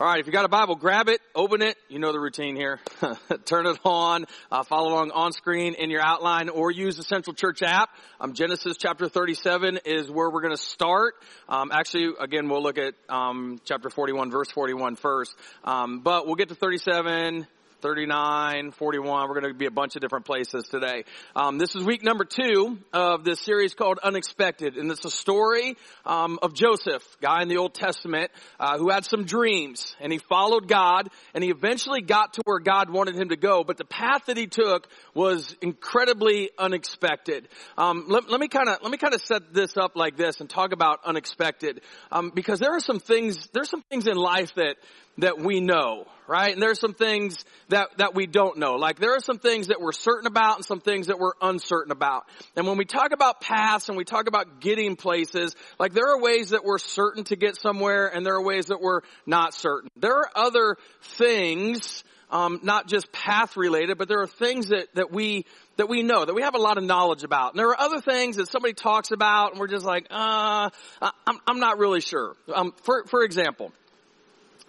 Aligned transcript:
All 0.00 0.06
right, 0.06 0.18
if 0.18 0.26
you 0.26 0.32
got 0.32 0.46
a 0.46 0.48
Bible, 0.48 0.76
grab 0.76 1.10
it, 1.10 1.20
open 1.34 1.60
it. 1.60 1.76
You 1.90 1.98
know 1.98 2.10
the 2.10 2.18
routine 2.18 2.56
here. 2.56 2.80
Turn 3.44 3.66
it 3.66 3.78
on, 3.84 4.24
uh, 4.50 4.62
follow 4.62 4.94
along 4.94 5.10
on 5.10 5.32
screen 5.32 5.74
in 5.74 5.90
your 5.90 6.00
outline, 6.00 6.48
or 6.48 6.70
use 6.70 6.96
the 6.96 7.02
Central 7.02 7.34
Church 7.34 7.60
app. 7.60 7.90
Um, 8.18 8.32
Genesis 8.32 8.78
chapter 8.78 9.10
37 9.10 9.80
is 9.84 10.10
where 10.10 10.30
we're 10.30 10.40
going 10.40 10.56
to 10.56 10.62
start. 10.62 11.16
Um, 11.50 11.70
actually, 11.70 12.14
again, 12.18 12.48
we'll 12.48 12.62
look 12.62 12.78
at 12.78 12.94
um, 13.10 13.60
chapter 13.66 13.90
41, 13.90 14.30
verse 14.30 14.50
41 14.50 14.96
first. 14.96 15.36
Um, 15.64 16.00
but 16.00 16.24
we'll 16.24 16.36
get 16.36 16.48
to 16.48 16.54
37, 16.54 17.46
39, 17.80 18.72
41. 18.72 19.28
We're 19.28 19.40
going 19.40 19.52
to 19.52 19.58
be 19.58 19.66
a 19.66 19.70
bunch 19.70 19.96
of 19.96 20.02
different 20.02 20.26
places 20.26 20.64
today. 20.68 21.04
Um, 21.34 21.56
this 21.56 21.74
is 21.74 21.82
week 21.82 22.02
number 22.02 22.24
two 22.24 22.78
of 22.92 23.24
this 23.24 23.40
series 23.40 23.74
called 23.74 23.98
Unexpected, 24.02 24.76
and 24.76 24.90
it's 24.90 25.04
a 25.04 25.10
story 25.10 25.76
um, 26.04 26.38
of 26.42 26.54
Joseph, 26.54 27.02
guy 27.22 27.42
in 27.42 27.48
the 27.48 27.56
Old 27.56 27.74
Testament, 27.74 28.30
uh, 28.58 28.76
who 28.76 28.90
had 28.90 29.04
some 29.04 29.24
dreams, 29.24 29.96
and 30.00 30.12
he 30.12 30.18
followed 30.18 30.68
God, 30.68 31.08
and 31.34 31.42
he 31.42 31.50
eventually 31.50 32.02
got 32.02 32.34
to 32.34 32.42
where 32.44 32.58
God 32.58 32.90
wanted 32.90 33.16
him 33.16 33.30
to 33.30 33.36
go. 33.36 33.64
But 33.64 33.78
the 33.78 33.86
path 33.86 34.26
that 34.26 34.36
he 34.36 34.46
took 34.46 34.86
was 35.14 35.56
incredibly 35.62 36.50
unexpected. 36.58 37.48
Um, 37.78 38.04
let, 38.08 38.28
let, 38.30 38.40
me 38.40 38.48
kind 38.48 38.68
of 38.68 38.78
let 38.82 38.90
me 38.90 38.98
kind 38.98 39.14
of 39.14 39.22
set 39.22 39.54
this 39.54 39.76
up 39.78 39.96
like 39.96 40.16
this 40.16 40.40
and 40.40 40.50
talk 40.50 40.72
about 40.72 41.00
unexpected, 41.04 41.80
um, 42.12 42.30
because 42.34 42.60
there 42.60 42.72
are 42.72 42.80
some 42.80 43.00
things 43.00 43.48
there's 43.54 43.70
some 43.70 43.82
things 43.88 44.06
in 44.06 44.16
life 44.16 44.54
that 44.56 44.76
that 45.18 45.38
we 45.38 45.60
know, 45.60 46.06
right? 46.26 46.52
And 46.52 46.62
there's 46.62 46.80
some 46.80 46.94
things 46.94 47.44
that, 47.68 47.88
that 47.98 48.14
we 48.14 48.26
don't 48.26 48.58
know. 48.58 48.76
Like 48.76 48.98
there 48.98 49.16
are 49.16 49.20
some 49.20 49.38
things 49.38 49.66
that 49.66 49.80
we're 49.80 49.92
certain 49.92 50.26
about 50.26 50.56
and 50.56 50.64
some 50.64 50.80
things 50.80 51.08
that 51.08 51.18
we're 51.18 51.32
uncertain 51.42 51.92
about. 51.92 52.24
And 52.56 52.66
when 52.66 52.78
we 52.78 52.84
talk 52.84 53.12
about 53.12 53.40
paths 53.40 53.88
and 53.88 53.98
we 53.98 54.04
talk 54.04 54.28
about 54.28 54.60
getting 54.60 54.96
places, 54.96 55.54
like 55.78 55.92
there 55.92 56.08
are 56.08 56.20
ways 56.20 56.50
that 56.50 56.64
we're 56.64 56.78
certain 56.78 57.24
to 57.24 57.36
get 57.36 57.56
somewhere 57.56 58.06
and 58.06 58.24
there 58.24 58.34
are 58.34 58.42
ways 58.42 58.66
that 58.66 58.80
we're 58.80 59.00
not 59.26 59.54
certain. 59.54 59.90
There 59.96 60.16
are 60.16 60.30
other 60.34 60.76
things, 61.02 62.04
um, 62.30 62.60
not 62.62 62.86
just 62.86 63.10
path 63.12 63.56
related, 63.56 63.98
but 63.98 64.08
there 64.08 64.20
are 64.20 64.26
things 64.26 64.68
that, 64.68 64.94
that 64.94 65.12
we 65.12 65.44
that 65.76 65.88
we 65.88 66.02
know, 66.02 66.22
that 66.22 66.34
we 66.34 66.42
have 66.42 66.54
a 66.54 66.58
lot 66.58 66.76
of 66.76 66.84
knowledge 66.84 67.24
about. 67.24 67.54
And 67.54 67.58
there 67.58 67.68
are 67.68 67.80
other 67.80 68.02
things 68.02 68.36
that 68.36 68.50
somebody 68.50 68.74
talks 68.74 69.12
about 69.12 69.52
and 69.52 69.60
we're 69.60 69.66
just 69.66 69.86
like, 69.86 70.08
uh, 70.10 70.68
I'm, 71.00 71.38
I'm 71.46 71.58
not 71.58 71.78
really 71.78 72.02
sure. 72.02 72.36
Um, 72.54 72.74
for, 72.82 73.04
for 73.06 73.24
example, 73.24 73.72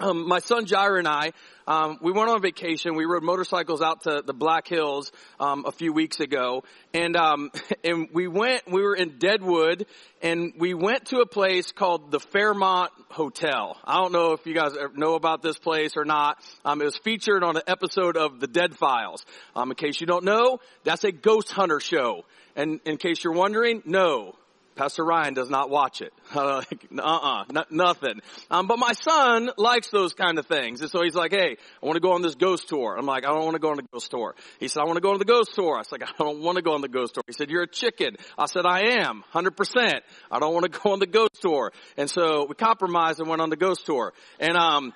um, 0.02 0.28
my 0.28 0.40
son 0.40 0.66
Jair 0.66 0.98
and 0.98 1.08
I, 1.08 1.32
um, 1.68 2.00
we 2.02 2.12
went 2.12 2.30
on 2.30 2.42
vacation. 2.42 2.96
We 2.96 3.06
rode 3.06 3.24
motorcycles 3.24 3.82
out 3.82 4.02
to 4.02 4.24
the 4.26 4.34
Black 4.34 4.68
Hills 4.68 5.12
um, 5.40 5.66
a 5.66 5.72
few 5.72 5.94
weeks 5.94 6.20
ago, 6.20 6.64
and 6.94 7.16
um, 7.16 7.52
and 7.84 8.10
we 8.12 8.28
went. 8.28 8.64
We 8.70 8.82
were 8.82 8.96
in 8.96 9.20
Deadwood, 9.20 9.86
and 10.22 10.54
we 10.58 10.74
went 10.74 11.06
to 11.08 11.20
a 11.20 11.26
place 11.26 11.72
called 11.72 12.12
the 12.12 12.20
Fairmont 12.20 12.92
Hotel. 13.10 13.78
I 13.86 13.98
don't 13.98 14.12
know 14.12 14.34
if 14.34 14.46
you 14.46 14.54
guys 14.54 14.74
know 14.96 15.16
about 15.16 15.42
this 15.42 15.58
place 15.58 15.96
or 15.96 16.06
not. 16.06 16.38
Um, 16.66 16.82
it 16.82 16.86
was 16.86 16.98
featured 16.98 17.44
on 17.44 17.56
an 17.56 17.64
episode 17.68 18.18
of 18.18 18.40
The 18.40 18.48
Dead 18.48 18.76
Files. 18.76 19.24
Um, 19.56 19.72
in 19.72 19.76
case 19.76 20.02
you 20.02 20.08
don't 20.08 20.26
know, 20.26 20.60
that's 20.84 21.04
a 21.04 21.12
ghost 21.12 21.52
hunter 21.52 21.80
show. 21.80 22.26
And 22.56 22.82
in 22.86 22.98
case 22.98 23.24
you're 23.24 23.34
wondering, 23.34 23.82
no, 23.86 24.36
Pastor 24.76 25.04
Ryan 25.04 25.34
does 25.34 25.50
not 25.50 25.70
watch 25.70 26.02
it. 26.02 26.14
Uh, 26.34 26.64
uh-uh, 26.98 27.44
n- 27.50 27.66
nothing. 27.70 28.22
Um, 28.50 28.66
but 28.66 28.80
my 28.80 28.94
son 28.94 29.52
likes 29.58 29.90
those 29.90 30.14
kind 30.14 30.40
of 30.40 30.48
things. 30.48 30.82
And 30.82 30.90
so 30.90 31.04
he's 31.04 31.14
like, 31.14 31.32
hey, 31.32 31.58
I 31.84 31.86
want 31.86 31.98
to 31.98 32.00
go 32.00 32.14
on 32.14 32.22
this 32.22 32.36
ghost 32.36 32.70
tour. 32.70 32.96
I'm 32.98 33.06
like, 33.06 33.26
I 33.26 33.30
don't 33.30 33.44
want 33.44 33.56
to 33.56 33.60
go 33.60 33.70
on 33.70 33.76
the 33.78 33.86
ghost 33.92 34.10
tour. 34.10 34.34
He 34.60 34.68
said, 34.70 34.80
I 34.80 34.86
want 34.86 34.96
to 34.96 35.02
go 35.02 35.12
on 35.12 35.20
the 35.20 35.26
ghost 35.26 35.54
tour. 35.54 35.76
I 35.76 35.80
was 35.80 35.92
like, 35.92 36.04
I 36.04 36.12
don't 36.18 36.42
want 36.42 36.56
to 36.56 36.62
go 36.62 36.74
on 36.74 36.82
the 36.82 36.88
ghost 36.88 37.16
tour. 37.16 37.24
He 37.28 37.34
said, 37.34 37.50
you're 37.50 37.64
a 37.64 37.68
chicken. 37.68 38.16
I 38.38 38.46
said, 38.46 38.66
I 38.66 39.02
am, 39.02 39.24
100%. 39.34 40.00
I 40.32 40.40
don't 40.40 40.54
want 40.54 40.72
to 40.72 40.80
go 40.80 40.94
on 40.94 41.00
the 41.00 41.06
ghost 41.06 41.42
tour. 41.42 41.74
And 41.98 42.10
so 42.10 42.46
we 42.48 42.56
compromised 42.56 43.20
and 43.20 43.30
went 43.30 43.42
on 43.42 43.50
the 43.50 43.58
ghost 43.58 43.86
tour. 43.86 44.14
And, 44.40 44.56
um, 44.56 44.94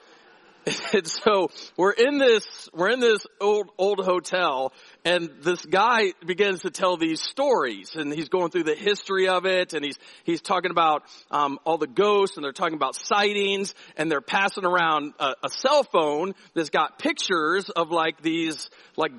and 0.94 1.08
so 1.08 1.50
we're 1.78 1.92
in 1.92 2.18
this, 2.18 2.70
we're 2.74 2.90
in 2.90 3.00
this 3.00 3.26
old, 3.40 3.70
old 3.78 4.04
hotel 4.04 4.74
and 5.04 5.30
this 5.42 5.64
guy 5.64 6.14
begins 6.26 6.62
to 6.62 6.72
tell 6.72 6.98
these 6.98 7.22
stories 7.22 7.96
and 7.96 8.12
he's 8.12 8.30
going 8.30 8.50
through 8.50 8.64
the 8.64 8.74
history 8.74 9.28
of 9.28 9.46
it 9.46 9.74
and 9.74 9.86
he's, 9.86 9.98
he's 10.24 10.42
talking 10.42 10.72
about, 10.72 11.04
um, 11.30 11.60
all 11.66 11.78
the 11.78 11.88
ghosts 11.88 12.38
and 12.38 12.44
they're 12.44 12.52
talking 12.52 12.76
about 12.76 12.96
sightings 12.96 13.76
and 13.96 14.10
they're 14.12 14.22
passing 14.22 14.66
around 14.66 15.14
a, 15.20 15.34
a 15.44 15.50
cell 15.50 15.84
phone 15.84 16.34
that's 16.56 16.72
got 16.72 16.98
pictures 16.98 17.70
of 17.70 17.92
like 17.92 18.22
these, 18.24 18.70
like 18.98 19.12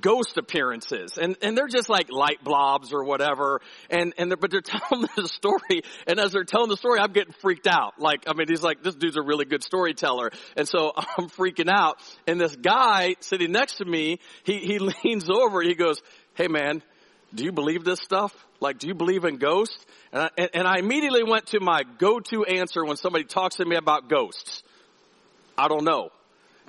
ghost 0.00 0.36
appearances. 0.36 1.16
And, 1.20 1.36
and 1.42 1.56
they're 1.56 1.68
just 1.68 1.88
like 1.88 2.10
light 2.10 2.42
blobs 2.42 2.92
or 2.92 3.04
whatever. 3.04 3.60
And, 3.88 4.14
and 4.18 4.30
they're, 4.30 4.36
but 4.36 4.50
they're 4.50 4.60
telling 4.60 5.06
the 5.16 5.28
story 5.28 5.82
and 6.08 6.18
as 6.18 6.32
they're 6.32 6.44
telling 6.44 6.70
the 6.70 6.76
story 6.76 6.98
I'm 6.98 7.12
getting 7.12 7.34
freaked 7.34 7.68
out. 7.68 8.00
Like, 8.00 8.24
I 8.26 8.34
mean, 8.34 8.48
he's 8.48 8.62
like, 8.62 8.82
this 8.82 8.96
dude's 8.96 9.16
a 9.16 9.22
really 9.22 9.44
good 9.44 9.62
storyteller. 9.62 10.32
And 10.56 10.66
so 10.72 10.92
I'm 10.96 11.28
freaking 11.28 11.70
out 11.70 11.98
and 12.26 12.40
this 12.40 12.56
guy 12.56 13.16
sitting 13.20 13.52
next 13.52 13.76
to 13.76 13.84
me, 13.84 14.18
he, 14.44 14.58
he 14.58 14.78
leans 15.04 15.28
over 15.30 15.60
and 15.60 15.68
he 15.68 15.74
goes, 15.74 16.02
Hey 16.34 16.48
man, 16.48 16.82
do 17.34 17.44
you 17.44 17.52
believe 17.52 17.84
this 17.84 18.00
stuff? 18.00 18.34
Like, 18.60 18.78
do 18.78 18.86
you 18.86 18.94
believe 18.94 19.24
in 19.24 19.36
ghosts? 19.36 19.84
And 20.12 20.22
I, 20.22 20.48
and 20.54 20.68
I 20.68 20.78
immediately 20.78 21.24
went 21.24 21.46
to 21.48 21.60
my 21.60 21.82
go-to 21.98 22.44
answer 22.44 22.84
when 22.84 22.96
somebody 22.96 23.24
talks 23.24 23.56
to 23.56 23.64
me 23.64 23.76
about 23.76 24.08
ghosts. 24.08 24.62
I 25.56 25.68
don't 25.68 25.84
know. 25.84 26.10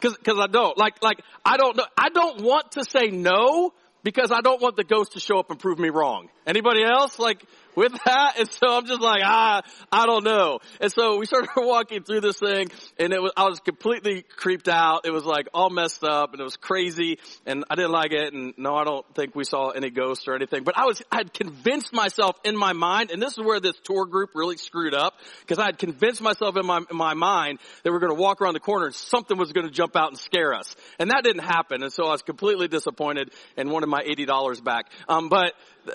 Cause, 0.02 0.18
cause 0.18 0.38
I 0.40 0.48
don't. 0.48 0.78
Like, 0.78 1.02
like, 1.04 1.22
I 1.46 1.58
don't 1.58 1.78
know. 1.78 1.86
I 1.98 2.10
don't 2.10 2.42
want 2.42 2.74
to 2.74 2.84
say 2.84 3.08
no 3.08 3.74
because 4.04 4.32
I 4.32 4.42
don't 4.42 4.62
want 4.62 4.76
the 4.76 4.84
ghost 4.84 5.14
to 5.14 5.20
show 5.20 5.40
up 5.40 5.50
and 5.50 5.60
prove 5.60 5.80
me 5.80 5.90
wrong. 5.90 6.30
Anybody 6.46 6.84
else? 6.84 7.20
Like, 7.20 7.46
with 7.76 7.94
that. 8.06 8.40
And 8.40 8.52
so 8.52 8.78
I'm 8.78 8.86
just 8.86 9.02
like, 9.02 9.22
ah, 9.24 9.62
I 9.92 10.06
don't 10.06 10.24
know. 10.24 10.60
And 10.80 10.92
so 10.92 11.18
we 11.18 11.26
started 11.26 11.50
walking 11.58 12.04
through 12.04 12.22
this 12.22 12.38
thing 12.38 12.70
and 13.00 13.14
it 13.14 13.22
was, 13.22 13.32
I 13.36 13.46
was 13.46 13.60
completely 13.60 14.24
creeped 14.24 14.68
out. 14.68 15.06
It 15.06 15.12
was 15.12 15.26
like 15.26 15.48
all 15.54 15.70
messed 15.70 16.04
up 16.04 16.32
and 16.32 16.40
it 16.40 16.44
was 16.44 16.58
crazy 16.58 17.20
and 17.46 17.64
I 17.70 17.76
didn't 17.76 17.92
like 17.92 18.12
it. 18.12 18.34
And 18.34 18.54
no, 18.58 18.76
I 18.76 18.84
don't 18.84 19.06
think 19.16 19.36
we 19.36 19.44
saw 19.44 19.70
any 19.70 19.90
ghosts 19.90 20.28
or 20.28 20.36
anything, 20.36 20.64
but 20.64 20.78
I 20.78 20.86
was, 20.86 21.02
I 21.12 21.18
had 21.18 21.34
convinced 21.34 21.94
myself 21.94 22.36
in 22.44 22.56
my 22.56 22.74
mind, 22.74 23.12
and 23.12 23.22
this 23.22 23.34
is 23.34 23.44
where 23.44 23.60
this 23.60 23.76
tour 23.84 24.06
group 24.06 24.32
really 24.36 24.58
screwed 24.58 24.94
up 24.94 25.14
because 25.42 25.60
I 25.60 25.66
had 25.66 25.78
convinced 25.78 26.22
myself 26.22 26.58
in 26.58 26.66
my, 26.66 26.82
in 26.90 26.98
my 26.98 27.14
mind 27.14 27.60
that 27.84 27.92
we 27.92 27.98
are 27.98 28.00
going 28.00 28.16
to 28.16 28.22
walk 28.22 28.42
around 28.42 28.54
the 28.54 28.60
corner 28.60 28.86
and 28.86 28.96
something 28.96 29.38
was 29.38 29.52
going 29.52 29.68
to 29.68 29.72
jump 29.74 29.96
out 29.96 30.10
and 30.10 30.18
scare 30.18 30.54
us. 30.54 30.76
And 31.00 31.12
that 31.12 31.24
didn't 31.24 31.44
happen. 31.44 31.84
And 31.84 31.92
so 31.92 32.06
I 32.06 32.12
was 32.12 32.22
completely 32.22 32.68
disappointed 32.68 33.32
and 33.58 33.72
wanted 33.72 33.88
my 33.88 34.04
$80 34.04 34.64
back. 34.64 34.92
Um, 35.08 35.30
but 35.30 35.54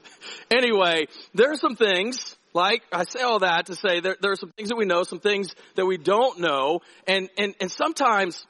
anyway, 0.50 1.06
there 1.34 1.50
are 1.50 1.56
some 1.56 1.76
things 1.76 2.36
like 2.54 2.82
I 2.92 3.04
say 3.04 3.22
all 3.22 3.38
that 3.40 3.66
to 3.66 3.74
say 3.74 4.00
there, 4.00 4.16
there 4.20 4.32
are 4.32 4.36
some 4.36 4.50
things 4.50 4.68
that 4.68 4.76
we 4.76 4.84
know, 4.84 5.04
some 5.04 5.20
things 5.20 5.54
that 5.74 5.86
we 5.86 5.96
don't 5.96 6.40
know, 6.40 6.80
and 7.06 7.30
and 7.38 7.54
and 7.60 7.70
sometimes, 7.70 8.44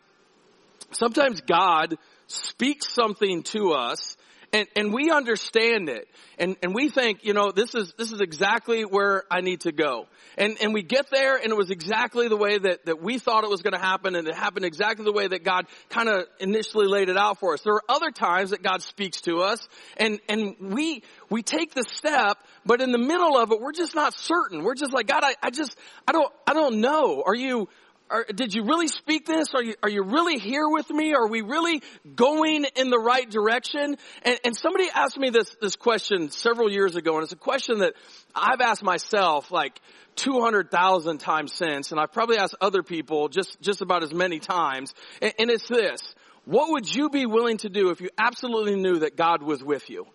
sometimes 0.91 1.41
God 1.41 1.97
speaks 2.27 2.93
something 2.93 3.43
to 3.45 3.73
us 3.73 4.17
and, 4.53 4.69
and 4.77 4.93
we 4.93 5.11
understand 5.11 5.89
it 5.89 6.09
and, 6.39 6.57
and 6.63 6.75
we 6.75 6.91
think, 6.91 7.25
you 7.25 7.33
know, 7.33 7.53
this 7.53 7.75
is, 7.75 7.95
this 7.97 8.13
is 8.13 8.21
exactly 8.21 8.83
where 8.83 9.25
I 9.31 9.41
need 9.41 9.63
to 9.63 9.73
go. 9.73 10.09
And, 10.37 10.57
and 10.61 10.75
we 10.75 10.83
get 10.83 11.11
there 11.11 11.37
and 11.37 11.51
it 11.51 11.57
was 11.57 11.71
exactly 11.71 12.29
the 12.29 12.37
way 12.37 12.59
that, 12.59 12.85
that 12.85 13.03
we 13.03 13.19
thought 13.19 13.45
it 13.45 13.51
was 13.51 13.63
going 13.63 13.73
to 13.73 13.81
happen 13.81 14.15
and 14.15 14.29
it 14.29 14.35
happened 14.35 14.67
exactly 14.67 15.05
the 15.05 15.13
way 15.13 15.27
that 15.27 15.43
God 15.43 15.67
kind 15.89 16.09
of 16.09 16.25
initially 16.39 16.87
laid 16.87 17.09
it 17.09 17.17
out 17.17 17.41
for 17.41 17.55
us. 17.55 17.63
There 17.63 17.75
are 17.75 17.83
other 17.89 18.11
times 18.11 18.51
that 18.51 18.63
God 18.63 18.83
speaks 18.83 19.23
to 19.23 19.39
us 19.39 19.67
and, 19.97 20.21
and 20.29 20.57
we, 20.61 21.03
we 21.31 21.43
take 21.43 21.75
the 21.75 21.85
step, 21.85 22.39
but 22.67 22.83
in 22.83 22.93
the 22.93 22.99
middle 22.99 23.39
of 23.39 23.53
it, 23.53 23.61
we're 23.61 23.73
just 23.73 23.95
not 23.95 24.13
certain. 24.15 24.65
We're 24.65 24.75
just 24.75 24.93
like, 24.93 25.07
God, 25.07 25.23
I, 25.25 25.35
I 25.43 25.51
just, 25.51 25.77
I 26.07 26.13
don't, 26.13 26.33
I 26.47 26.53
don't 26.53 26.81
know. 26.81 27.23
Are 27.25 27.35
you, 27.35 27.69
are, 28.13 28.25
did 28.25 28.55
you 28.55 28.65
really 28.65 28.89
speak 28.89 29.27
this? 29.27 29.55
Are 29.55 29.63
you, 29.63 29.75
are 29.83 29.89
you 29.89 30.03
really 30.03 30.39
here 30.39 30.69
with 30.69 30.91
me? 30.91 31.15
Are 31.15 31.27
we 31.27 31.41
really 31.41 31.83
going 32.15 32.67
in 32.77 32.91
the 32.91 32.99
right 32.99 33.29
direction? 33.29 33.97
And, 34.23 34.39
and 34.45 34.57
somebody 34.57 34.89
asked 34.95 35.19
me 35.19 35.31
this, 35.31 35.57
this 35.61 35.77
question 35.77 36.31
several 36.31 36.71
years 36.71 36.95
ago, 36.95 37.15
and 37.15 37.25
it's 37.25 37.33
a 37.33 37.37
question 37.37 37.79
that 37.79 37.95
I've 38.35 38.61
asked 38.61 38.83
myself 38.83 39.51
like 39.51 39.81
200,000 40.17 41.19
times 41.19 41.55
since, 41.55 41.91
and 41.91 41.99
I've 41.99 42.13
probably 42.13 42.37
asked 42.37 42.55
other 42.61 42.83
people 42.83 43.29
just, 43.29 43.61
just 43.63 43.81
about 43.81 44.03
as 44.03 44.13
many 44.13 44.39
times. 44.39 44.93
And, 45.23 45.33
and 45.39 45.51
it's 45.51 45.67
this. 45.67 46.03
What 46.45 46.71
would 46.73 46.95
you 46.95 47.09
be 47.09 47.25
willing 47.25 47.57
to 47.59 47.71
do 47.71 47.91
if 47.91 48.01
you 48.01 48.11
absolutely 48.19 48.77
knew 48.77 48.99
that 49.01 49.17
God 49.17 49.43
was 49.43 49.65
with 49.65 49.89
you? 49.89 50.07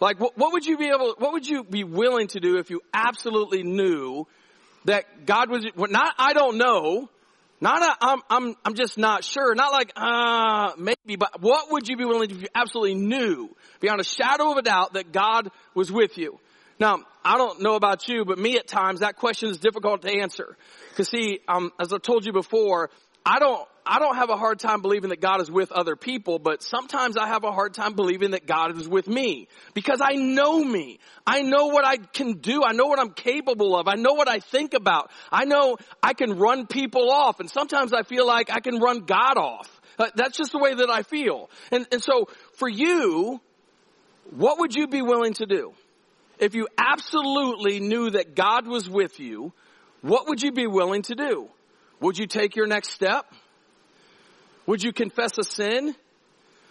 Like, 0.00 0.18
what, 0.18 0.36
what 0.38 0.52
would 0.52 0.64
you 0.64 0.78
be 0.78 0.88
able, 0.88 1.14
what 1.18 1.32
would 1.32 1.46
you 1.46 1.62
be 1.62 1.84
willing 1.84 2.28
to 2.28 2.40
do 2.40 2.58
if 2.58 2.70
you 2.70 2.80
absolutely 2.92 3.62
knew 3.62 4.26
that 4.86 5.26
God 5.26 5.50
was, 5.50 5.66
not 5.76 6.14
I 6.18 6.32
don't 6.32 6.58
know, 6.58 7.08
not 7.64 7.80
a, 7.80 7.96
I'm, 8.04 8.20
I'm, 8.28 8.56
I'm 8.62 8.74
just 8.74 8.98
not 8.98 9.24
sure. 9.24 9.54
Not 9.54 9.72
like, 9.72 9.90
uh, 9.96 10.72
maybe, 10.76 11.16
but 11.16 11.40
what 11.40 11.72
would 11.72 11.88
you 11.88 11.96
be 11.96 12.04
willing 12.04 12.28
to 12.28 12.34
do 12.34 12.36
if 12.36 12.42
you 12.42 12.48
absolutely 12.54 12.94
knew 12.94 13.56
beyond 13.80 14.02
a 14.02 14.04
shadow 14.04 14.52
of 14.52 14.58
a 14.58 14.62
doubt 14.62 14.92
that 14.92 15.12
God 15.12 15.50
was 15.74 15.90
with 15.90 16.18
you? 16.18 16.38
Now, 16.78 16.98
I 17.24 17.38
don't 17.38 17.62
know 17.62 17.74
about 17.74 18.06
you, 18.06 18.26
but 18.26 18.38
me 18.38 18.58
at 18.58 18.68
times 18.68 19.00
that 19.00 19.16
question 19.16 19.48
is 19.48 19.56
difficult 19.56 20.02
to 20.02 20.10
answer. 20.10 20.58
Cause 20.94 21.08
see, 21.08 21.40
um, 21.48 21.72
as 21.80 21.90
I 21.90 21.96
told 21.96 22.26
you 22.26 22.34
before, 22.34 22.90
I 23.26 23.38
don't, 23.38 23.66
I 23.86 23.98
don't 23.98 24.16
have 24.16 24.28
a 24.28 24.36
hard 24.36 24.58
time 24.58 24.82
believing 24.82 25.10
that 25.10 25.20
God 25.20 25.40
is 25.40 25.50
with 25.50 25.72
other 25.72 25.96
people, 25.96 26.38
but 26.38 26.62
sometimes 26.62 27.16
I 27.16 27.26
have 27.28 27.44
a 27.44 27.52
hard 27.52 27.72
time 27.72 27.94
believing 27.94 28.32
that 28.32 28.46
God 28.46 28.78
is 28.78 28.86
with 28.86 29.08
me 29.08 29.48
because 29.72 30.00
I 30.02 30.14
know 30.14 30.62
me. 30.62 30.98
I 31.26 31.42
know 31.42 31.66
what 31.66 31.86
I 31.86 31.96
can 31.96 32.34
do. 32.34 32.62
I 32.64 32.72
know 32.72 32.86
what 32.86 32.98
I'm 32.98 33.12
capable 33.12 33.76
of. 33.76 33.88
I 33.88 33.94
know 33.94 34.12
what 34.12 34.28
I 34.28 34.40
think 34.40 34.74
about. 34.74 35.10
I 35.32 35.44
know 35.44 35.76
I 36.02 36.12
can 36.12 36.38
run 36.38 36.66
people 36.66 37.10
off 37.10 37.40
and 37.40 37.50
sometimes 37.50 37.92
I 37.94 38.02
feel 38.02 38.26
like 38.26 38.50
I 38.50 38.60
can 38.60 38.78
run 38.78 39.00
God 39.00 39.38
off. 39.38 39.80
Uh, 39.98 40.08
that's 40.14 40.36
just 40.36 40.52
the 40.52 40.58
way 40.58 40.74
that 40.74 40.90
I 40.90 41.02
feel. 41.02 41.48
And, 41.70 41.86
and 41.92 42.02
so 42.02 42.28
for 42.54 42.68
you, 42.68 43.40
what 44.30 44.58
would 44.58 44.74
you 44.74 44.86
be 44.86 45.00
willing 45.00 45.34
to 45.34 45.46
do? 45.46 45.72
If 46.38 46.54
you 46.54 46.68
absolutely 46.76 47.80
knew 47.80 48.10
that 48.10 48.34
God 48.34 48.66
was 48.66 48.88
with 48.88 49.20
you, 49.20 49.52
what 50.02 50.28
would 50.28 50.42
you 50.42 50.52
be 50.52 50.66
willing 50.66 51.02
to 51.02 51.14
do? 51.14 51.48
Would 52.00 52.18
you 52.18 52.26
take 52.26 52.56
your 52.56 52.66
next 52.66 52.90
step? 52.90 53.26
Would 54.66 54.82
you 54.82 54.92
confess 54.92 55.38
a 55.38 55.44
sin? 55.44 55.94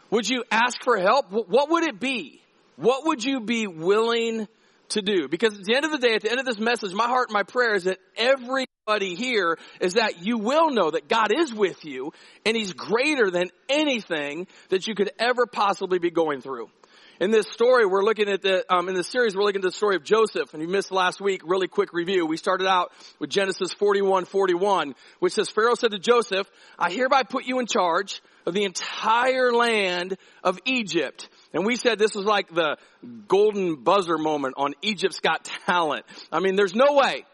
Would 0.09 0.29
you 0.29 0.43
ask 0.51 0.83
for 0.83 0.97
help? 0.97 1.31
What 1.31 1.69
would 1.69 1.83
it 1.83 1.99
be? 1.99 2.41
What 2.75 3.05
would 3.05 3.23
you 3.23 3.39
be 3.39 3.67
willing 3.67 4.47
to 4.89 5.01
do? 5.01 5.27
Because 5.27 5.57
at 5.57 5.63
the 5.65 5.75
end 5.75 5.85
of 5.85 5.91
the 5.91 5.97
day, 5.97 6.15
at 6.15 6.21
the 6.21 6.29
end 6.31 6.39
of 6.39 6.45
this 6.45 6.59
message, 6.59 6.93
my 6.93 7.07
heart 7.07 7.29
and 7.29 7.33
my 7.33 7.43
prayer 7.43 7.75
is 7.75 7.85
that 7.85 7.99
everybody 8.15 9.15
here 9.15 9.57
is 9.79 9.93
that 9.93 10.23
you 10.23 10.37
will 10.37 10.71
know 10.71 10.91
that 10.91 11.07
God 11.07 11.31
is 11.35 11.53
with 11.53 11.85
you 11.85 12.11
and 12.45 12.55
He's 12.55 12.73
greater 12.73 13.29
than 13.29 13.49
anything 13.69 14.47
that 14.69 14.87
you 14.87 14.95
could 14.95 15.11
ever 15.19 15.45
possibly 15.45 15.99
be 15.99 16.11
going 16.11 16.41
through. 16.41 16.69
In 17.19 17.30
this 17.30 17.48
story, 17.48 17.86
we're 17.86 18.04
looking 18.04 18.27
at 18.27 18.42
the, 18.42 18.65
um, 18.74 18.89
in 18.89 18.95
this 18.95 19.07
series, 19.07 19.36
we're 19.36 19.44
looking 19.44 19.60
at 19.60 19.65
the 19.65 19.71
story 19.71 19.95
of 19.95 20.04
Joseph. 20.04 20.54
And 20.54 20.63
you 20.63 20.68
missed 20.68 20.92
last 20.92 21.21
week, 21.21 21.42
really 21.45 21.68
quick 21.68 21.94
review. 21.94 22.25
We 22.25 22.38
started 22.38 22.68
out 22.68 22.92
with 23.19 23.30
Genesis 23.30 23.71
41, 23.74 24.25
41, 24.25 24.95
which 25.19 25.33
says, 25.33 25.48
Pharaoh 25.50 25.75
said 25.75 25.92
to 25.92 26.00
Joseph, 26.00 26.50
I 26.77 26.92
hereby 26.92 27.21
put 27.21 27.45
you 27.45 27.60
in 27.60 27.68
charge 27.68 28.21
of 28.48 28.56
the 28.56 28.63
entire 28.63 29.54
land 29.54 30.18
of 30.44 30.57
Egypt. 30.65 31.30
And 31.54 31.68
we 31.68 31.75
said 31.75 32.00
this 32.00 32.15
was 32.15 32.25
like 32.25 32.50
the 32.50 32.77
golden 33.27 33.75
buzzer 33.75 34.18
moment 34.18 34.56
on 34.57 34.74
Egypt's 34.81 35.19
Got 35.19 35.44
Talent. 35.68 36.06
I 36.31 36.39
mean, 36.39 36.56
there's 36.56 36.75
no 36.75 36.94
way, 36.94 37.25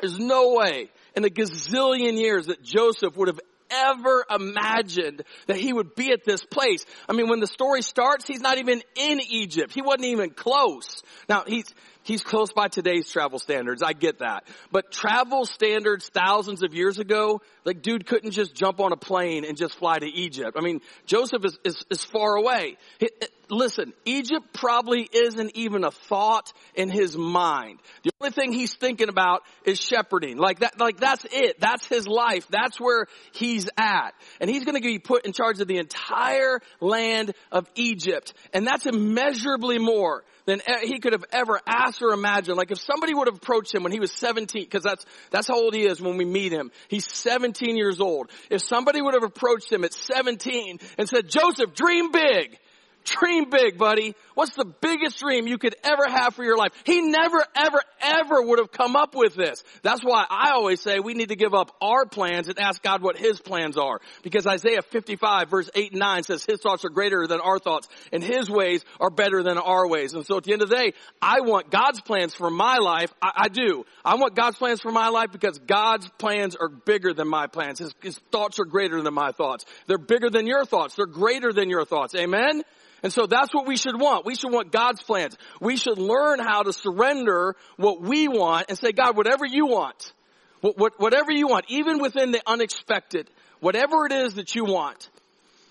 there's 0.00 0.18
no 0.18 0.52
way 0.52 0.90
in 1.16 1.24
a 1.24 1.28
gazillion 1.28 2.18
years 2.18 2.46
that 2.46 2.62
Joseph 2.62 3.16
would 3.16 3.28
have 3.28 3.40
ever 3.72 4.24
imagined 4.30 5.22
that 5.46 5.56
he 5.56 5.72
would 5.72 5.94
be 5.94 6.12
at 6.12 6.24
this 6.24 6.44
place. 6.44 6.84
I 7.08 7.12
mean, 7.12 7.28
when 7.28 7.40
the 7.40 7.46
story 7.46 7.82
starts, 7.82 8.26
he's 8.26 8.40
not 8.40 8.58
even 8.58 8.82
in 8.96 9.20
Egypt. 9.20 9.72
He 9.72 9.82
wasn't 9.82 10.06
even 10.06 10.30
close. 10.30 11.02
Now, 11.28 11.44
he's, 11.46 11.66
he's 12.04 12.22
close 12.22 12.52
by 12.52 12.68
today's 12.68 13.10
travel 13.10 13.38
standards. 13.38 13.82
I 13.82 13.92
get 13.92 14.20
that. 14.20 14.44
But 14.70 14.90
travel 14.90 15.44
standards 15.44 16.08
thousands 16.08 16.62
of 16.62 16.74
years 16.74 16.98
ago, 16.98 17.40
like 17.64 17.82
dude 17.82 18.06
couldn't 18.06 18.32
just 18.32 18.54
jump 18.54 18.80
on 18.80 18.92
a 18.92 18.96
plane 18.96 19.44
and 19.44 19.56
just 19.56 19.76
fly 19.76 19.98
to 19.98 20.06
Egypt. 20.06 20.56
I 20.58 20.62
mean, 20.62 20.80
Joseph 21.06 21.44
is, 21.44 21.58
is, 21.64 21.84
is 21.90 22.04
far 22.04 22.36
away. 22.36 22.76
Eh, 23.00 23.06
listen, 23.48 23.92
Egypt 24.04 24.52
probably 24.52 25.08
isn't 25.12 25.52
even 25.54 25.84
a 25.84 25.90
thought 25.90 26.52
in 26.74 26.88
his 26.88 27.16
mind. 27.16 27.78
The 28.02 28.10
only 28.20 28.32
thing 28.32 28.52
he's 28.52 28.74
thinking 28.74 29.08
about 29.08 29.42
is 29.64 29.80
shepherding. 29.80 30.38
Like 30.38 30.60
that, 30.60 30.80
like 30.80 30.98
that's 30.98 31.24
it. 31.30 31.60
That's 31.60 31.86
his 31.86 32.08
life. 32.08 32.46
That's 32.50 32.80
where 32.80 33.06
he's 33.32 33.68
at. 33.76 34.14
And 34.40 34.50
he's 34.50 34.64
going 34.64 34.76
to 34.76 34.82
be 34.82 34.98
put 34.98 35.26
in 35.26 35.32
charge 35.32 35.60
of 35.60 35.68
the 35.68 35.78
entire 35.78 36.60
land 36.80 37.32
of 37.50 37.68
Egypt. 37.74 38.32
And 38.52 38.66
that's 38.66 38.86
immeasurably 38.86 39.78
more 39.78 40.24
than 40.44 40.60
he 40.82 40.98
could 40.98 41.12
have 41.12 41.24
ever 41.32 41.60
asked 41.66 42.02
or 42.02 42.12
imagined. 42.12 42.56
Like 42.56 42.70
if 42.70 42.80
somebody 42.80 43.14
would 43.14 43.28
have 43.28 43.36
approached 43.36 43.74
him 43.74 43.82
when 43.82 43.92
he 43.92 44.00
was 44.00 44.12
17, 44.12 44.64
because 44.64 44.82
that's, 44.82 45.04
that's 45.30 45.48
how 45.48 45.54
old 45.54 45.74
he 45.74 45.86
is 45.86 46.00
when 46.00 46.16
we 46.16 46.24
meet 46.24 46.52
him. 46.52 46.70
He's 46.88 47.06
17 47.06 47.76
years 47.76 48.00
old. 48.00 48.30
If 48.50 48.62
somebody 48.62 49.00
would 49.00 49.14
have 49.14 49.22
approached 49.22 49.72
him 49.72 49.84
at 49.84 49.92
17 49.92 50.78
and 50.98 51.08
said, 51.08 51.28
Joseph, 51.28 51.74
dream 51.74 52.10
big. 52.12 52.58
Dream 53.04 53.50
big, 53.50 53.78
buddy. 53.78 54.14
What's 54.34 54.54
the 54.54 54.64
biggest 54.64 55.18
dream 55.18 55.46
you 55.46 55.58
could 55.58 55.74
ever 55.82 56.08
have 56.08 56.34
for 56.34 56.44
your 56.44 56.56
life? 56.56 56.72
He 56.84 57.02
never, 57.02 57.44
ever, 57.54 57.82
ever 58.00 58.42
would 58.42 58.58
have 58.58 58.70
come 58.70 58.96
up 58.96 59.14
with 59.14 59.34
this. 59.34 59.62
That's 59.82 60.02
why 60.02 60.24
I 60.28 60.52
always 60.52 60.80
say 60.80 61.00
we 61.00 61.14
need 61.14 61.28
to 61.30 61.36
give 61.36 61.54
up 61.54 61.74
our 61.80 62.06
plans 62.06 62.48
and 62.48 62.58
ask 62.58 62.82
God 62.82 63.02
what 63.02 63.16
His 63.16 63.40
plans 63.40 63.76
are. 63.76 64.00
Because 64.22 64.46
Isaiah 64.46 64.82
55 64.82 65.50
verse 65.50 65.70
8 65.74 65.92
and 65.92 66.00
9 66.00 66.22
says 66.24 66.44
His 66.44 66.60
thoughts 66.60 66.84
are 66.84 66.90
greater 66.90 67.26
than 67.26 67.40
our 67.40 67.58
thoughts 67.58 67.88
and 68.12 68.22
His 68.22 68.48
ways 68.48 68.84
are 69.00 69.10
better 69.10 69.42
than 69.42 69.58
our 69.58 69.88
ways. 69.88 70.14
And 70.14 70.24
so 70.24 70.38
at 70.38 70.44
the 70.44 70.52
end 70.52 70.62
of 70.62 70.68
the 70.68 70.76
day, 70.76 70.92
I 71.20 71.40
want 71.40 71.70
God's 71.70 72.00
plans 72.00 72.34
for 72.34 72.50
my 72.50 72.78
life. 72.78 73.12
I, 73.20 73.44
I 73.44 73.48
do. 73.48 73.84
I 74.04 74.14
want 74.14 74.36
God's 74.36 74.56
plans 74.56 74.80
for 74.80 74.92
my 74.92 75.08
life 75.08 75.32
because 75.32 75.58
God's 75.58 76.08
plans 76.18 76.56
are 76.56 76.68
bigger 76.68 77.12
than 77.12 77.28
my 77.28 77.46
plans. 77.46 77.78
His, 77.78 77.94
his 78.00 78.18
thoughts 78.30 78.58
are 78.58 78.64
greater 78.64 79.02
than 79.02 79.14
my 79.14 79.32
thoughts. 79.32 79.64
They're 79.86 79.98
bigger 79.98 80.30
than 80.30 80.46
your 80.46 80.64
thoughts. 80.64 80.94
They're 80.94 81.06
greater 81.06 81.52
than 81.52 81.68
your 81.68 81.84
thoughts. 81.84 82.14
Amen? 82.14 82.62
And 83.02 83.12
so 83.12 83.26
that's 83.26 83.52
what 83.52 83.66
we 83.66 83.76
should 83.76 84.00
want. 84.00 84.24
We 84.24 84.36
should 84.36 84.52
want 84.52 84.70
God's 84.70 85.02
plans. 85.02 85.36
We 85.60 85.76
should 85.76 85.98
learn 85.98 86.38
how 86.38 86.62
to 86.62 86.72
surrender 86.72 87.56
what 87.76 88.00
we 88.00 88.28
want 88.28 88.66
and 88.68 88.78
say, 88.78 88.92
God, 88.92 89.16
whatever 89.16 89.44
you 89.44 89.66
want, 89.66 90.12
whatever 90.60 91.32
you 91.32 91.48
want, 91.48 91.64
even 91.68 92.00
within 92.00 92.30
the 92.30 92.40
unexpected, 92.46 93.28
whatever 93.60 94.06
it 94.06 94.12
is 94.12 94.34
that 94.34 94.54
you 94.54 94.64
want. 94.64 95.10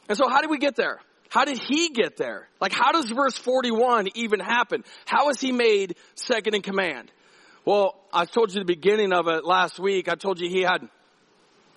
And 0.10 0.18
so 0.18 0.28
how 0.30 0.42
did 0.42 0.50
we 0.50 0.58
get 0.58 0.76
there? 0.76 1.00
How 1.30 1.46
did 1.46 1.60
he 1.60 1.90
get 1.90 2.18
there? 2.18 2.50
Like 2.60 2.74
how 2.74 2.92
does 2.92 3.10
verse 3.10 3.38
41 3.38 4.10
even 4.16 4.42
happen? 4.42 4.84
How 5.06 5.30
is 5.30 5.40
he 5.40 5.54
made 5.54 5.96
second 6.16 6.54
in 6.54 6.62
command? 6.62 7.10
Well, 7.64 7.96
I 8.12 8.26
told 8.26 8.54
you 8.54 8.60
the 8.60 8.66
beginning 8.66 9.14
of 9.14 9.28
it 9.28 9.46
last 9.46 9.80
week. 9.80 10.10
I 10.10 10.16
told 10.16 10.42
you 10.42 10.50
he 10.50 10.64
had, 10.64 10.90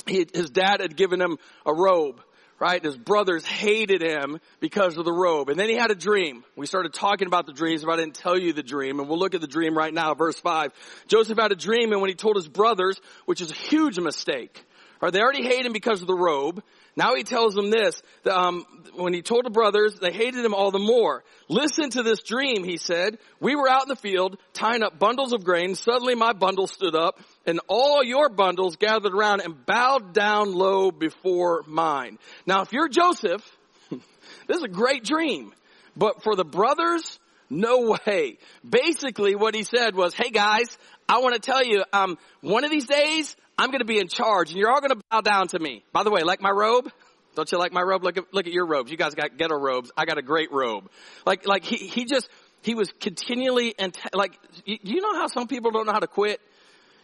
he, 0.08 0.26
his 0.34 0.50
dad 0.50 0.80
had 0.80 0.96
given 0.96 1.20
him 1.20 1.36
a 1.64 1.72
robe 1.72 2.20
right? 2.60 2.82
His 2.82 2.96
brothers 2.96 3.44
hated 3.44 4.02
him 4.02 4.38
because 4.60 4.96
of 4.96 5.04
the 5.04 5.12
robe. 5.12 5.48
And 5.48 5.58
then 5.58 5.68
he 5.68 5.74
had 5.74 5.90
a 5.90 5.94
dream. 5.94 6.44
We 6.56 6.66
started 6.66 6.92
talking 6.92 7.26
about 7.26 7.46
the 7.46 7.52
dreams, 7.52 7.84
but 7.84 7.92
I 7.92 7.96
didn't 7.96 8.14
tell 8.14 8.38
you 8.38 8.52
the 8.52 8.62
dream. 8.62 9.00
And 9.00 9.08
we'll 9.08 9.18
look 9.18 9.34
at 9.34 9.40
the 9.40 9.46
dream 9.46 9.76
right 9.76 9.92
now, 9.92 10.14
verse 10.14 10.38
5. 10.38 10.72
Joseph 11.08 11.38
had 11.38 11.52
a 11.52 11.56
dream, 11.56 11.92
and 11.92 12.00
when 12.00 12.08
he 12.08 12.14
told 12.14 12.36
his 12.36 12.48
brothers, 12.48 13.00
which 13.26 13.40
is 13.40 13.50
a 13.50 13.54
huge 13.54 13.98
mistake, 13.98 14.64
right? 15.00 15.12
They 15.12 15.20
already 15.20 15.42
hate 15.42 15.66
him 15.66 15.72
because 15.72 16.00
of 16.00 16.06
the 16.06 16.14
robe. 16.14 16.62
Now 16.96 17.14
he 17.14 17.24
tells 17.24 17.54
them 17.54 17.70
this, 17.70 18.00
um, 18.30 18.64
when 18.94 19.12
he 19.12 19.22
told 19.22 19.44
the 19.44 19.50
brothers, 19.50 19.94
they 20.00 20.12
hated 20.12 20.44
him 20.44 20.54
all 20.54 20.70
the 20.70 20.78
more. 20.78 21.24
Listen 21.48 21.90
to 21.90 22.02
this 22.02 22.22
dream, 22.22 22.64
he 22.64 22.76
said. 22.76 23.18
We 23.40 23.56
were 23.56 23.68
out 23.68 23.82
in 23.82 23.88
the 23.88 23.96
field 23.96 24.38
tying 24.52 24.82
up 24.82 24.98
bundles 24.98 25.32
of 25.32 25.44
grain. 25.44 25.74
Suddenly 25.74 26.14
my 26.14 26.32
bundle 26.32 26.66
stood 26.66 26.94
up 26.94 27.18
and 27.46 27.60
all 27.68 28.04
your 28.04 28.28
bundles 28.28 28.76
gathered 28.76 29.14
around 29.14 29.40
and 29.40 29.66
bowed 29.66 30.14
down 30.14 30.54
low 30.54 30.90
before 30.90 31.64
mine. 31.66 32.18
Now 32.46 32.62
if 32.62 32.72
you're 32.72 32.88
Joseph, 32.88 33.44
this 33.90 34.56
is 34.56 34.62
a 34.62 34.68
great 34.68 35.04
dream. 35.04 35.52
But 35.96 36.22
for 36.22 36.36
the 36.36 36.44
brothers, 36.44 37.18
no 37.50 37.96
way. 38.06 38.38
Basically 38.68 39.34
what 39.34 39.54
he 39.54 39.62
said 39.62 39.94
was, 39.94 40.14
hey 40.14 40.30
guys, 40.30 40.76
I 41.08 41.18
want 41.18 41.34
to 41.34 41.40
tell 41.40 41.64
you, 41.64 41.84
um, 41.92 42.18
one 42.40 42.64
of 42.64 42.70
these 42.70 42.86
days, 42.86 43.36
I'm 43.58 43.70
going 43.70 43.80
to 43.80 43.86
be 43.86 43.98
in 43.98 44.08
charge 44.08 44.50
and 44.50 44.58
you're 44.58 44.70
all 44.70 44.80
going 44.80 44.90
to 44.90 45.00
bow 45.10 45.20
down 45.20 45.48
to 45.48 45.58
me. 45.58 45.84
By 45.92 46.02
the 46.02 46.10
way, 46.10 46.22
like 46.22 46.40
my 46.40 46.50
robe? 46.50 46.90
Don't 47.34 47.50
you 47.50 47.58
like 47.58 47.72
my 47.72 47.82
robe? 47.82 48.04
Look 48.04 48.16
at, 48.16 48.32
look 48.32 48.46
at 48.46 48.52
your 48.52 48.66
robes. 48.66 48.90
You 48.90 48.96
guys 48.96 49.14
got 49.14 49.36
ghetto 49.36 49.56
robes. 49.56 49.90
I 49.96 50.04
got 50.04 50.18
a 50.18 50.22
great 50.22 50.52
robe. 50.52 50.88
Like, 51.26 51.46
like 51.46 51.64
he, 51.64 51.76
he 51.76 52.04
just, 52.04 52.28
he 52.62 52.74
was 52.74 52.92
continually 53.00 53.74
and 53.78 53.96
like, 54.12 54.38
you, 54.64 54.78
you 54.82 55.00
know 55.00 55.14
how 55.14 55.26
some 55.26 55.48
people 55.48 55.70
don't 55.70 55.86
know 55.86 55.92
how 55.92 56.00
to 56.00 56.06
quit? 56.06 56.40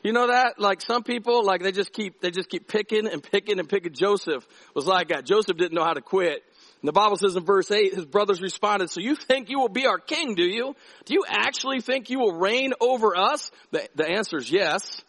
You 0.03 0.13
know 0.13 0.29
that? 0.29 0.59
Like 0.59 0.81
some 0.81 1.03
people, 1.03 1.45
like 1.45 1.63
they 1.63 1.73
just 1.73 1.93
keep, 1.93 2.21
they 2.21 2.31
just 2.31 2.49
keep 2.49 2.69
picking 2.69 3.07
and 3.07 3.23
picking 3.23 3.59
and 3.59 3.69
picking. 3.69 3.93
Joseph 3.93 4.47
was 4.75 4.87
like 4.87 5.09
that. 5.09 5.27
Joseph 5.27 5.57
didn't 5.57 5.75
know 5.75 5.85
how 5.85 5.93
to 5.93 6.01
quit. 6.01 6.43
And 6.81 6.89
the 6.89 6.93
Bible 6.93 7.17
says 7.17 7.37
in 7.37 7.45
verse 7.45 7.71
8, 7.71 7.95
his 7.95 8.07
brothers 8.07 8.41
responded, 8.41 8.89
so 8.89 9.01
you 9.01 9.15
think 9.15 9.51
you 9.51 9.61
will 9.61 9.69
be 9.69 9.87
our 9.87 9.99
king, 9.99 10.35
do 10.35 10.45
you? 10.45 10.75
Do 11.05 11.13
you 11.13 11.25
actually 11.29 11.83
think 11.83 12.09
you 12.09 12.19
will 12.19 12.39
reign 12.39 12.73
over 12.81 13.15
us? 13.15 13.51
The, 13.71 13.87
the 13.95 14.09
answer 14.09 14.39
is 14.39 14.51
yes. 14.51 15.03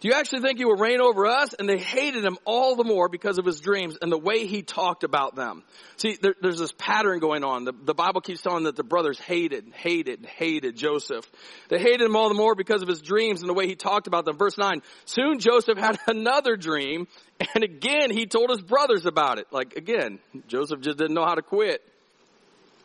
Do 0.00 0.08
you 0.08 0.14
actually 0.14 0.40
think 0.40 0.58
he 0.58 0.64
will 0.64 0.76
reign 0.76 1.00
over 1.00 1.26
us? 1.26 1.52
And 1.52 1.68
they 1.68 1.76
hated 1.76 2.24
him 2.24 2.38
all 2.46 2.74
the 2.74 2.84
more 2.84 3.10
because 3.10 3.36
of 3.36 3.44
his 3.44 3.60
dreams 3.60 3.98
and 4.00 4.10
the 4.10 4.18
way 4.18 4.46
he 4.46 4.62
talked 4.62 5.04
about 5.04 5.36
them. 5.36 5.62
See, 5.98 6.16
there, 6.20 6.34
there's 6.40 6.58
this 6.58 6.72
pattern 6.72 7.18
going 7.18 7.44
on. 7.44 7.64
The, 7.64 7.72
the, 7.84 7.94
Bible 7.94 8.22
keeps 8.22 8.40
telling 8.40 8.64
that 8.64 8.76
the 8.76 8.82
brothers 8.82 9.20
hated, 9.20 9.70
hated, 9.74 10.24
hated 10.24 10.76
Joseph. 10.76 11.30
They 11.68 11.78
hated 11.78 12.00
him 12.00 12.16
all 12.16 12.30
the 12.30 12.34
more 12.34 12.54
because 12.54 12.80
of 12.80 12.88
his 12.88 13.02
dreams 13.02 13.42
and 13.42 13.48
the 13.50 13.54
way 13.54 13.66
he 13.66 13.74
talked 13.74 14.06
about 14.06 14.24
them. 14.24 14.38
Verse 14.38 14.56
9, 14.56 14.80
soon 15.04 15.38
Joseph 15.38 15.76
had 15.76 15.98
another 16.06 16.56
dream 16.56 17.06
and 17.54 17.64
again 17.64 18.10
he 18.10 18.26
told 18.26 18.50
his 18.50 18.62
brothers 18.62 19.04
about 19.04 19.38
it. 19.38 19.46
Like 19.50 19.76
again, 19.76 20.18
Joseph 20.48 20.80
just 20.80 20.98
didn't 20.98 21.14
know 21.14 21.24
how 21.24 21.34
to 21.34 21.42
quit. 21.42 21.82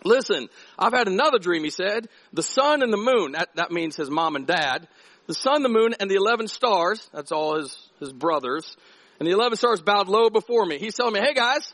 Listen, 0.03 0.49
I've 0.77 0.93
had 0.93 1.07
another 1.07 1.39
dream, 1.39 1.63
he 1.63 1.71
said. 1.71 2.07
The 2.31 2.43
sun 2.43 2.83
and 2.83 2.93
the 2.93 2.97
moon, 2.97 3.31
that, 3.31 3.49
that 3.55 3.71
means 3.71 3.95
his 3.95 4.09
mom 4.09 4.35
and 4.35 4.45
dad, 4.45 4.87
the 5.27 5.33
sun, 5.33 5.63
the 5.63 5.69
moon, 5.69 5.95
and 5.99 6.09
the 6.09 6.15
eleven 6.15 6.47
stars, 6.47 7.09
that's 7.13 7.31
all 7.31 7.57
his, 7.57 7.77
his 7.99 8.13
brothers, 8.13 8.77
and 9.19 9.27
the 9.27 9.33
eleven 9.33 9.57
stars 9.57 9.81
bowed 9.81 10.07
low 10.07 10.29
before 10.29 10.65
me. 10.65 10.77
He's 10.77 10.95
telling 10.95 11.13
me, 11.13 11.19
hey 11.19 11.33
guys, 11.33 11.73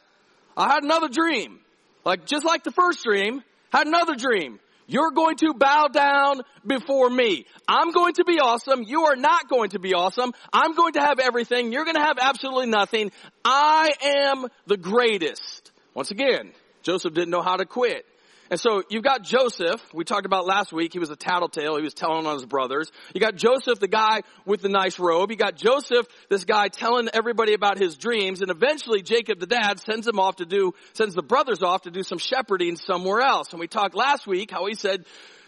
I 0.55 0.69
had 0.71 0.83
another 0.83 1.07
dream. 1.09 1.59
Like, 2.03 2.25
just 2.25 2.45
like 2.45 2.63
the 2.63 2.71
first 2.71 3.03
dream, 3.03 3.43
had 3.71 3.87
another 3.87 4.15
dream. 4.15 4.59
You're 4.87 5.11
going 5.11 5.37
to 5.37 5.53
bow 5.53 5.87
down 5.87 6.41
before 6.65 7.09
me. 7.09 7.45
I'm 7.67 7.91
going 7.91 8.15
to 8.15 8.25
be 8.25 8.39
awesome. 8.39 8.83
You 8.83 9.05
are 9.05 9.15
not 9.15 9.47
going 9.47 9.69
to 9.69 9.79
be 9.79 9.93
awesome. 9.93 10.33
I'm 10.51 10.75
going 10.75 10.93
to 10.93 10.99
have 10.99 11.19
everything. 11.19 11.71
You're 11.71 11.85
going 11.85 11.95
to 11.95 12.01
have 12.01 12.17
absolutely 12.19 12.65
nothing. 12.65 13.11
I 13.45 13.91
am 14.01 14.47
the 14.67 14.75
greatest. 14.75 15.71
Once 15.93 16.11
again, 16.11 16.51
Joseph 16.83 17.13
didn't 17.13 17.29
know 17.29 17.41
how 17.41 17.55
to 17.55 17.65
quit. 17.65 18.05
And 18.51 18.59
so 18.59 18.83
you've 18.89 19.03
got 19.03 19.23
Joseph, 19.23 19.81
we 19.93 20.03
talked 20.03 20.25
about 20.25 20.45
last 20.45 20.73
week, 20.73 20.91
he 20.91 20.99
was 20.99 21.09
a 21.09 21.15
tattletale, 21.15 21.77
he 21.77 21.83
was 21.83 21.93
telling 21.93 22.27
on 22.27 22.33
his 22.33 22.45
brothers. 22.45 22.91
You 23.15 23.21
got 23.21 23.37
Joseph, 23.37 23.79
the 23.79 23.87
guy 23.87 24.23
with 24.45 24.61
the 24.61 24.67
nice 24.67 24.99
robe. 24.99 25.31
You 25.31 25.37
got 25.37 25.55
Joseph, 25.55 26.05
this 26.29 26.43
guy 26.43 26.67
telling 26.67 27.07
everybody 27.13 27.53
about 27.53 27.77
his 27.77 27.95
dreams. 27.95 28.41
And 28.41 28.51
eventually 28.51 29.03
Jacob, 29.03 29.39
the 29.39 29.47
dad, 29.47 29.79
sends 29.79 30.05
him 30.05 30.19
off 30.19 30.35
to 30.35 30.45
do, 30.45 30.73
sends 30.91 31.15
the 31.15 31.23
brothers 31.23 31.63
off 31.63 31.83
to 31.83 31.91
do 31.91 32.03
some 32.03 32.17
shepherding 32.17 32.75
somewhere 32.75 33.21
else. 33.21 33.51
And 33.51 33.59
we 33.61 33.67
talked 33.67 33.95
last 33.95 34.27
week 34.27 34.51
how 34.51 34.65
he 34.65 34.75
said, 34.75 35.05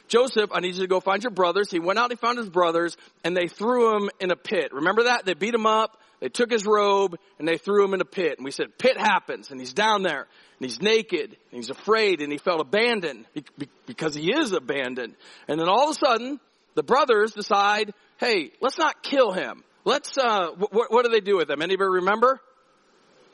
Joseph, 0.07 0.51
I 0.53 0.61
need 0.61 0.75
you 0.75 0.81
to 0.81 0.87
go 0.87 1.01
find 1.01 1.21
your 1.21 1.31
brothers. 1.31 1.69
He 1.69 1.79
went 1.79 1.99
out 1.99 2.09
he 2.09 2.15
found 2.15 2.37
his 2.37 2.49
brothers 2.49 2.95
and 3.25 3.35
they 3.35 3.47
threw 3.47 3.97
him 3.97 4.09
in 4.21 4.31
a 4.31 4.37
pit. 4.37 4.71
Remember 4.71 5.03
that? 5.03 5.25
They 5.25 5.33
beat 5.33 5.53
him 5.53 5.65
up. 5.65 5.97
They 6.21 6.29
took 6.29 6.49
his 6.49 6.65
robe 6.65 7.17
and 7.37 7.45
they 7.45 7.57
threw 7.57 7.83
him 7.83 7.93
in 7.93 7.99
a 7.99 8.05
pit. 8.05 8.35
And 8.37 8.45
we 8.45 8.51
said, 8.51 8.77
pit 8.77 8.95
happens 8.95 9.51
and 9.51 9.59
he's 9.59 9.73
down 9.73 10.03
there 10.03 10.27
and 10.59 10.69
he's 10.69 10.81
naked 10.81 11.35
and 11.51 11.57
he's 11.63 11.69
afraid 11.69 12.21
and 12.21 12.31
he 12.31 12.37
felt 12.37 12.61
abandoned 12.61 13.25
because 13.85 14.15
he 14.15 14.31
is 14.31 14.51
abandoned. 14.51 15.15
And 15.47 15.59
then 15.59 15.67
all 15.67 15.89
of 15.89 15.95
a 15.95 15.99
sudden, 15.99 16.39
the 16.75 16.83
brothers 16.83 17.33
decide, 17.33 17.93
hey, 18.17 18.51
let's 18.61 18.77
not 18.77 19.03
kill 19.03 19.31
him. 19.31 19.63
Let's, 19.85 20.17
uh, 20.17 20.51
what, 20.51 20.91
what 20.91 21.05
do 21.05 21.11
they 21.11 21.19
do 21.19 21.37
with 21.37 21.49
him? 21.49 21.61
Anybody 21.61 21.89
remember? 21.89 22.39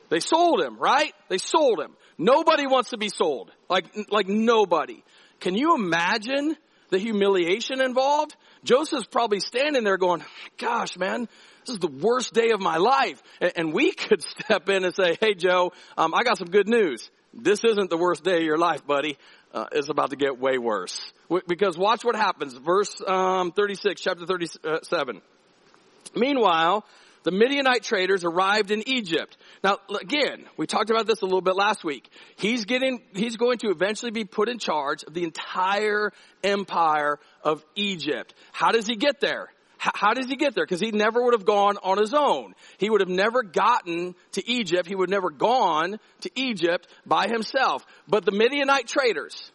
They 0.08 0.20
sold 0.20 0.60
him, 0.60 0.78
right? 0.78 1.12
They 1.28 1.38
sold 1.38 1.80
him. 1.80 1.96
Nobody 2.18 2.66
wants 2.66 2.90
to 2.90 2.98
be 2.98 3.08
sold. 3.08 3.50
Like, 3.68 3.86
like 4.10 4.28
nobody. 4.28 5.02
Can 5.38 5.54
you 5.54 5.76
imagine 5.76 6.56
the 6.90 6.98
humiliation 6.98 7.80
involved? 7.80 8.36
Joseph's 8.64 9.06
probably 9.06 9.40
standing 9.40 9.84
there 9.84 9.96
going, 9.96 10.22
gosh, 10.58 10.96
man, 10.96 11.28
this 11.66 11.74
is 11.74 11.78
the 11.78 11.88
worst 11.88 12.34
day 12.34 12.50
of 12.50 12.60
my 12.60 12.76
life. 12.76 13.22
And 13.56 13.72
we 13.72 13.92
could 13.92 14.22
step 14.22 14.68
in 14.68 14.84
and 14.84 14.94
say, 14.94 15.16
hey 15.20 15.34
Joe, 15.34 15.72
um, 15.96 16.14
I 16.14 16.22
got 16.22 16.38
some 16.38 16.48
good 16.48 16.68
news 16.68 17.10
this 17.32 17.62
isn't 17.64 17.90
the 17.90 17.96
worst 17.96 18.24
day 18.24 18.38
of 18.38 18.42
your 18.42 18.58
life, 18.58 18.86
buddy. 18.86 19.16
Uh, 19.52 19.66
it's 19.72 19.88
about 19.88 20.10
to 20.10 20.16
get 20.16 20.38
way 20.38 20.58
worse. 20.58 21.12
Because 21.46 21.76
watch 21.76 22.04
what 22.04 22.16
happens. 22.16 22.54
Verse 22.54 23.00
um, 23.06 23.52
36, 23.52 24.00
chapter 24.00 24.26
37. 24.26 25.20
Meanwhile, 26.14 26.84
the 27.22 27.30
Midianite 27.30 27.82
traders 27.82 28.24
arrived 28.24 28.70
in 28.70 28.88
Egypt. 28.88 29.36
Now, 29.62 29.78
again, 30.00 30.46
we 30.56 30.66
talked 30.66 30.90
about 30.90 31.06
this 31.06 31.20
a 31.22 31.26
little 31.26 31.42
bit 31.42 31.54
last 31.54 31.84
week. 31.84 32.08
He's 32.36 32.64
getting, 32.64 33.02
he's 33.14 33.36
going 33.36 33.58
to 33.58 33.68
eventually 33.68 34.10
be 34.10 34.24
put 34.24 34.48
in 34.48 34.58
charge 34.58 35.04
of 35.04 35.12
the 35.12 35.24
entire 35.24 36.12
empire 36.42 37.18
of 37.42 37.64
Egypt. 37.74 38.34
How 38.52 38.70
does 38.70 38.86
he 38.86 38.96
get 38.96 39.20
there? 39.20 39.50
how 39.80 40.12
does 40.12 40.26
he 40.26 40.36
get 40.36 40.54
there? 40.54 40.64
Because 40.64 40.80
he 40.80 40.90
never 40.90 41.22
would 41.24 41.32
have 41.32 41.46
gone 41.46 41.78
on 41.82 41.98
his 41.98 42.12
own. 42.12 42.54
He 42.76 42.90
would 42.90 43.00
have 43.00 43.08
never 43.08 43.42
gotten 43.42 44.14
to 44.32 44.46
Egypt. 44.46 44.86
He 44.86 44.94
would 44.94 45.08
have 45.08 45.22
never 45.22 45.30
gone 45.30 45.98
to 46.20 46.30
Egypt 46.34 46.86
by 47.06 47.28
himself. 47.28 47.86
But 48.06 48.26
the 48.26 48.30
Midianite 48.30 48.86
traders, 48.86 49.50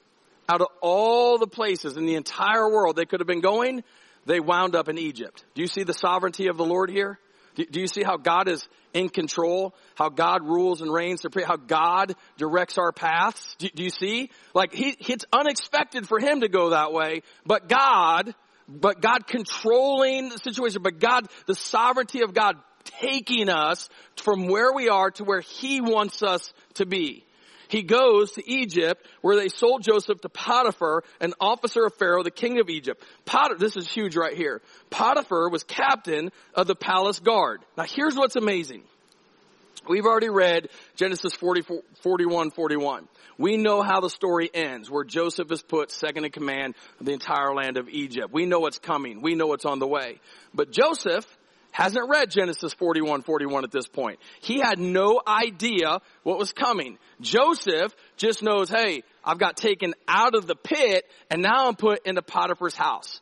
out 0.50 0.62
of 0.62 0.68
all 0.82 1.38
the 1.38 1.48
places 1.48 1.96
in 1.96 2.08
the 2.08 2.16
entire 2.16 2.68
world 2.68 2.96
they 2.96 3.06
could 3.06 3.20
have 3.20 3.28
been 3.28 3.42
going, 3.42 3.84
they 4.26 4.40
wound 4.40 4.76
up 4.76 4.90
in 4.90 4.98
Egypt. 4.98 5.46
Do 5.54 5.62
you 5.62 5.68
see 5.68 5.84
the 5.84 5.94
sovereignty 5.94 6.48
of 6.48 6.58
the 6.58 6.66
Lord 6.66 6.90
here? 6.90 7.20
Do, 7.56 7.80
you 7.80 7.88
see 7.88 8.04
how 8.04 8.18
God 8.18 8.48
is 8.48 8.68
in 8.94 9.10
control? 9.10 9.74
How 9.96 10.10
God 10.10 10.44
rules 10.44 10.82
and 10.82 10.92
reigns 10.92 11.22
supreme? 11.22 11.46
How 11.46 11.58
God 11.58 12.16
directs 12.38 12.78
our 12.78 12.92
paths? 12.92 13.56
Do, 13.58 13.70
do 13.74 13.84
you 13.84 13.90
see? 13.90 14.30
Like 14.54 14.74
he, 14.74 14.96
it's 15.08 15.26
unexpected 15.32 16.08
for 16.08 16.20
him 16.20 16.42
to 16.42 16.50
go 16.50 16.72
that 16.72 16.94
way, 16.94 17.22
but 17.46 17.68
God 17.68 18.34
but 18.68 19.00
God 19.00 19.28
controlling 19.28 20.30
the 20.30 20.40
situation, 20.40 20.82
but 20.82 21.00
God, 21.00 21.28
the 21.46 21.54
sovereignty 21.54 22.24
of 22.24 22.34
God 22.34 22.56
taking 22.84 23.50
us 23.50 23.90
from 24.18 24.48
where 24.48 24.74
we 24.74 24.90
are 24.90 25.12
to 25.12 25.24
where 25.24 25.42
He 25.42 25.82
wants 25.82 26.24
us 26.24 26.54
to 26.76 26.86
be. 26.86 27.25
He 27.68 27.84
goes 27.84 28.34
to 28.34 28.50
Egypt 28.50 29.06
where 29.22 29.36
they 29.36 29.50
sold 29.50 29.84
Joseph 29.84 30.22
to 30.22 30.30
Potiphar, 30.30 31.04
an 31.20 31.34
officer 31.40 31.86
of 31.86 31.94
Pharaoh, 31.96 32.24
the 32.24 32.32
king 32.32 32.60
of 32.60 32.70
Egypt. 32.70 33.04
Potiphar, 33.26 33.58
this 33.58 33.78
is 33.78 33.90
huge 33.90 34.16
right 34.16 34.36
here. 34.36 34.62
Potiphar 34.90 35.50
was 35.50 35.64
captain 35.64 36.32
of 36.54 36.68
the 36.68 36.76
palace 36.76 37.20
guard. 37.20 37.62
Now 37.78 37.86
here's 37.88 38.16
what's 38.16 38.36
amazing. 38.36 38.84
We've 39.88 40.06
already 40.06 40.30
read 40.30 40.70
Genesis 40.96 41.34
40, 41.36 41.64
41, 42.02 42.52
41. 42.52 43.08
We 43.38 43.58
know 43.58 43.82
how 43.82 44.00
the 44.00 44.10
story 44.10 44.50
ends, 44.54 44.90
where 44.90 45.04
Joseph 45.04 45.52
is 45.52 45.62
put 45.62 45.92
second 45.92 46.26
in 46.26 46.32
command 46.32 46.76
of 47.00 47.06
the 47.06 47.14
entire 47.14 47.54
land 47.54 47.78
of 47.78 47.90
Egypt. 47.90 48.30
We 48.32 48.46
know 48.46 48.60
what's 48.60 48.80
coming. 48.80 49.22
We 49.22 49.36
know 49.36 49.48
what's 49.48 49.66
on 49.66 49.80
the 49.80 49.88
way. 49.88 50.20
But 50.54 50.72
Joseph 50.72 51.26
hasn't 51.76 52.10
read 52.10 52.32
Genesis 52.32 52.74
41, 52.74 53.24
41 53.24 53.66
at 53.66 53.72
this 53.72 53.88
point. 53.88 54.20
He 54.42 54.60
had 54.60 54.80
no 54.80 55.22
idea 55.28 56.00
what 56.24 56.40
was 56.40 56.54
coming. 56.54 56.98
Joseph 57.20 57.94
just 58.16 58.42
knows, 58.42 58.70
hey, 58.70 59.04
I've 59.26 59.40
got 59.40 59.58
taken 59.58 59.94
out 60.08 60.36
of 60.36 60.48
the 60.48 60.56
pit 60.56 61.06
and 61.30 61.42
now 61.42 61.68
I'm 61.68 61.76
put 61.76 62.06
into 62.06 62.22
Potiphar's 62.22 62.76
house 62.76 63.20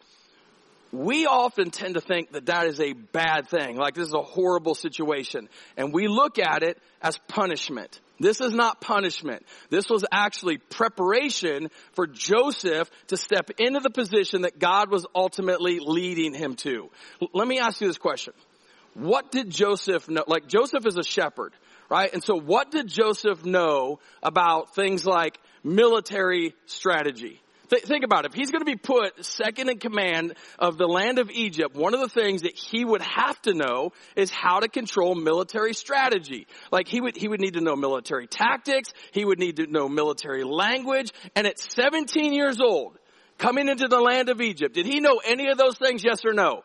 we 0.92 1.26
often 1.26 1.72
tend 1.72 1.96
to 1.96 2.02
think 2.02 2.34
that 2.34 2.46
that 2.46 2.68
is 2.68 2.80
a 2.80 2.94
bad 2.94 3.50
thing, 3.50 3.78
like 3.78 3.96
this 3.96 4.08
is 4.08 4.14
a 4.14 4.22
horrible 4.22 4.76
situation. 4.76 5.50
And 5.76 5.92
we 5.92 6.08
look 6.08 6.38
at 6.38 6.62
it 6.62 6.78
as 7.02 7.18
punishment. 7.28 8.00
This 8.20 8.41
is 8.41 8.53
not 8.53 8.79
punishment. 8.79 9.46
This 9.70 9.89
was 9.89 10.05
actually 10.12 10.58
preparation 10.58 11.70
for 11.93 12.08
Joseph 12.08 12.89
to 13.08 13.17
step 13.17 13.50
into 13.58 13.79
the 13.79 13.89
position 13.89 14.43
that 14.43 14.60
God 14.60 14.91
was 14.91 15.05
ultimately 15.15 15.79
leading 15.79 16.34
him 16.34 16.55
to. 16.58 16.89
Let 17.34 17.48
me 17.48 17.60
ask 17.60 17.82
you 17.82 17.88
this 17.88 17.98
question. 17.98 18.34
What 18.93 19.32
did 19.32 19.50
Joseph 19.50 20.08
know? 20.08 20.24
Like 20.27 20.48
Joseph 20.48 20.86
is 20.86 20.98
a 20.98 21.03
shepherd, 21.03 21.53
right? 21.89 22.13
And 22.13 22.24
so 22.24 22.39
what 22.39 22.70
did 22.70 22.88
Joseph 22.88 23.43
know 23.43 24.00
about 24.22 24.75
things 24.75 25.05
like 25.05 25.39
military 25.63 26.53
strategy? 26.65 27.43
Th- 27.74 27.86
think 27.86 28.03
about 28.03 28.25
it. 28.25 28.32
If 28.32 28.36
he's 28.36 28.51
going 28.51 28.62
to 28.62 28.65
be 28.65 28.75
put 28.75 29.25
second 29.25 29.70
in 29.70 29.80
command 29.80 30.36
of 30.60 30.77
the 30.77 30.86
land 30.86 31.18
of 31.18 31.32
Egypt, 31.32 31.75
one 31.75 31.96
of 31.96 32.01
the 32.01 32.10
things 32.10 32.44
that 32.44 32.56
he 32.56 32.86
would 32.86 33.01
have 33.01 33.42
to 33.44 33.53
know 33.53 33.94
is 34.15 34.30
how 34.30 34.60
to 34.60 34.68
control 34.68 35.15
military 35.15 35.74
strategy. 35.74 36.46
Like 36.72 36.88
he 36.88 37.01
would, 37.01 37.18
he 37.18 37.27
would 37.27 37.42
need 37.42 37.56
to 37.56 37.62
know 37.62 37.75
military 37.75 38.27
tactics. 38.27 38.94
He 39.12 39.25
would 39.25 39.39
need 39.39 39.56
to 39.56 39.65
know 39.65 39.89
military 39.89 40.44
language. 40.44 41.12
And 41.36 41.48
at 41.48 41.58
17 41.58 42.34
years 42.34 42.60
old, 42.62 43.00
coming 43.39 43.68
into 43.68 43.88
the 43.88 44.00
land 44.00 44.30
of 44.30 44.39
Egypt, 44.39 44.75
did 44.75 44.86
he 44.86 45.00
know 45.00 45.20
any 45.25 45.48
of 45.50 45.58
those 45.58 45.77
things? 45.77 46.03
Yes 46.03 46.24
or 46.25 46.34
no? 46.34 46.63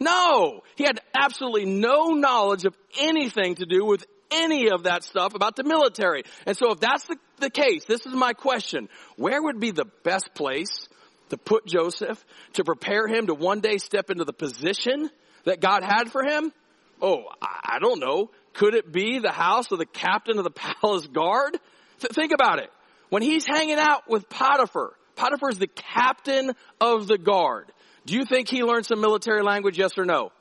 No! 0.00 0.62
He 0.76 0.84
had 0.84 1.00
absolutely 1.14 1.64
no 1.64 2.08
knowledge 2.08 2.64
of 2.64 2.76
anything 2.98 3.54
to 3.54 3.64
do 3.64 3.86
with 3.86 4.04
any 4.32 4.70
of 4.70 4.84
that 4.84 5.04
stuff 5.04 5.34
about 5.34 5.56
the 5.56 5.64
military. 5.64 6.24
And 6.46 6.56
so 6.56 6.72
if 6.72 6.80
that's 6.80 7.04
the, 7.04 7.16
the 7.38 7.50
case, 7.50 7.84
this 7.84 8.06
is 8.06 8.14
my 8.14 8.32
question. 8.32 8.88
Where 9.16 9.42
would 9.42 9.60
be 9.60 9.70
the 9.70 9.86
best 10.02 10.34
place 10.34 10.88
to 11.30 11.36
put 11.36 11.66
Joseph 11.66 12.24
to 12.54 12.64
prepare 12.64 13.06
him 13.06 13.26
to 13.28 13.34
one 13.34 13.60
day 13.60 13.78
step 13.78 14.10
into 14.10 14.24
the 14.24 14.32
position 14.32 15.10
that 15.44 15.60
God 15.60 15.82
had 15.82 16.10
for 16.10 16.22
him? 16.24 16.52
Oh, 17.00 17.24
I 17.40 17.78
don't 17.80 18.00
know. 18.00 18.30
Could 18.54 18.74
it 18.74 18.92
be 18.92 19.18
the 19.18 19.32
house 19.32 19.72
of 19.72 19.78
the 19.78 19.86
captain 19.86 20.38
of 20.38 20.44
the 20.44 20.50
palace 20.80 21.06
guard? 21.06 21.58
Th- 22.00 22.12
think 22.12 22.32
about 22.32 22.58
it. 22.58 22.70
When 23.08 23.22
he's 23.22 23.46
hanging 23.46 23.78
out 23.78 24.08
with 24.08 24.28
Potiphar, 24.28 24.92
Potiphar 25.16 25.50
is 25.50 25.58
the 25.58 25.66
captain 25.66 26.52
of 26.80 27.06
the 27.06 27.18
guard. 27.18 27.70
Do 28.06 28.14
you 28.14 28.24
think 28.24 28.48
he 28.48 28.62
learned 28.62 28.86
some 28.86 29.00
military 29.00 29.42
language? 29.42 29.78
Yes 29.78 29.98
or 29.98 30.04
no? 30.04 30.32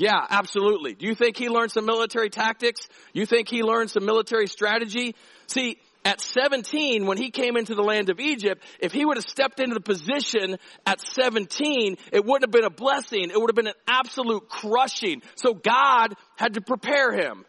Yeah, 0.00 0.24
absolutely. 0.30 0.94
Do 0.94 1.04
you 1.04 1.14
think 1.14 1.36
he 1.36 1.50
learned 1.50 1.72
some 1.72 1.84
military 1.84 2.30
tactics? 2.30 2.88
You 3.12 3.26
think 3.26 3.50
he 3.50 3.62
learned 3.62 3.90
some 3.90 4.06
military 4.06 4.46
strategy? 4.46 5.14
See, 5.46 5.76
at 6.06 6.22
17, 6.22 7.04
when 7.04 7.18
he 7.18 7.30
came 7.30 7.58
into 7.58 7.74
the 7.74 7.82
land 7.82 8.08
of 8.08 8.18
Egypt, 8.18 8.64
if 8.78 8.92
he 8.92 9.04
would 9.04 9.18
have 9.18 9.26
stepped 9.26 9.60
into 9.60 9.74
the 9.74 9.82
position 9.82 10.56
at 10.86 11.02
17, 11.02 11.98
it 12.12 12.24
wouldn't 12.24 12.44
have 12.44 12.50
been 12.50 12.64
a 12.64 12.70
blessing. 12.70 13.28
It 13.28 13.38
would 13.38 13.50
have 13.50 13.54
been 13.54 13.66
an 13.66 13.74
absolute 13.86 14.48
crushing. 14.48 15.20
So 15.34 15.52
God 15.52 16.14
had 16.36 16.54
to 16.54 16.62
prepare 16.62 17.12
him. 17.12 17.44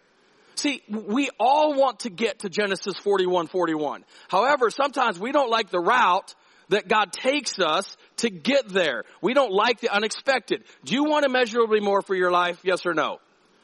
See, 0.55 0.83
we 0.89 1.29
all 1.39 1.73
want 1.79 2.01
to 2.01 2.09
get 2.09 2.39
to 2.39 2.49
Genesis 2.49 2.97
41, 2.97 3.47
41. 3.47 4.03
However, 4.27 4.69
sometimes 4.71 5.17
we 5.17 5.31
don't 5.31 5.49
like 5.49 5.69
the 5.69 5.79
route 5.79 6.35
that 6.71 6.87
God 6.87 7.11
takes 7.11 7.59
us 7.59 7.97
to 8.17 8.29
get 8.29 8.69
there. 8.69 9.03
We 9.21 9.33
don't 9.33 9.51
like 9.51 9.81
the 9.81 9.93
unexpected. 9.93 10.63
Do 10.85 10.95
you 10.95 11.03
want 11.03 11.25
immeasurably 11.25 11.81
more 11.81 12.01
for 12.01 12.15
your 12.15 12.31
life? 12.31 12.59
Yes 12.63 12.85
or 12.85 12.93
no? 12.93 13.19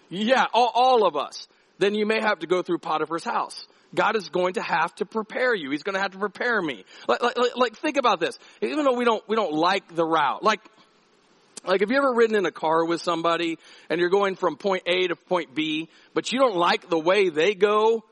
Yeah, 0.10 0.46
all, 0.54 0.72
all 0.74 1.08
of 1.08 1.16
us. 1.16 1.48
Then 1.80 1.96
you 1.96 2.06
may 2.06 2.20
have 2.20 2.40
to 2.40 2.48
go 2.48 2.62
through 2.62 2.80
Potiphar's 2.80 3.24
house. 3.24 3.68
God 3.96 4.18
is 4.18 4.28
going 4.28 4.56
to 4.56 4.62
have 4.62 4.94
to 4.96 5.06
prepare 5.06 5.56
you. 5.56 5.72
He's 5.72 5.84
going 5.84 5.96
to 5.96 6.02
have 6.02 6.12
to 6.12 6.18
prepare 6.18 6.62
me. 6.62 6.84
Like, 7.08 7.24
like, 7.24 7.38
like, 7.56 7.78
think 7.78 7.96
about 7.96 8.20
this. 8.20 8.38
Even 8.62 8.84
though 8.84 8.96
we 8.96 9.06
don't, 9.06 9.24
we 9.30 9.38
don't 9.38 9.54
like 9.54 9.96
the 9.96 10.06
route. 10.06 10.44
Like, 10.44 10.60
like 11.66 11.80
have 11.80 11.90
you 11.90 11.98
ever 11.98 12.14
ridden 12.14 12.36
in 12.36 12.46
a 12.46 12.52
car 12.52 12.84
with 12.84 13.02
somebody 13.02 13.58
and 13.90 14.02
you're 14.02 14.10
going 14.10 14.36
from 14.36 14.58
point 14.58 14.84
A 14.86 15.08
to 15.08 15.16
point 15.16 15.56
B, 15.56 15.88
but 16.14 16.34
you 16.34 16.40
don't 16.40 16.58
like 16.58 16.90
the 16.90 17.00
way 17.00 17.30
they 17.30 17.56
go? 17.56 18.04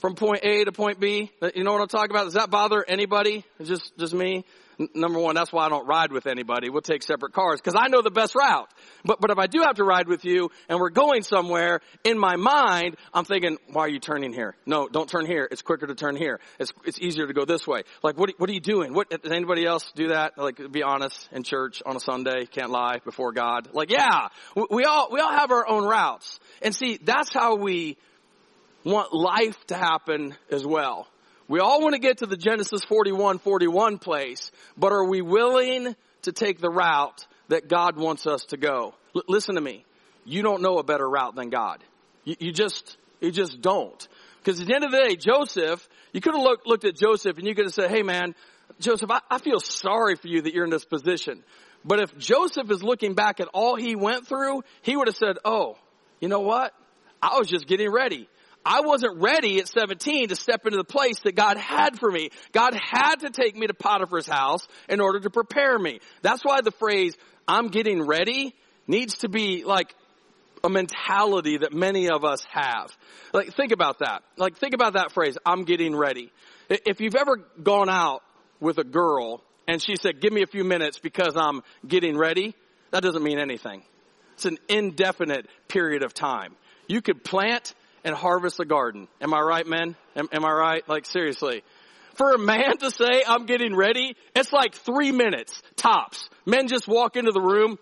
From 0.00 0.14
point 0.14 0.44
A 0.44 0.64
to 0.64 0.72
point 0.72 0.98
B? 0.98 1.30
You 1.54 1.64
know 1.64 1.72
what 1.72 1.82
I'm 1.82 1.88
talking 1.88 2.10
about? 2.10 2.24
Does 2.24 2.34
that 2.34 2.50
bother 2.50 2.84
anybody? 2.86 3.44
Just, 3.62 3.96
just 3.98 4.14
me? 4.14 4.44
number 4.94 5.18
one, 5.18 5.34
that's 5.34 5.52
why 5.52 5.66
I 5.66 5.68
don't 5.68 5.86
ride 5.86 6.12
with 6.12 6.26
anybody. 6.26 6.70
We'll 6.70 6.82
take 6.82 7.02
separate 7.02 7.32
cars 7.32 7.60
because 7.60 7.78
I 7.78 7.88
know 7.88 8.02
the 8.02 8.10
best 8.10 8.34
route. 8.34 8.68
But, 9.04 9.20
but 9.20 9.30
if 9.30 9.38
I 9.38 9.46
do 9.46 9.60
have 9.60 9.76
to 9.76 9.84
ride 9.84 10.08
with 10.08 10.24
you 10.24 10.50
and 10.68 10.78
we're 10.78 10.90
going 10.90 11.22
somewhere, 11.22 11.80
in 12.04 12.18
my 12.18 12.36
mind, 12.36 12.96
I'm 13.12 13.24
thinking, 13.24 13.58
why 13.72 13.82
are 13.82 13.88
you 13.88 13.98
turning 13.98 14.32
here? 14.32 14.56
No, 14.66 14.88
don't 14.88 15.08
turn 15.08 15.26
here. 15.26 15.46
It's 15.50 15.62
quicker 15.62 15.86
to 15.86 15.94
turn 15.94 16.16
here. 16.16 16.40
It's, 16.58 16.72
it's 16.84 16.98
easier 16.98 17.26
to 17.26 17.32
go 17.32 17.44
this 17.44 17.66
way. 17.66 17.82
Like, 18.02 18.18
what, 18.18 18.32
what 18.38 18.48
are 18.48 18.52
you 18.52 18.60
doing? 18.60 18.94
What, 18.94 19.10
does 19.10 19.32
anybody 19.32 19.66
else 19.66 19.90
do 19.94 20.08
that? 20.08 20.38
Like, 20.38 20.60
be 20.72 20.82
honest 20.82 21.28
in 21.32 21.42
church 21.42 21.82
on 21.84 21.96
a 21.96 22.00
Sunday, 22.00 22.46
can't 22.46 22.70
lie 22.70 23.00
before 23.04 23.32
God. 23.32 23.68
Like, 23.72 23.90
yeah, 23.90 24.28
we, 24.54 24.64
we 24.70 24.84
all, 24.84 25.08
we 25.12 25.20
all 25.20 25.32
have 25.32 25.50
our 25.50 25.68
own 25.68 25.84
routes. 25.84 26.40
And 26.62 26.74
see, 26.74 26.98
that's 27.02 27.32
how 27.32 27.56
we 27.56 27.96
want 28.84 29.12
life 29.12 29.56
to 29.66 29.76
happen 29.76 30.34
as 30.50 30.66
well. 30.66 31.06
We 31.48 31.58
all 31.58 31.80
want 31.82 31.94
to 31.94 32.00
get 32.00 32.18
to 32.18 32.26
the 32.26 32.36
Genesis 32.36 32.82
41, 32.84 33.38
41 33.38 33.98
place, 33.98 34.50
but 34.76 34.92
are 34.92 35.04
we 35.04 35.20
willing 35.20 35.96
to 36.22 36.32
take 36.32 36.60
the 36.60 36.70
route 36.70 37.26
that 37.48 37.68
God 37.68 37.96
wants 37.96 38.26
us 38.26 38.44
to 38.46 38.56
go? 38.56 38.94
L- 39.16 39.22
listen 39.28 39.56
to 39.56 39.60
me. 39.60 39.84
You 40.24 40.42
don't 40.42 40.62
know 40.62 40.78
a 40.78 40.84
better 40.84 41.08
route 41.08 41.34
than 41.34 41.50
God. 41.50 41.82
You, 42.24 42.36
you 42.38 42.52
just, 42.52 42.96
you 43.20 43.32
just 43.32 43.60
don't. 43.60 44.06
Because 44.38 44.60
at 44.60 44.66
the 44.66 44.74
end 44.74 44.84
of 44.84 44.92
the 44.92 44.98
day, 44.98 45.16
Joseph, 45.16 45.86
you 46.12 46.20
could 46.20 46.34
have 46.34 46.42
looked, 46.42 46.66
looked 46.66 46.84
at 46.84 46.94
Joseph 46.94 47.36
and 47.36 47.46
you 47.46 47.54
could 47.54 47.66
have 47.66 47.74
said, 47.74 47.90
hey 47.90 48.02
man, 48.02 48.34
Joseph, 48.78 49.10
I, 49.10 49.20
I 49.30 49.38
feel 49.38 49.60
sorry 49.60 50.16
for 50.16 50.28
you 50.28 50.42
that 50.42 50.54
you're 50.54 50.64
in 50.64 50.70
this 50.70 50.84
position. 50.84 51.42
But 51.84 52.00
if 52.00 52.16
Joseph 52.16 52.70
is 52.70 52.82
looking 52.82 53.14
back 53.14 53.40
at 53.40 53.48
all 53.52 53.76
he 53.76 53.96
went 53.96 54.26
through, 54.26 54.62
he 54.82 54.96
would 54.96 55.08
have 55.08 55.16
said, 55.16 55.38
oh, 55.44 55.76
you 56.20 56.28
know 56.28 56.40
what? 56.40 56.72
I 57.22 57.38
was 57.38 57.48
just 57.48 57.66
getting 57.66 57.90
ready. 57.90 58.28
I 58.64 58.82
wasn't 58.82 59.20
ready 59.20 59.58
at 59.58 59.68
17 59.68 60.28
to 60.28 60.36
step 60.36 60.66
into 60.66 60.76
the 60.76 60.84
place 60.84 61.20
that 61.20 61.34
God 61.34 61.56
had 61.56 61.98
for 61.98 62.10
me. 62.10 62.30
God 62.52 62.74
had 62.74 63.16
to 63.16 63.30
take 63.30 63.56
me 63.56 63.66
to 63.66 63.74
Potiphar's 63.74 64.26
house 64.26 64.66
in 64.88 65.00
order 65.00 65.20
to 65.20 65.30
prepare 65.30 65.78
me. 65.78 66.00
That's 66.22 66.44
why 66.44 66.60
the 66.60 66.70
phrase, 66.70 67.16
I'm 67.48 67.68
getting 67.68 68.06
ready, 68.06 68.54
needs 68.86 69.18
to 69.18 69.28
be 69.28 69.64
like 69.64 69.94
a 70.62 70.68
mentality 70.68 71.58
that 71.58 71.72
many 71.72 72.10
of 72.10 72.24
us 72.24 72.44
have. 72.50 72.96
Like, 73.32 73.54
think 73.54 73.72
about 73.72 74.00
that. 74.00 74.22
Like, 74.36 74.56
think 74.56 74.74
about 74.74 74.92
that 74.92 75.12
phrase, 75.12 75.38
I'm 75.46 75.64
getting 75.64 75.96
ready. 75.96 76.30
If 76.68 77.00
you've 77.00 77.16
ever 77.16 77.36
gone 77.62 77.88
out 77.88 78.22
with 78.60 78.78
a 78.78 78.84
girl 78.84 79.42
and 79.66 79.82
she 79.82 79.96
said, 79.96 80.20
give 80.20 80.32
me 80.32 80.42
a 80.42 80.46
few 80.46 80.64
minutes 80.64 80.98
because 80.98 81.34
I'm 81.34 81.62
getting 81.86 82.16
ready, 82.16 82.54
that 82.90 83.02
doesn't 83.02 83.22
mean 83.22 83.38
anything. 83.38 83.82
It's 84.34 84.44
an 84.44 84.58
indefinite 84.68 85.46
period 85.68 86.02
of 86.02 86.12
time. 86.12 86.56
You 86.88 87.00
could 87.00 87.24
plant 87.24 87.74
and 88.04 88.14
harvest 88.14 88.60
a 88.60 88.64
garden. 88.64 89.08
Am 89.20 89.34
I 89.34 89.40
right, 89.40 89.66
men? 89.66 89.96
Am, 90.16 90.28
am 90.32 90.44
I 90.44 90.52
right? 90.52 90.88
Like 90.88 91.06
seriously. 91.06 91.62
For 92.14 92.34
a 92.34 92.38
man 92.38 92.76
to 92.78 92.90
say, 92.90 93.22
I'm 93.26 93.46
getting 93.46 93.74
ready, 93.74 94.16
it's 94.34 94.52
like 94.52 94.74
three 94.74 95.12
minutes, 95.12 95.62
tops. 95.76 96.28
Men 96.44 96.68
just 96.68 96.88
walk 96.88 97.16
into 97.16 97.32
the 97.32 97.40
room, 97.40 97.78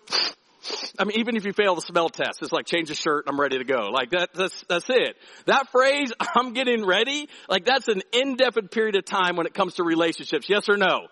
I 0.97 1.05
mean, 1.05 1.19
even 1.19 1.35
if 1.35 1.45
you 1.45 1.53
fail 1.53 1.75
the 1.75 1.81
smell 1.81 2.09
test, 2.09 2.41
it's 2.41 2.51
like 2.51 2.65
change 2.65 2.89
the 2.89 2.95
shirt, 2.95 3.25
I'm 3.27 3.39
ready 3.39 3.57
to 3.57 3.63
go. 3.63 3.89
Like 3.91 4.11
that, 4.11 4.33
that's, 4.33 4.63
that's 4.67 4.89
it. 4.89 5.15
That 5.45 5.69
phrase, 5.71 6.11
I'm 6.35 6.53
getting 6.53 6.85
ready, 6.85 7.29
like 7.47 7.65
that's 7.65 7.87
an 7.87 8.01
indefinite 8.13 8.71
period 8.71 8.95
of 8.95 9.05
time 9.05 9.35
when 9.35 9.45
it 9.45 9.53
comes 9.53 9.75
to 9.75 9.83
relationships. 9.83 10.49
Yes 10.49 10.67
or 10.69 10.77
no? 10.77 11.07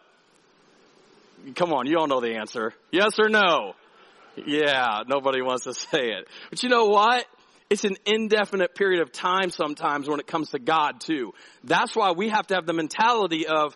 Come 1.55 1.73
on, 1.73 1.87
you 1.87 1.97
all 1.97 2.07
know 2.07 2.19
the 2.19 2.35
answer. 2.35 2.73
Yes 2.91 3.19
or 3.19 3.29
no? 3.29 3.73
Yeah, 4.45 5.03
nobody 5.07 5.41
wants 5.41 5.63
to 5.63 5.73
say 5.73 6.11
it. 6.11 6.27
But 6.49 6.61
you 6.61 6.69
know 6.69 6.85
what? 6.87 7.25
It's 7.69 7.83
an 7.83 7.97
indefinite 8.05 8.75
period 8.75 9.01
of 9.01 9.11
time 9.11 9.49
sometimes 9.49 10.07
when 10.07 10.19
it 10.19 10.27
comes 10.27 10.51
to 10.51 10.59
God 10.59 11.01
too. 11.01 11.33
That's 11.63 11.95
why 11.95 12.11
we 12.11 12.29
have 12.29 12.47
to 12.47 12.55
have 12.55 12.65
the 12.65 12.73
mentality 12.73 13.45
of, 13.47 13.75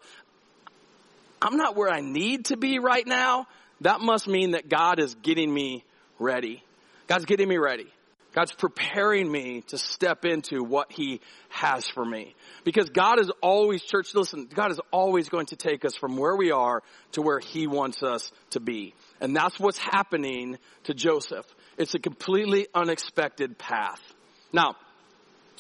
I'm 1.42 1.58
not 1.58 1.76
where 1.76 1.90
I 1.90 2.00
need 2.00 2.46
to 2.46 2.58
be 2.58 2.80
right 2.80 3.06
now. 3.06 3.48
That 3.82 4.00
must 4.00 4.28
mean 4.28 4.52
that 4.52 4.70
God 4.70 5.00
is 5.00 5.16
getting 5.16 5.54
me 5.54 5.84
ready. 6.20 6.64
God's 7.08 7.26
getting 7.26 7.50
me 7.50 7.58
ready. 7.58 7.88
God's 8.34 8.54
preparing 8.54 9.30
me 9.30 9.62
to 9.68 9.78
step 9.78 10.24
into 10.24 10.64
what 10.64 10.92
He 10.92 11.20
has 11.50 11.90
for 11.90 12.06
me. 12.06 12.34
Because 12.64 12.90
God 12.90 13.20
is 13.20 13.30
always, 13.42 13.82
church, 13.82 14.16
listen, 14.16 14.48
God 14.54 14.72
is 14.72 14.80
always 14.92 15.28
going 15.28 15.48
to 15.48 15.58
take 15.58 15.84
us 15.84 15.98
from 15.98 16.16
where 16.16 16.36
we 16.36 16.52
are 16.52 16.82
to 17.14 17.22
where 17.22 17.40
He 17.40 17.68
wants 17.68 18.04
us 18.04 18.32
to 18.52 18.62
be. 18.62 18.94
And 19.20 19.36
that's 19.36 19.60
what's 19.60 19.80
happening 19.80 20.58
to 20.86 20.94
Joseph. 20.94 21.46
It's 21.78 21.96
a 21.96 22.00
completely 22.00 22.68
unexpected 22.74 23.58
path. 23.58 24.02
Now, 24.52 24.76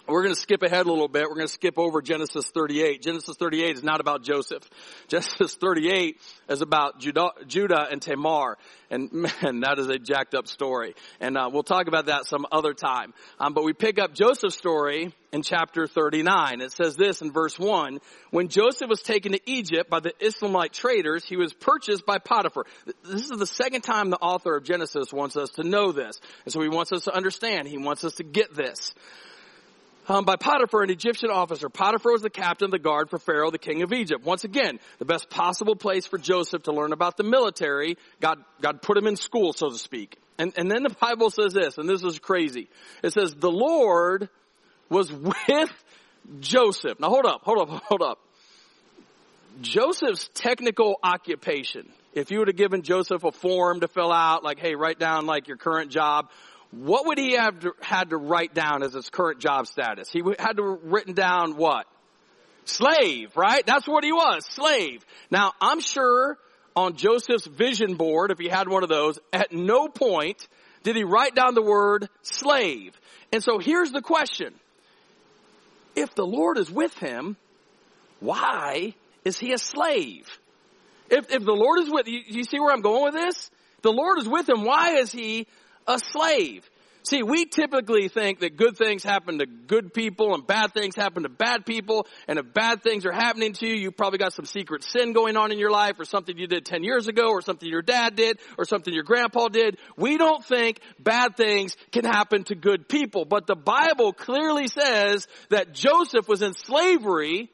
we're 0.07 0.23
going 0.23 0.33
to 0.33 0.39
skip 0.39 0.63
ahead 0.63 0.85
a 0.85 0.89
little 0.89 1.07
bit. 1.07 1.23
We're 1.23 1.35
going 1.35 1.47
to 1.47 1.53
skip 1.53 1.77
over 1.77 2.01
Genesis 2.01 2.47
38. 2.47 3.01
Genesis 3.01 3.35
38 3.37 3.77
is 3.77 3.83
not 3.83 4.01
about 4.01 4.23
Joseph. 4.23 4.67
Genesis 5.07 5.55
38 5.55 6.19
is 6.49 6.61
about 6.61 6.99
Judah, 6.99 7.29
Judah 7.47 7.87
and 7.89 8.01
Tamar. 8.01 8.57
And 8.89 9.11
man, 9.41 9.61
that 9.61 9.77
is 9.77 9.87
a 9.87 9.99
jacked 9.99 10.33
up 10.33 10.47
story. 10.47 10.95
And 11.19 11.37
uh, 11.37 11.49
we'll 11.51 11.63
talk 11.63 11.87
about 11.87 12.07
that 12.07 12.25
some 12.25 12.45
other 12.51 12.73
time. 12.73 13.13
Um, 13.39 13.53
but 13.53 13.63
we 13.63 13.73
pick 13.73 13.99
up 13.99 14.13
Joseph's 14.13 14.55
story 14.55 15.13
in 15.31 15.43
chapter 15.43 15.87
39. 15.87 16.61
It 16.61 16.71
says 16.71 16.95
this 16.95 17.21
in 17.21 17.31
verse 17.31 17.57
1. 17.57 17.99
When 18.31 18.47
Joseph 18.49 18.89
was 18.89 19.01
taken 19.01 19.31
to 19.31 19.39
Egypt 19.45 19.89
by 19.89 19.99
the 19.99 20.13
Ishmaelite 20.19 20.73
traders, 20.73 21.23
he 21.23 21.37
was 21.37 21.53
purchased 21.53 22.05
by 22.05 22.17
Potiphar. 22.17 22.65
This 23.03 23.29
is 23.29 23.37
the 23.37 23.45
second 23.45 23.81
time 23.81 24.09
the 24.09 24.17
author 24.17 24.57
of 24.57 24.63
Genesis 24.63 25.13
wants 25.13 25.37
us 25.37 25.51
to 25.51 25.63
know 25.63 25.91
this. 25.91 26.19
And 26.45 26.51
so 26.51 26.61
he 26.61 26.69
wants 26.69 26.91
us 26.91 27.05
to 27.05 27.15
understand. 27.15 27.67
He 27.67 27.77
wants 27.77 28.03
us 28.03 28.15
to 28.15 28.23
get 28.23 28.53
this 28.53 28.93
um, 30.11 30.25
by 30.25 30.35
Potiphar, 30.35 30.83
an 30.83 30.89
Egyptian 30.89 31.29
officer. 31.29 31.69
Potiphar 31.69 32.11
was 32.11 32.21
the 32.21 32.29
captain 32.29 32.65
of 32.65 32.71
the 32.71 32.79
guard 32.79 33.09
for 33.09 33.17
Pharaoh, 33.17 33.49
the 33.49 33.57
king 33.57 33.81
of 33.81 33.93
Egypt. 33.93 34.25
Once 34.25 34.43
again, 34.43 34.77
the 34.99 35.05
best 35.05 35.29
possible 35.29 35.75
place 35.75 36.05
for 36.05 36.17
Joseph 36.17 36.63
to 36.63 36.73
learn 36.73 36.91
about 36.91 37.15
the 37.15 37.23
military. 37.23 37.97
God, 38.19 38.43
God 38.61 38.81
put 38.81 38.97
him 38.97 39.07
in 39.07 39.15
school, 39.15 39.53
so 39.53 39.69
to 39.69 39.77
speak. 39.77 40.17
And, 40.37 40.51
and 40.57 40.69
then 40.69 40.83
the 40.83 40.89
Bible 40.89 41.29
says 41.29 41.53
this, 41.53 41.77
and 41.77 41.87
this 41.87 42.03
is 42.03 42.19
crazy. 42.19 42.67
It 43.01 43.13
says, 43.13 43.33
the 43.35 43.51
Lord 43.51 44.27
was 44.89 45.09
with 45.13 45.71
Joseph. 46.41 46.99
Now 46.99 47.07
hold 47.07 47.25
up, 47.25 47.43
hold 47.43 47.69
up, 47.69 47.83
hold 47.85 48.01
up. 48.01 48.19
Joseph's 49.61 50.29
technical 50.33 50.99
occupation, 51.01 51.89
if 52.13 52.31
you 52.31 52.39
would 52.39 52.49
have 52.49 52.57
given 52.57 52.81
Joseph 52.81 53.23
a 53.23 53.31
form 53.31 53.79
to 53.79 53.87
fill 53.87 54.11
out, 54.11 54.43
like, 54.43 54.59
hey, 54.59 54.75
write 54.75 54.99
down 54.99 55.25
like 55.25 55.47
your 55.47 55.57
current 55.57 55.89
job, 55.89 56.29
what 56.71 57.05
would 57.05 57.17
he 57.17 57.33
have 57.33 57.59
to, 57.59 57.73
had 57.81 58.11
to 58.11 58.17
write 58.17 58.53
down 58.53 58.81
as 58.81 58.93
his 58.93 59.09
current 59.09 59.39
job 59.39 59.67
status? 59.67 60.09
He 60.09 60.23
had 60.39 60.53
to 60.57 60.63
written 60.63 61.13
down 61.13 61.57
what? 61.57 61.85
Slave, 62.65 63.35
right? 63.35 63.65
That's 63.65 63.87
what 63.87 64.03
he 64.03 64.11
was, 64.11 64.45
slave. 64.45 65.05
Now, 65.29 65.51
I'm 65.59 65.81
sure 65.81 66.37
on 66.75 66.95
Joseph's 66.95 67.45
vision 67.45 67.95
board, 67.95 68.31
if 68.31 68.39
he 68.39 68.47
had 68.47 68.69
one 68.69 68.83
of 68.83 68.89
those, 68.89 69.19
at 69.33 69.51
no 69.51 69.87
point 69.89 70.47
did 70.83 70.95
he 70.95 71.03
write 71.03 71.35
down 71.35 71.53
the 71.53 71.61
word 71.61 72.07
slave. 72.21 72.99
And 73.33 73.43
so 73.43 73.59
here's 73.59 73.91
the 73.91 74.01
question. 74.01 74.53
If 75.95 76.15
the 76.15 76.25
Lord 76.25 76.57
is 76.57 76.71
with 76.71 76.93
him, 76.97 77.35
why 78.19 78.95
is 79.25 79.37
he 79.37 79.51
a 79.51 79.57
slave? 79.57 80.27
If, 81.09 81.29
if 81.31 81.43
the 81.43 81.51
Lord 81.51 81.79
is 81.79 81.91
with, 81.91 82.07
you, 82.07 82.21
you 82.25 82.43
see 82.45 82.59
where 82.59 82.71
I'm 82.71 82.81
going 82.81 83.03
with 83.03 83.13
this? 83.13 83.51
The 83.81 83.91
Lord 83.91 84.19
is 84.19 84.27
with 84.29 84.47
him, 84.47 84.63
why 84.63 84.97
is 84.97 85.11
he 85.11 85.47
a 85.87 85.99
slave. 85.99 86.69
See, 87.03 87.23
we 87.23 87.45
typically 87.45 88.09
think 88.09 88.41
that 88.41 88.57
good 88.57 88.77
things 88.77 89.03
happen 89.03 89.39
to 89.39 89.47
good 89.47 89.91
people 89.91 90.35
and 90.35 90.45
bad 90.45 90.73
things 90.73 90.95
happen 90.95 91.23
to 91.23 91.29
bad 91.29 91.65
people. 91.65 92.05
And 92.27 92.37
if 92.37 92.53
bad 92.53 92.83
things 92.83 93.05
are 93.07 93.11
happening 93.11 93.53
to 93.53 93.67
you, 93.67 93.73
you 93.73 93.91
probably 93.91 94.19
got 94.19 94.33
some 94.33 94.45
secret 94.45 94.83
sin 94.83 95.13
going 95.13 95.35
on 95.35 95.51
in 95.51 95.57
your 95.57 95.71
life 95.71 95.99
or 95.99 96.05
something 96.05 96.37
you 96.37 96.45
did 96.45 96.63
10 96.63 96.83
years 96.83 97.07
ago 97.07 97.29
or 97.29 97.41
something 97.41 97.67
your 97.67 97.81
dad 97.81 98.15
did 98.15 98.39
or 98.57 98.65
something 98.65 98.93
your 98.93 99.03
grandpa 99.03 99.47
did. 99.47 99.77
We 99.97 100.17
don't 100.17 100.45
think 100.45 100.79
bad 100.99 101.35
things 101.35 101.75
can 101.91 102.05
happen 102.05 102.43
to 102.45 102.55
good 102.55 102.87
people. 102.87 103.25
But 103.25 103.47
the 103.47 103.55
Bible 103.55 104.13
clearly 104.13 104.67
says 104.67 105.27
that 105.49 105.73
Joseph 105.73 106.27
was 106.27 106.43
in 106.43 106.53
slavery 106.53 107.49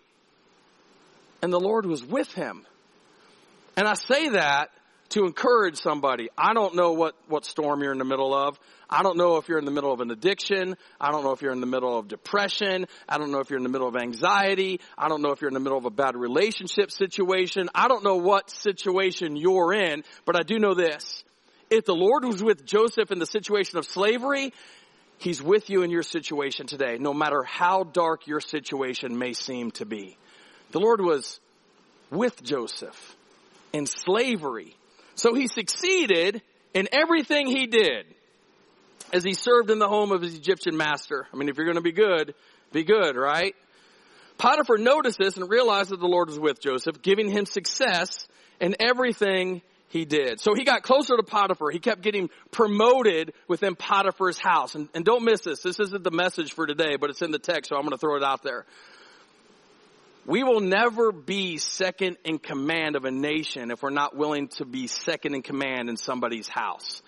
and 1.42 1.54
the 1.54 1.60
Lord 1.60 1.86
was 1.86 2.04
with 2.04 2.34
him. 2.34 2.66
And 3.78 3.88
I 3.88 3.94
say 3.94 4.30
that 4.30 4.72
to 5.10 5.26
encourage 5.26 5.78
somebody. 5.78 6.30
I 6.38 6.54
don't 6.54 6.76
know 6.76 6.94
what, 6.94 7.16
what 7.28 7.46
storm 7.46 7.82
you're 7.82 7.92
in 7.92 7.98
the 7.98 8.06
middle 8.06 8.34
of. 8.34 8.60
I 8.90 9.04
don't 9.04 9.18
know 9.18 9.38
if 9.38 9.48
you're 9.48 9.60
in 9.60 9.66
the 9.66 9.72
middle 9.72 9.92
of 9.92 10.02
an 10.02 10.12
addiction. 10.12 10.76
I 11.00 11.12
don't 11.12 11.24
know 11.24 11.32
if 11.32 11.42
you're 11.42 11.52
in 11.52 11.62
the 11.62 11.68
middle 11.68 11.98
of 11.98 12.08
depression. 12.08 12.88
I 13.08 13.18
don't 13.18 13.32
know 13.32 13.40
if 13.40 13.50
you're 13.50 13.58
in 13.58 13.64
the 13.64 13.70
middle 13.70 13.88
of 13.88 13.96
anxiety. 13.96 14.80
I 14.98 15.08
don't 15.08 15.22
know 15.22 15.32
if 15.32 15.42
you're 15.42 15.50
in 15.50 15.54
the 15.54 15.60
middle 15.60 15.78
of 15.78 15.86
a 15.86 15.90
bad 15.90 16.16
relationship 16.16 16.92
situation. 16.92 17.70
I 17.74 17.88
don't 17.88 18.04
know 18.04 18.18
what 18.18 18.50
situation 18.50 19.36
you're 19.36 19.74
in, 19.74 20.04
but 20.26 20.38
I 20.38 20.44
do 20.44 20.60
know 20.60 20.74
this. 20.74 21.24
If 21.70 21.86
the 21.86 21.96
Lord 21.96 22.24
was 22.24 22.42
with 22.44 22.66
Joseph 22.66 23.12
in 23.12 23.20
the 23.20 23.26
situation 23.26 23.78
of 23.78 23.86
slavery, 23.86 24.54
He's 25.20 25.42
with 25.42 25.70
you 25.72 25.82
in 25.82 25.90
your 25.90 26.04
situation 26.04 26.68
today, 26.68 26.98
no 27.00 27.12
matter 27.12 27.42
how 27.42 27.84
dark 27.84 28.28
your 28.28 28.40
situation 28.40 29.18
may 29.18 29.34
seem 29.34 29.72
to 29.72 29.86
be. 29.86 30.16
The 30.72 30.80
Lord 30.80 31.02
was 31.02 31.40
with 32.12 32.44
Joseph 32.44 33.16
in 33.74 33.88
slavery 33.88 34.77
so 35.18 35.34
he 35.34 35.48
succeeded 35.48 36.42
in 36.74 36.88
everything 36.92 37.48
he 37.48 37.68
did 37.68 38.06
as 39.12 39.24
he 39.24 39.34
served 39.34 39.72
in 39.72 39.80
the 39.80 39.88
home 39.88 40.12
of 40.12 40.22
his 40.22 40.36
Egyptian 40.36 40.78
master. 40.78 41.28
I 41.34 41.38
mean, 41.38 41.50
if 41.50 41.58
you're 41.58 41.66
going 41.66 41.78
to 41.78 41.82
be 41.82 41.92
good, 41.92 42.36
be 42.72 42.84
good, 42.84 43.16
right? 43.16 43.56
Potiphar 44.38 44.78
noticed 44.78 45.18
this 45.18 45.38
and 45.38 45.50
realized 45.50 45.90
that 45.90 46.00
the 46.00 46.08
Lord 46.08 46.30
was 46.30 46.40
with 46.40 46.62
Joseph, 46.62 47.02
giving 47.02 47.30
him 47.30 47.46
success 47.46 48.28
in 48.60 48.76
everything 48.80 49.62
he 49.90 50.06
did. 50.06 50.40
So 50.40 50.54
he 50.54 50.64
got 50.64 50.84
closer 50.84 51.16
to 51.18 51.24
Potiphar. 51.24 51.72
He 51.72 51.80
kept 51.80 52.02
getting 52.02 52.30
promoted 52.52 53.34
within 53.48 53.76
Potiphar's 53.76 54.38
house. 54.38 54.76
And, 54.76 54.90
and 54.94 55.04
don't 55.04 55.24
miss 55.24 55.42
this. 55.42 55.62
This 55.62 55.80
isn't 55.80 56.04
the 56.04 56.12
message 56.12 56.54
for 56.54 56.68
today, 56.68 56.98
but 57.00 57.10
it's 57.10 57.22
in 57.22 57.32
the 57.32 57.40
text, 57.40 57.70
so 57.70 57.76
I'm 57.76 57.84
going 57.84 57.92
to 57.92 57.98
throw 57.98 58.18
it 58.18 58.24
out 58.24 58.44
there. 58.44 58.66
We 60.28 60.44
will 60.44 60.60
never 60.60 61.14
be 61.14 61.58
second 61.58 62.18
in 62.26 62.38
command 62.38 62.98
of 62.98 63.06
a 63.06 63.12
nation 63.12 63.72
if 63.72 63.82
we're 63.82 63.92
not 63.92 64.14
willing 64.14 64.50
to 64.58 64.66
be 64.66 64.88
second 64.88 65.36
in 65.36 65.42
command 65.42 65.88
in 65.88 65.96
somebody's 65.96 66.50
house. 66.50 67.02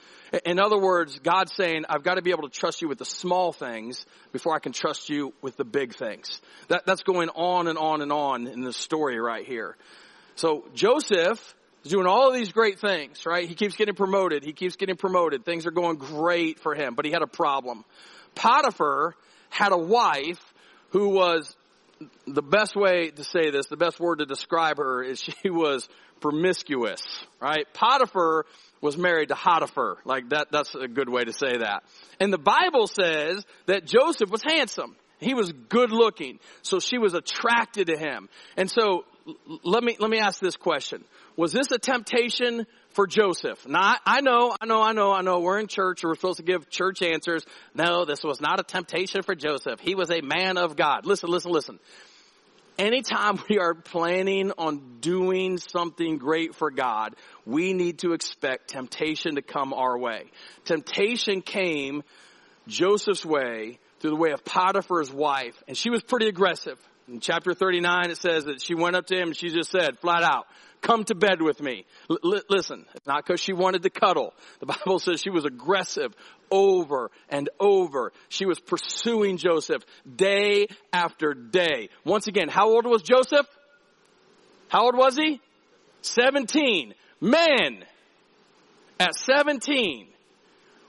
In 0.46 0.58
other 0.58 0.80
words, 0.80 1.20
God's 1.20 1.54
saying, 1.54 1.84
I've 1.90 2.04
got 2.04 2.16
to 2.16 2.22
be 2.22 2.32
able 2.32 2.44
to 2.44 2.50
trust 2.50 2.82
you 2.82 2.88
with 2.88 2.98
the 2.98 3.04
small 3.04 3.52
things 3.52 4.06
before 4.32 4.56
I 4.56 4.60
can 4.60 4.72
trust 4.72 5.10
you 5.10 5.34
with 5.42 5.58
the 5.58 5.66
big 5.66 5.96
things. 5.96 6.40
That, 6.70 6.86
that's 6.86 7.04
going 7.04 7.28
on 7.28 7.68
and 7.68 7.78
on 7.78 8.02
and 8.02 8.14
on 8.14 8.48
in 8.48 8.62
the 8.62 8.72
story 8.72 9.20
right 9.20 9.46
here. 9.46 9.76
So 10.36 10.64
Joseph 10.74 11.56
is 11.84 11.92
doing 11.92 12.08
all 12.08 12.30
of 12.30 12.36
these 12.36 12.54
great 12.54 12.80
things, 12.80 13.26
right? 13.26 13.50
He 13.50 13.56
keeps 13.56 13.76
getting 13.76 13.96
promoted. 13.96 14.46
He 14.46 14.54
keeps 14.54 14.78
getting 14.78 14.96
promoted. 14.96 15.44
Things 15.44 15.66
are 15.66 15.72
going 15.72 15.98
great 15.98 16.60
for 16.62 16.74
him, 16.74 16.96
but 16.96 17.04
he 17.04 17.12
had 17.12 17.22
a 17.22 17.28
problem. 17.28 17.84
Potiphar 18.34 19.14
had 19.50 19.74
a 19.74 19.78
wife 19.78 20.42
who 20.92 21.10
was 21.10 21.54
the 22.28 22.42
best 22.42 22.76
way 22.76 23.10
to 23.10 23.24
say 23.24 23.52
this, 23.52 23.68
the 23.68 23.78
best 23.78 24.00
word 24.00 24.20
to 24.20 24.26
describe 24.26 24.78
her 24.78 25.04
is 25.04 25.20
she 25.42 25.50
was 25.50 25.88
promiscuous, 26.22 27.02
right? 27.42 27.66
Potiphar 27.74 28.46
was 28.82 28.98
married 28.98 29.30
to 29.30 29.36
Hotiphar. 29.36 29.98
Like 30.06 30.30
that, 30.30 30.48
that's 30.52 30.76
a 30.76 30.88
good 30.88 31.10
way 31.10 31.24
to 31.24 31.34
say 31.34 31.58
that. 31.58 31.84
And 32.20 32.32
the 32.32 32.38
Bible 32.38 32.88
says 32.88 33.46
that 33.66 33.86
Joseph 33.86 34.30
was 34.30 34.42
handsome. 34.44 34.96
He 35.20 35.34
was 35.34 35.52
good 35.52 35.92
looking. 35.92 36.40
So 36.62 36.80
she 36.80 36.98
was 36.98 37.14
attracted 37.14 37.88
to 37.88 37.98
him. 37.98 38.30
And 38.56 38.70
so 38.70 39.06
let 39.64 39.84
me, 39.84 39.98
let 40.00 40.10
me 40.10 40.20
ask 40.20 40.40
this 40.40 40.56
question. 40.56 41.04
Was 41.36 41.52
this 41.52 41.72
a 41.72 41.78
temptation 41.78 42.66
for 42.92 43.08
Joseph? 43.08 43.68
Now, 43.68 43.96
I 44.06 44.22
know, 44.22 44.56
I 44.60 44.66
know, 44.66 44.82
I 44.82 44.94
know, 44.94 45.12
I 45.12 45.22
know, 45.22 45.40
we're 45.40 45.60
in 45.60 45.68
church 45.68 46.04
or 46.04 46.10
we're 46.10 46.16
supposed 46.16 46.38
to 46.38 46.44
give 46.44 46.70
church 46.70 47.02
answers. 47.02 47.46
No, 47.74 48.06
this 48.06 48.24
was 48.24 48.42
not 48.42 48.60
a 48.60 48.64
temptation 48.64 49.22
for 49.22 49.36
Joseph. 49.36 49.80
He 49.80 49.96
was 49.96 50.12
a 50.12 50.22
man 50.22 50.58
of 50.58 50.76
God. 50.76 51.06
Listen, 51.06 51.30
listen, 51.30 51.52
listen. 51.52 51.80
Anytime 52.78 53.38
we 53.50 53.60
are 53.60 53.74
planning 53.74 54.54
on 54.58 55.00
doing 55.02 55.58
something 55.58 56.18
great 56.18 56.56
for 56.56 56.72
God, 56.72 57.16
we 57.46 57.74
need 57.74 58.00
to 58.00 58.14
expect 58.14 58.70
temptation 58.70 59.36
to 59.36 59.42
come 59.42 59.74
our 59.74 59.98
way. 59.98 60.32
Temptation 60.64 61.42
came 61.42 62.04
Joseph's 62.68 63.26
way 63.26 63.80
through 64.00 64.12
the 64.12 64.16
way 64.16 64.32
of 64.32 64.46
Potiphar's 64.46 65.12
wife, 65.12 65.62
and 65.68 65.76
she 65.76 65.90
was 65.90 66.02
pretty 66.04 66.30
aggressive. 66.30 66.80
In 67.10 67.20
chapter 67.20 67.54
39, 67.54 68.12
it 68.12 68.18
says 68.18 68.46
that 68.46 68.62
she 68.62 68.76
went 68.76 68.96
up 68.96 69.08
to 69.08 69.16
him 69.16 69.30
and 69.30 69.36
she 69.36 69.50
just 69.50 69.72
said 69.72 70.00
flat 70.00 70.24
out, 70.24 70.46
come 70.82 71.04
to 71.06 71.16
bed 71.16 71.42
with 71.42 71.62
me. 71.62 71.86
L- 72.10 72.42
listen, 72.50 72.86
it's 72.96 73.08
not 73.08 73.26
because 73.26 73.40
she 73.40 73.54
wanted 73.54 73.84
to 73.84 73.90
cuddle. 73.90 74.34
The 74.60 74.66
Bible 74.86 75.00
says 75.00 75.22
she 75.22 75.30
was 75.30 75.46
aggressive 75.46 76.14
over 76.52 77.12
and 77.30 77.50
over. 77.60 78.12
She 78.30 78.46
was 78.46 78.60
pursuing 78.60 79.38
Joseph 79.38 79.84
day 80.16 80.68
after 80.92 81.34
day. 81.34 81.90
Once 82.04 82.28
again, 82.28 82.50
how 82.50 82.70
old 82.70 82.86
was 82.86 83.02
Joseph? 83.02 83.48
How 84.68 84.86
old 84.86 84.96
was 84.96 85.16
he? 85.16 85.42
17. 86.02 86.94
Men, 87.22 87.84
at 89.00 89.14
17, 89.16 90.08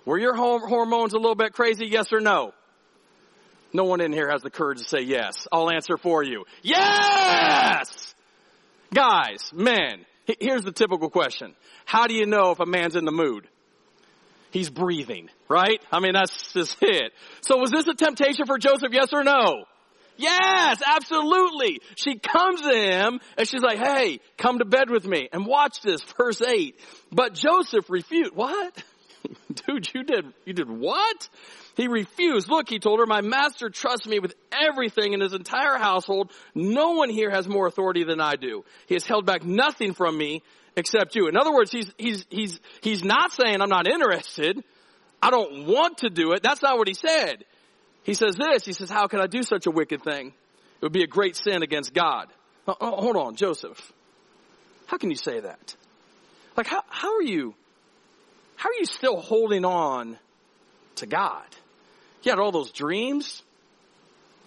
were 0.04 0.18
your 0.18 0.34
hormones 0.34 1.12
a 1.12 1.16
little 1.16 1.34
bit 1.34 1.52
crazy? 1.52 1.86
Yes 1.86 2.12
or 2.12 2.20
no? 2.20 2.52
No 3.72 3.84
one 3.84 4.00
in 4.00 4.12
here 4.12 4.30
has 4.30 4.42
the 4.42 4.50
courage 4.50 4.78
to 4.78 4.84
say 4.88 5.02
yes. 5.02 5.46
I'll 5.52 5.70
answer 5.70 5.96
for 5.96 6.22
you. 6.22 6.44
Yes! 6.62 8.14
Guys, 8.92 9.50
men, 9.52 10.04
here's 10.40 10.62
the 10.62 10.72
typical 10.72 11.10
question. 11.10 11.54
How 11.84 12.06
do 12.06 12.14
you 12.14 12.26
know 12.26 12.50
if 12.50 12.60
a 12.60 12.66
man's 12.66 12.96
in 12.96 13.04
the 13.04 13.12
mood? 13.12 13.48
He's 14.50 14.68
breathing, 14.68 15.28
right? 15.48 15.80
I 15.92 16.00
mean, 16.00 16.12
that's 16.14 16.52
just 16.52 16.76
it. 16.82 17.12
So 17.40 17.58
was 17.58 17.70
this 17.70 17.86
a 17.86 17.94
temptation 17.94 18.46
for 18.46 18.58
Joseph, 18.58 18.92
yes 18.92 19.08
or 19.12 19.22
no? 19.22 19.64
Yes, 20.16 20.82
absolutely. 20.86 21.80
She 21.94 22.18
comes 22.18 22.60
to 22.60 22.74
him 22.74 23.20
and 23.38 23.48
she's 23.48 23.62
like, 23.62 23.78
hey, 23.78 24.20
come 24.36 24.58
to 24.58 24.64
bed 24.64 24.90
with 24.90 25.06
me. 25.06 25.28
And 25.32 25.46
watch 25.46 25.80
this, 25.82 26.02
verse 26.18 26.42
8. 26.42 26.78
But 27.10 27.34
Joseph 27.34 27.88
refused. 27.88 28.34
What? 28.34 28.82
Dude, 29.66 29.88
you 29.94 30.02
did, 30.02 30.26
you 30.44 30.52
did 30.52 30.68
what? 30.68 31.28
He 31.80 31.88
refused. 31.88 32.50
Look, 32.50 32.68
he 32.68 32.78
told 32.78 32.98
her, 32.98 33.06
my 33.06 33.22
master 33.22 33.70
trusts 33.70 34.06
me 34.06 34.18
with 34.18 34.34
everything 34.52 35.14
in 35.14 35.20
his 35.22 35.32
entire 35.32 35.78
household. 35.78 36.30
No 36.54 36.90
one 36.90 37.08
here 37.08 37.30
has 37.30 37.48
more 37.48 37.66
authority 37.66 38.04
than 38.04 38.20
I 38.20 38.36
do. 38.36 38.66
He 38.86 38.94
has 38.94 39.06
held 39.06 39.24
back 39.24 39.44
nothing 39.44 39.94
from 39.94 40.18
me 40.18 40.42
except 40.76 41.16
you. 41.16 41.26
In 41.28 41.38
other 41.38 41.50
words, 41.50 41.70
he's, 41.70 41.90
he's, 41.96 42.26
he's, 42.28 42.60
he's 42.82 43.02
not 43.02 43.32
saying 43.32 43.62
I'm 43.62 43.70
not 43.70 43.88
interested. 43.88 44.62
I 45.22 45.30
don't 45.30 45.66
want 45.68 45.98
to 45.98 46.10
do 46.10 46.32
it. 46.32 46.42
That's 46.42 46.60
not 46.60 46.76
what 46.76 46.86
he 46.86 46.92
said. 46.92 47.46
He 48.02 48.12
says 48.12 48.36
this. 48.36 48.66
He 48.66 48.74
says, 48.74 48.90
how 48.90 49.06
can 49.06 49.22
I 49.22 49.26
do 49.26 49.42
such 49.42 49.66
a 49.66 49.70
wicked 49.70 50.02
thing? 50.02 50.26
It 50.26 50.82
would 50.82 50.92
be 50.92 51.02
a 51.02 51.06
great 51.06 51.34
sin 51.34 51.62
against 51.62 51.94
God. 51.94 52.26
Oh, 52.68 52.76
oh, 52.78 53.00
hold 53.00 53.16
on, 53.16 53.36
Joseph. 53.36 53.90
How 54.84 54.98
can 54.98 55.08
you 55.08 55.16
say 55.16 55.40
that? 55.40 55.76
Like, 56.58 56.66
how, 56.66 56.82
how 56.90 57.16
are 57.16 57.22
you, 57.22 57.54
how 58.56 58.68
are 58.68 58.78
you 58.78 58.84
still 58.84 59.18
holding 59.18 59.64
on 59.64 60.18
to 60.96 61.06
God? 61.06 61.46
You 62.22 62.32
had 62.32 62.38
all 62.38 62.52
those 62.52 62.70
dreams. 62.70 63.42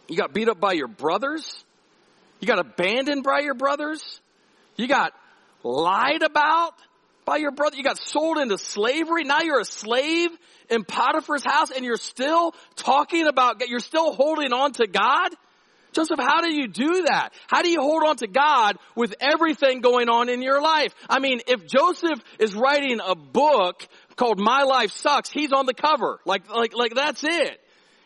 You 0.07 0.17
got 0.17 0.33
beat 0.33 0.49
up 0.49 0.59
by 0.59 0.73
your 0.73 0.87
brothers. 0.87 1.63
You 2.39 2.47
got 2.47 2.59
abandoned 2.59 3.23
by 3.23 3.39
your 3.39 3.53
brothers. 3.53 4.03
You 4.75 4.87
got 4.87 5.13
lied 5.63 6.23
about 6.23 6.73
by 7.25 7.37
your 7.37 7.51
brother. 7.51 7.77
You 7.77 7.83
got 7.83 7.97
sold 7.97 8.37
into 8.37 8.57
slavery. 8.57 9.23
Now 9.23 9.41
you're 9.41 9.61
a 9.61 9.65
slave 9.65 10.29
in 10.69 10.83
Potiphar's 10.83 11.43
house 11.43 11.71
and 11.71 11.85
you're 11.85 11.95
still 11.95 12.53
talking 12.75 13.27
about, 13.27 13.67
you're 13.67 13.79
still 13.79 14.13
holding 14.13 14.51
on 14.51 14.73
to 14.73 14.87
God. 14.87 15.29
Joseph, 15.93 16.19
how 16.19 16.41
do 16.41 16.53
you 16.53 16.67
do 16.67 17.03
that? 17.07 17.29
How 17.47 17.61
do 17.61 17.69
you 17.69 17.79
hold 17.79 18.03
on 18.03 18.17
to 18.17 18.27
God 18.27 18.77
with 18.95 19.13
everything 19.21 19.81
going 19.81 20.09
on 20.09 20.27
in 20.27 20.41
your 20.41 20.61
life? 20.61 20.93
I 21.07 21.19
mean, 21.19 21.41
if 21.47 21.67
Joseph 21.67 22.19
is 22.39 22.55
writing 22.55 22.99
a 22.99 23.15
book 23.15 23.87
called 24.15 24.39
My 24.39 24.63
Life 24.63 24.91
Sucks, 24.91 25.29
he's 25.29 25.51
on 25.51 25.67
the 25.67 25.73
cover. 25.73 26.19
Like, 26.25 26.49
like, 26.49 26.75
like 26.75 26.95
that's 26.95 27.23
it. 27.23 27.59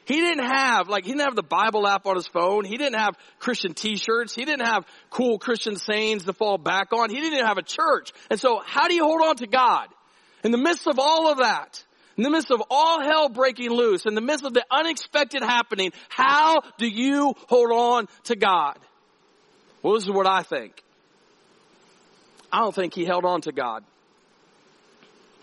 He 0.07 0.21
didn't 0.21 0.45
have, 0.45 0.87
like, 0.87 1.03
he 1.03 1.11
didn't 1.11 1.25
have 1.25 1.35
the 1.35 1.43
Bible 1.43 1.85
app 1.85 2.05
on 2.05 2.15
his 2.15 2.27
phone. 2.27 2.63
He 2.63 2.77
didn't 2.77 2.97
have 2.97 3.17
Christian 3.39 3.73
t-shirts. 3.73 4.33
He 4.33 4.45
didn't 4.45 4.65
have 4.65 4.85
cool 5.09 5.37
Christian 5.37 5.75
sayings 5.75 6.23
to 6.23 6.31
fall 6.31 6.57
back 6.57 6.93
on. 6.93 7.09
He 7.09 7.17
didn't 7.17 7.33
even 7.33 7.45
have 7.45 7.57
a 7.57 7.63
church. 7.63 8.13
And 8.31 8.39
so 8.39 8.61
how 8.65 8.87
do 8.87 8.95
you 8.95 9.03
hold 9.03 9.21
on 9.21 9.35
to 9.37 9.47
God? 9.47 9.89
In 10.45 10.51
the 10.51 10.57
midst 10.57 10.87
of 10.87 10.97
all 10.97 11.29
of 11.29 11.39
that, 11.39 11.83
in 12.15 12.23
the 12.23 12.29
midst 12.29 12.51
of 12.51 12.63
all 12.69 13.01
hell 13.01 13.27
breaking 13.27 13.69
loose, 13.69 14.05
in 14.05 14.15
the 14.15 14.21
midst 14.21 14.45
of 14.45 14.53
the 14.53 14.63
unexpected 14.71 15.43
happening, 15.43 15.91
how 16.07 16.61
do 16.77 16.87
you 16.87 17.33
hold 17.49 17.71
on 17.73 18.07
to 18.23 18.37
God? 18.37 18.77
Well, 19.83 19.95
this 19.95 20.03
is 20.03 20.11
what 20.11 20.25
I 20.25 20.41
think. 20.41 20.81
I 22.49 22.59
don't 22.59 22.73
think 22.73 22.93
he 22.93 23.03
held 23.03 23.25
on 23.25 23.41
to 23.41 23.51
God. 23.51 23.83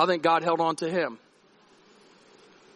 I 0.01 0.07
think 0.07 0.23
God 0.23 0.43
held 0.43 0.63
on 0.63 0.77
to 0.77 0.91
him. 0.91 1.19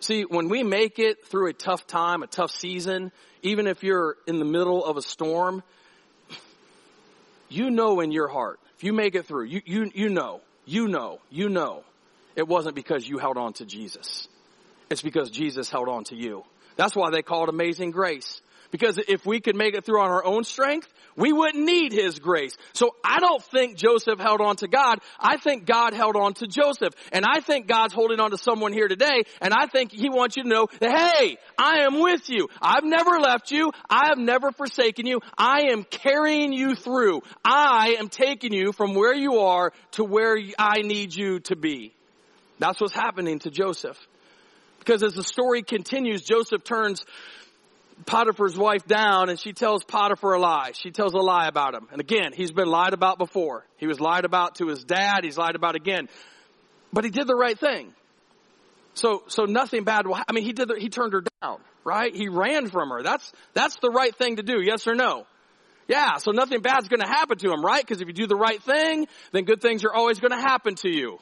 See, 0.01 0.23
when 0.23 0.49
we 0.49 0.63
make 0.63 0.99
it 0.99 1.27
through 1.27 1.49
a 1.49 1.53
tough 1.53 1.87
time, 1.87 2.23
a 2.23 2.27
tough 2.27 2.51
season, 2.51 3.11
even 3.43 3.67
if 3.67 3.83
you're 3.83 4.17
in 4.27 4.39
the 4.39 4.45
middle 4.45 4.85
of 4.85 4.97
a 4.97 5.03
storm, 5.03 5.63
you 7.49 7.71
know 7.71 8.01
in 8.01 8.13
your 8.13 8.29
heart, 8.29 8.61
if 8.77 8.85
you 8.85 8.93
make 8.93 9.15
it 9.15 9.27
through, 9.27 9.45
you, 9.47 9.63
you, 9.65 9.91
you 9.95 10.09
know, 10.09 10.41
you 10.65 10.87
know, 10.87 11.21
you 11.31 11.49
know, 11.49 11.83
it 12.37 12.47
wasn't 12.47 12.77
because 12.77 13.09
you 13.09 13.19
held 13.19 13.37
on 13.37 13.55
to 13.55 13.65
Jesus. 13.65 14.29
It's 14.91 15.03
because 15.03 15.31
Jesus 15.31 15.69
held 15.69 15.89
on 15.89 16.05
to 16.05 16.15
you. 16.15 16.45
That's 16.77 16.95
why 16.95 17.11
they 17.11 17.23
call 17.23 17.45
it 17.45 17.49
amazing 17.49 17.91
grace. 17.91 18.41
Because 18.71 18.99
if 19.09 19.27
we 19.27 19.41
could 19.41 19.57
make 19.57 19.75
it 19.75 19.85
through 19.85 20.01
on 20.01 20.11
our 20.11 20.25
own 20.25 20.45
strength, 20.45 20.93
we 21.19 21.33
wouldn't 21.33 21.65
need 21.65 21.93
His 21.93 22.19
grace. 22.21 22.57
So 22.73 22.95
I 23.05 23.19
don't 23.19 23.43
think 23.43 23.77
Joseph 23.77 24.21
held 24.21 24.41
on 24.41 24.57
to 24.57 24.69
God. 24.69 25.01
I 25.19 25.37
think 25.37 25.67
God 25.67 25.93
held 25.93 26.17
on 26.17 26.35
to 26.35 26.47
Joseph. 26.47 26.95
And 27.13 27.25
I 27.27 27.41
think 27.41 27.67
God's 27.67 27.93
holding 27.93 28.21
on 28.21 28.31
to 28.31 28.39
someone 28.39 28.73
here 28.73 28.87
today. 28.87 29.25
And 29.41 29.53
I 29.53 29.67
think 29.67 29.91
He 29.91 30.09
wants 30.09 30.37
you 30.37 30.45
to 30.45 30.49
know 30.49 30.69
that, 30.79 31.17
hey, 31.17 31.37
I 31.59 31.81
am 31.81 32.01
with 32.01 32.31
you. 32.31 32.49
I've 32.63 32.85
never 32.85 33.19
left 33.19 33.51
you. 33.51 33.73
I 33.91 34.07
have 34.07 34.19
never 34.19 34.53
forsaken 34.53 35.07
you. 35.07 35.21
I 35.37 35.71
am 35.73 35.83
carrying 35.85 36.53
you 36.53 36.77
through. 36.77 37.23
I 37.45 37.97
am 37.99 38.09
taking 38.09 38.53
you 38.53 38.73
from 38.73 38.95
where 38.95 39.15
you 39.15 39.41
are 39.41 39.73
to 39.93 40.05
where 40.05 40.39
I 40.59 40.83
need 40.83 41.15
you 41.15 41.41
to 41.41 41.57
be. 41.57 41.95
That's 42.61 42.81
what's 42.81 42.95
happening 42.95 43.41
to 43.41 43.51
Joseph. 43.51 43.99
Because 44.79 45.03
as 45.03 45.15
the 45.15 45.25
story 45.25 45.63
continues, 45.63 46.23
Joseph 46.23 46.65
turns 46.65 47.05
Potiphar's 48.07 48.57
wife 48.57 48.87
down 48.87 49.29
and 49.29 49.39
she 49.39 49.53
tells 49.53 49.85
Potiphar 49.85 50.35
a 50.35 50.41
lie. 50.41 50.73
She 50.75 50.91
tells 50.91 51.15
a 51.15 51.19
lie 51.19 51.49
about 51.49 51.75
him. 51.75 51.89
And 51.91 52.01
again, 52.01 52.33
he's 52.33 52.53
been 52.53 52.69
lied 52.69 52.93
about 52.93 53.19
before. 53.19 53.67
He 53.77 53.87
was 53.87 54.01
lied 54.01 54.25
about 54.25 54.57
to 54.57 54.69
his 54.69 54.85
dad. 54.85 55.25
He's 55.25 55.39
lied 55.39 55.57
about 55.57 55.75
again. 55.75 56.09
But 56.93 57.05
he 57.05 57.11
did 57.11 57.27
the 57.27 57.35
right 57.35 57.59
thing. 57.59 57.93
So, 58.95 59.23
so 59.29 59.45
nothing 59.45 59.85
bad 59.85 60.07
will, 60.07 60.17
I 60.17 60.33
mean, 60.33 60.45
he 60.45 60.53
did, 60.53 60.69
the, 60.69 60.77
he 60.79 60.89
turned 60.89 61.13
her 61.13 61.23
down, 61.41 61.61
right? 61.85 62.15
He 62.15 62.29
ran 62.29 62.69
from 62.69 62.91
her. 62.91 63.03
That's, 63.03 63.33
that's 63.55 63.77
the 63.77 63.91
right 63.91 64.15
thing 64.15 64.37
to 64.37 64.43
do. 64.43 64.61
Yes 64.61 64.87
or 64.87 64.95
no? 64.95 65.27
Yeah, 65.87 66.19
so 66.19 66.33
nothing 66.33 66.61
bad's 66.61 66.89
gonna 66.89 67.09
happen 67.09 67.39
to 67.39 67.51
him, 67.51 67.65
right? 67.65 67.83
Because 67.85 68.03
if 68.03 68.09
you 68.09 68.13
do 68.13 68.27
the 68.27 68.37
right 68.37 68.63
thing, 68.63 69.07
then 69.33 69.45
good 69.45 69.63
things 69.63 69.85
are 69.85 69.93
always 69.93 70.19
gonna 70.19 70.41
happen 70.41 70.75
to 70.77 70.89
you. 70.89 71.19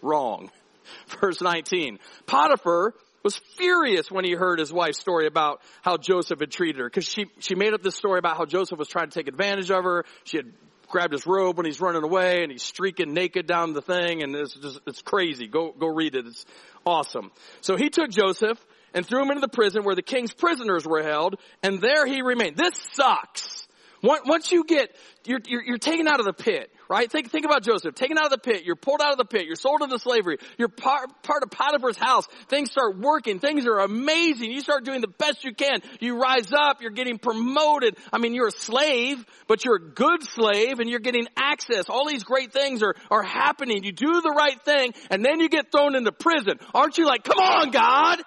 Wrong. 0.00 0.50
Verse 1.20 1.40
19. 1.40 1.98
Potiphar 2.26 2.94
was 3.24 3.40
furious 3.56 4.10
when 4.10 4.24
he 4.24 4.32
heard 4.32 4.58
his 4.58 4.72
wife's 4.72 5.00
story 5.00 5.26
about 5.26 5.62
how 5.82 5.96
Joseph 5.96 6.40
had 6.40 6.50
treated 6.50 6.80
her. 6.80 6.90
Cause 6.90 7.04
she, 7.04 7.26
she 7.38 7.54
made 7.54 7.72
up 7.72 7.82
this 7.82 7.96
story 7.96 8.18
about 8.18 8.36
how 8.36 8.44
Joseph 8.44 8.78
was 8.78 8.88
trying 8.88 9.08
to 9.08 9.14
take 9.14 9.28
advantage 9.28 9.70
of 9.70 9.82
her. 9.82 10.04
She 10.24 10.36
had 10.36 10.52
grabbed 10.88 11.12
his 11.12 11.26
robe 11.26 11.56
when 11.56 11.66
he's 11.66 11.80
running 11.80 12.04
away 12.04 12.42
and 12.42 12.52
he's 12.52 12.62
streaking 12.62 13.14
naked 13.14 13.46
down 13.46 13.72
the 13.72 13.82
thing 13.82 14.22
and 14.22 14.36
it's 14.36 14.54
just, 14.54 14.80
it's 14.86 15.02
crazy. 15.02 15.46
Go, 15.46 15.72
go 15.72 15.88
read 15.88 16.14
it. 16.14 16.26
It's 16.26 16.44
awesome. 16.84 17.32
So 17.62 17.76
he 17.76 17.88
took 17.88 18.10
Joseph 18.10 18.64
and 18.92 19.04
threw 19.04 19.22
him 19.22 19.30
into 19.30 19.40
the 19.40 19.48
prison 19.48 19.84
where 19.84 19.96
the 19.96 20.02
king's 20.02 20.32
prisoners 20.32 20.86
were 20.86 21.02
held 21.02 21.36
and 21.62 21.80
there 21.80 22.06
he 22.06 22.20
remained. 22.20 22.56
This 22.56 22.74
sucks. 22.92 23.63
Once 24.04 24.52
you 24.52 24.64
get, 24.64 24.94
you're, 25.24 25.40
you're, 25.46 25.62
you're, 25.64 25.78
taken 25.78 26.06
out 26.06 26.20
of 26.20 26.26
the 26.26 26.34
pit, 26.34 26.70
right? 26.90 27.10
Think, 27.10 27.30
think 27.30 27.46
about 27.46 27.62
Joseph. 27.62 27.94
Taken 27.94 28.18
out 28.18 28.26
of 28.26 28.30
the 28.32 28.38
pit. 28.38 28.64
You're 28.64 28.76
pulled 28.76 29.00
out 29.00 29.12
of 29.12 29.18
the 29.18 29.24
pit. 29.24 29.46
You're 29.46 29.56
sold 29.56 29.80
into 29.80 29.98
slavery. 29.98 30.36
You're 30.58 30.68
part, 30.68 31.22
part 31.22 31.42
of 31.42 31.50
Potiphar's 31.50 31.96
house. 31.96 32.26
Things 32.48 32.70
start 32.70 32.98
working. 32.98 33.38
Things 33.38 33.66
are 33.66 33.78
amazing. 33.78 34.50
You 34.50 34.60
start 34.60 34.84
doing 34.84 35.00
the 35.00 35.08
best 35.08 35.42
you 35.42 35.54
can. 35.54 35.80
You 36.00 36.20
rise 36.20 36.52
up. 36.52 36.82
You're 36.82 36.90
getting 36.90 37.18
promoted. 37.18 37.96
I 38.12 38.18
mean, 38.18 38.34
you're 38.34 38.48
a 38.48 38.52
slave, 38.52 39.24
but 39.46 39.64
you're 39.64 39.76
a 39.76 39.90
good 39.94 40.22
slave 40.22 40.80
and 40.80 40.90
you're 40.90 41.00
getting 41.00 41.26
access. 41.34 41.88
All 41.88 42.06
these 42.06 42.24
great 42.24 42.52
things 42.52 42.82
are, 42.82 42.94
are 43.10 43.22
happening. 43.22 43.84
You 43.84 43.92
do 43.92 44.20
the 44.20 44.34
right 44.36 44.62
thing 44.66 44.92
and 45.10 45.24
then 45.24 45.40
you 45.40 45.48
get 45.48 45.72
thrown 45.72 45.94
into 45.94 46.12
prison. 46.12 46.58
Aren't 46.74 46.98
you 46.98 47.06
like, 47.06 47.24
come 47.24 47.38
on, 47.38 47.70
God? 47.70 48.20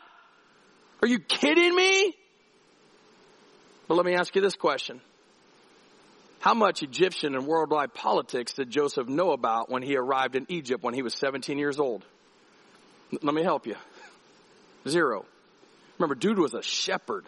Are 1.04 1.08
you 1.08 1.20
kidding 1.20 1.76
me? 1.76 2.16
But 3.88 3.96
let 3.96 4.08
me 4.08 4.16
ask 4.16 4.36
you 4.36 4.42
this 4.42 4.56
question. 4.56 5.02
How 6.48 6.54
much 6.54 6.82
Egyptian 6.82 7.36
and 7.36 7.46
worldwide 7.46 7.94
politics 7.94 8.54
did 8.54 8.70
Joseph 8.70 9.10
know 9.10 9.32
about 9.32 9.70
when 9.70 9.84
he 9.84 9.98
arrived 9.98 10.38
in 10.38 10.46
Egypt 10.48 10.82
when 10.82 10.94
he 10.94 11.02
was 11.02 11.14
17 11.16 11.58
years 11.58 11.78
old? 11.78 12.06
Let 13.22 13.36
me 13.36 13.44
help 13.44 13.68
you. 13.68 13.76
Zero. 14.88 15.26
Remember, 15.98 16.16
dude 16.16 16.40
was 16.40 16.54
a 16.54 16.62
shepherd. 16.62 17.26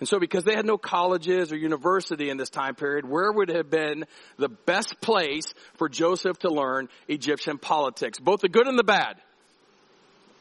And 0.00 0.08
so 0.08 0.18
because 0.18 0.42
they 0.42 0.56
had 0.56 0.66
no 0.66 0.76
colleges 0.76 1.52
or 1.52 1.56
university 1.56 2.28
in 2.28 2.36
this 2.36 2.50
time 2.50 2.74
period, 2.74 3.08
where 3.08 3.30
would 3.30 3.50
have 3.50 3.70
been 3.70 4.04
the 4.36 4.48
best 4.48 5.00
place 5.00 5.54
for 5.74 5.88
Joseph 5.88 6.40
to 6.40 6.48
learn 6.48 6.88
Egyptian 7.06 7.56
politics? 7.56 8.18
Both 8.18 8.40
the 8.40 8.48
good 8.48 8.66
and 8.66 8.76
the 8.76 8.82
bad. 8.82 9.14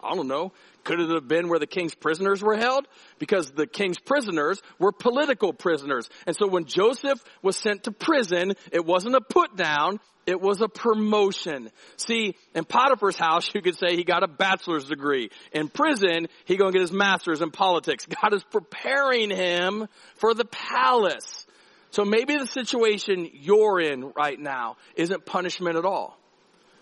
I 0.03 0.15
don't 0.15 0.27
know. 0.27 0.51
Could 0.83 0.99
it 0.99 1.09
have 1.09 1.27
been 1.27 1.47
where 1.47 1.59
the 1.59 1.67
king's 1.67 1.95
prisoners 1.95 2.41
were 2.41 2.57
held? 2.57 2.87
Because 3.19 3.51
the 3.51 3.67
king's 3.67 3.99
prisoners 3.99 4.61
were 4.79 4.91
political 4.91 5.53
prisoners. 5.53 6.09
And 6.27 6.35
so 6.35 6.47
when 6.47 6.65
Joseph 6.65 7.23
was 7.41 7.55
sent 7.55 7.83
to 7.83 7.91
prison, 7.91 8.53
it 8.71 8.85
wasn't 8.85 9.15
a 9.15 9.21
put 9.21 9.55
down, 9.55 9.99
it 10.25 10.39
was 10.39 10.61
a 10.61 10.67
promotion. 10.67 11.69
See, 11.97 12.35
in 12.55 12.65
Potiphar's 12.65 13.17
house, 13.17 13.49
you 13.53 13.61
could 13.61 13.77
say 13.77 13.95
he 13.95 14.03
got 14.03 14.23
a 14.23 14.27
bachelor's 14.27 14.85
degree. 14.85 15.29
In 15.51 15.67
prison, 15.67 16.27
he 16.45 16.57
gonna 16.57 16.71
get 16.71 16.81
his 16.81 16.91
master's 16.91 17.41
in 17.41 17.51
politics. 17.51 18.05
God 18.05 18.33
is 18.33 18.43
preparing 18.43 19.29
him 19.29 19.87
for 20.15 20.33
the 20.33 20.45
palace. 20.45 21.45
So 21.91 22.03
maybe 22.03 22.37
the 22.37 22.47
situation 22.47 23.29
you're 23.33 23.79
in 23.79 24.13
right 24.15 24.39
now 24.39 24.77
isn't 24.95 25.25
punishment 25.25 25.77
at 25.77 25.85
all. 25.85 26.17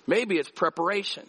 Maybe 0.08 0.38
it's 0.38 0.50
preparation. 0.50 1.28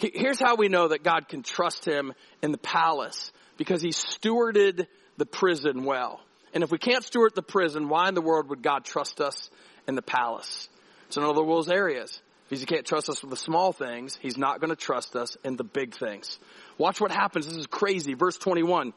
Here's 0.00 0.40
how 0.40 0.56
we 0.56 0.68
know 0.68 0.88
that 0.88 1.02
God 1.02 1.28
can 1.28 1.42
trust 1.42 1.84
him 1.84 2.12
in 2.42 2.52
the 2.52 2.58
palace 2.58 3.32
because 3.56 3.82
he 3.82 3.90
stewarded 3.90 4.86
the 5.16 5.26
prison 5.26 5.84
well. 5.84 6.20
And 6.54 6.64
if 6.64 6.70
we 6.70 6.78
can't 6.78 7.04
steward 7.04 7.34
the 7.34 7.42
prison, 7.42 7.88
why 7.88 8.08
in 8.08 8.14
the 8.14 8.22
world 8.22 8.48
would 8.48 8.62
God 8.62 8.84
trust 8.84 9.20
us 9.20 9.50
in 9.86 9.94
the 9.94 10.02
palace? 10.02 10.68
It's 11.08 11.16
another 11.16 11.42
of 11.42 11.68
areas. 11.68 12.20
Because 12.48 12.60
he 12.60 12.66
can't 12.66 12.84
trust 12.84 13.08
us 13.08 13.22
with 13.22 13.30
the 13.30 13.36
small 13.36 13.72
things, 13.72 14.18
he's 14.20 14.36
not 14.36 14.60
going 14.60 14.70
to 14.70 14.76
trust 14.76 15.14
us 15.14 15.36
in 15.44 15.56
the 15.56 15.62
big 15.62 15.94
things. 15.94 16.40
Watch 16.78 17.00
what 17.00 17.12
happens. 17.12 17.46
This 17.46 17.56
is 17.56 17.68
crazy. 17.68 18.14
Verse 18.14 18.36
21. 18.38 18.92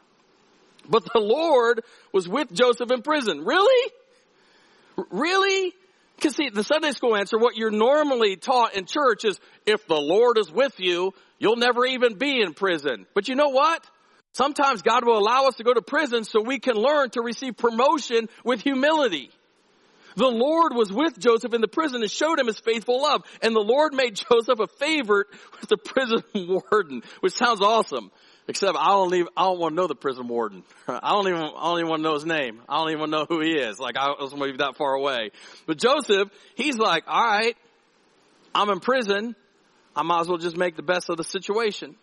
But 0.90 1.04
the 1.14 1.20
Lord 1.20 1.84
was 2.12 2.28
with 2.28 2.52
Joseph 2.52 2.90
in 2.90 3.04
prison. 3.04 3.46
Really? 3.46 3.92
Really? 5.12 5.74
Because 6.16 6.36
see, 6.36 6.50
the 6.50 6.64
Sunday 6.64 6.92
school 6.92 7.16
answer, 7.16 7.38
what 7.38 7.56
you're 7.56 7.72
normally 7.72 8.36
taught 8.36 8.76
in 8.76 8.86
church 8.86 9.26
is, 9.26 9.40
if 9.66 9.88
the 9.88 10.00
Lord 10.00 10.38
is 10.38 10.52
with 10.52 10.80
you, 10.80 11.14
you'll 11.40 11.58
never 11.58 11.86
even 11.86 12.18
be 12.18 12.42
in 12.42 12.54
prison. 12.54 13.06
But 13.14 13.28
you 13.28 13.36
know 13.36 13.50
what? 13.50 13.86
Sometimes 14.34 14.82
God 14.82 15.06
will 15.06 15.18
allow 15.18 15.48
us 15.48 15.56
to 15.56 15.64
go 15.64 15.74
to 15.74 15.82
prison 15.82 16.24
so 16.24 16.42
we 16.42 16.60
can 16.60 16.76
learn 16.76 17.12
to 17.12 17.22
receive 17.22 17.56
promotion 17.56 18.30
with 18.44 18.62
humility. 18.62 19.30
The 20.16 20.28
Lord 20.28 20.74
was 20.76 20.92
with 20.92 21.18
Joseph 21.20 21.54
in 21.54 21.62
the 21.62 21.68
prison 21.68 22.02
and 22.02 22.12
showed 22.12 22.40
him 22.40 22.48
his 22.48 22.60
faithful 22.60 23.02
love. 23.02 23.24
And 23.42 23.56
the 23.56 23.62
Lord 23.62 23.94
made 23.94 24.16
Joseph 24.32 24.60
a 24.60 24.68
favorite 24.68 25.28
with 25.60 25.70
the 25.70 25.78
prison 25.78 26.24
warden, 26.36 27.04
which 27.22 27.34
sounds 27.34 27.62
awesome. 27.62 28.12
Except 28.48 28.78
I 28.78 28.90
don't 28.90 29.14
even, 29.14 29.28
I 29.38 29.44
don't 29.44 29.60
want 29.60 29.72
to 29.72 29.76
know 29.76 29.88
the 29.88 29.96
prison 29.96 30.28
warden. 30.28 30.64
I 30.88 31.12
don't 31.12 31.28
even, 31.28 31.42
I 31.42 31.64
don't 31.64 31.80
even 31.80 31.90
want 31.90 32.00
to 32.02 32.04
know 32.04 32.14
his 32.16 32.26
name. 32.26 32.62
I 32.68 32.78
don't 32.78 32.92
even 32.92 33.10
know 33.10 33.26
who 33.28 33.40
he 33.40 33.52
is. 33.52 33.80
Like 33.80 33.96
I 33.98 34.10
was 34.10 34.36
maybe 34.36 34.58
that 34.58 34.76
far 34.76 34.94
away. 34.94 35.32
But 35.66 35.78
Joseph, 35.78 36.30
he's 36.56 36.78
like, 36.78 37.06
all 37.08 37.24
right, 37.24 37.56
I'm 38.54 38.70
in 38.70 38.80
prison. 38.80 39.36
I 39.96 40.04
might 40.04 40.22
as 40.22 40.28
well 40.28 40.38
just 40.38 40.58
make 40.58 40.76
the 40.76 40.84
best 40.84 41.10
of 41.10 41.18
the 41.18 41.24
situation. 41.24 41.96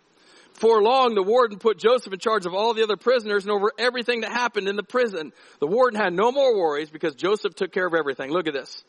For 0.53 0.81
long, 0.81 1.15
the 1.15 1.23
warden 1.23 1.59
put 1.59 1.77
Joseph 1.77 2.11
in 2.11 2.19
charge 2.19 2.45
of 2.45 2.53
all 2.53 2.73
the 2.73 2.83
other 2.83 2.97
prisoners 2.97 3.43
and 3.43 3.51
over 3.51 3.71
everything 3.77 4.21
that 4.21 4.31
happened 4.31 4.67
in 4.67 4.75
the 4.75 4.83
prison. 4.83 5.31
The 5.59 5.67
warden 5.67 5.99
had 5.99 6.13
no 6.13 6.31
more 6.31 6.57
worries 6.57 6.89
because 6.89 7.15
Joseph 7.15 7.55
took 7.55 7.71
care 7.71 7.85
of 7.85 7.93
everything. 7.93 8.31
Look 8.31 8.47
at 8.47 8.53
this. 8.53 8.83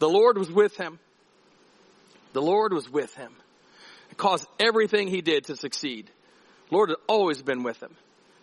The 0.00 0.08
Lord 0.08 0.36
was 0.36 0.50
with 0.50 0.76
him. 0.76 0.98
The 2.32 2.42
Lord 2.42 2.72
was 2.72 2.90
with 2.90 3.14
him. 3.14 3.32
It 4.10 4.16
caused 4.16 4.46
everything 4.60 5.08
he 5.08 5.22
did 5.22 5.44
to 5.44 5.56
succeed. 5.56 6.10
Lord 6.70 6.90
had 6.90 6.98
always 7.06 7.42
been 7.42 7.62
with 7.62 7.82
him. 7.82 7.94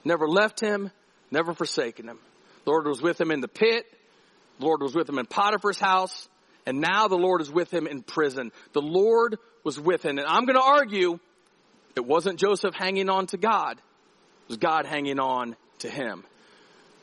Never 0.04 0.28
left 0.28 0.60
him, 0.60 0.92
never 1.32 1.54
forsaken 1.54 2.08
him. 2.08 2.20
The 2.64 2.72
Lord 2.72 2.88
was 2.88 3.02
with 3.02 3.20
him 3.20 3.32
in 3.32 3.42
the 3.42 3.48
pit. 3.48 3.86
The 4.60 4.66
Lord 4.66 4.82
was 4.82 4.96
with 4.96 5.10
him 5.10 5.20
in 5.20 5.26
Potiphar's 5.26 5.80
house. 5.80 6.28
And 6.66 6.82
now 6.82 7.08
the 7.08 7.18
Lord 7.18 7.42
is 7.42 7.52
with 7.52 7.72
him 7.72 7.86
in 7.86 8.02
prison. 8.02 8.52
The 8.74 8.82
Lord 8.82 9.38
was 9.64 9.80
with 9.80 10.04
him. 10.04 10.18
And 10.18 10.28
I'm 10.28 10.46
going 10.46 10.58
to 10.58 10.64
argue 10.64 11.20
it 11.96 12.06
wasn't 12.06 12.40
Joseph 12.40 12.74
hanging 12.74 13.10
on 13.10 13.28
to 13.28 13.38
God. 13.38 13.78
It 13.78 14.50
was 14.50 14.58
God 14.58 14.86
hanging 14.86 15.20
on 15.20 15.56
to 15.80 15.90
him. 15.90 16.24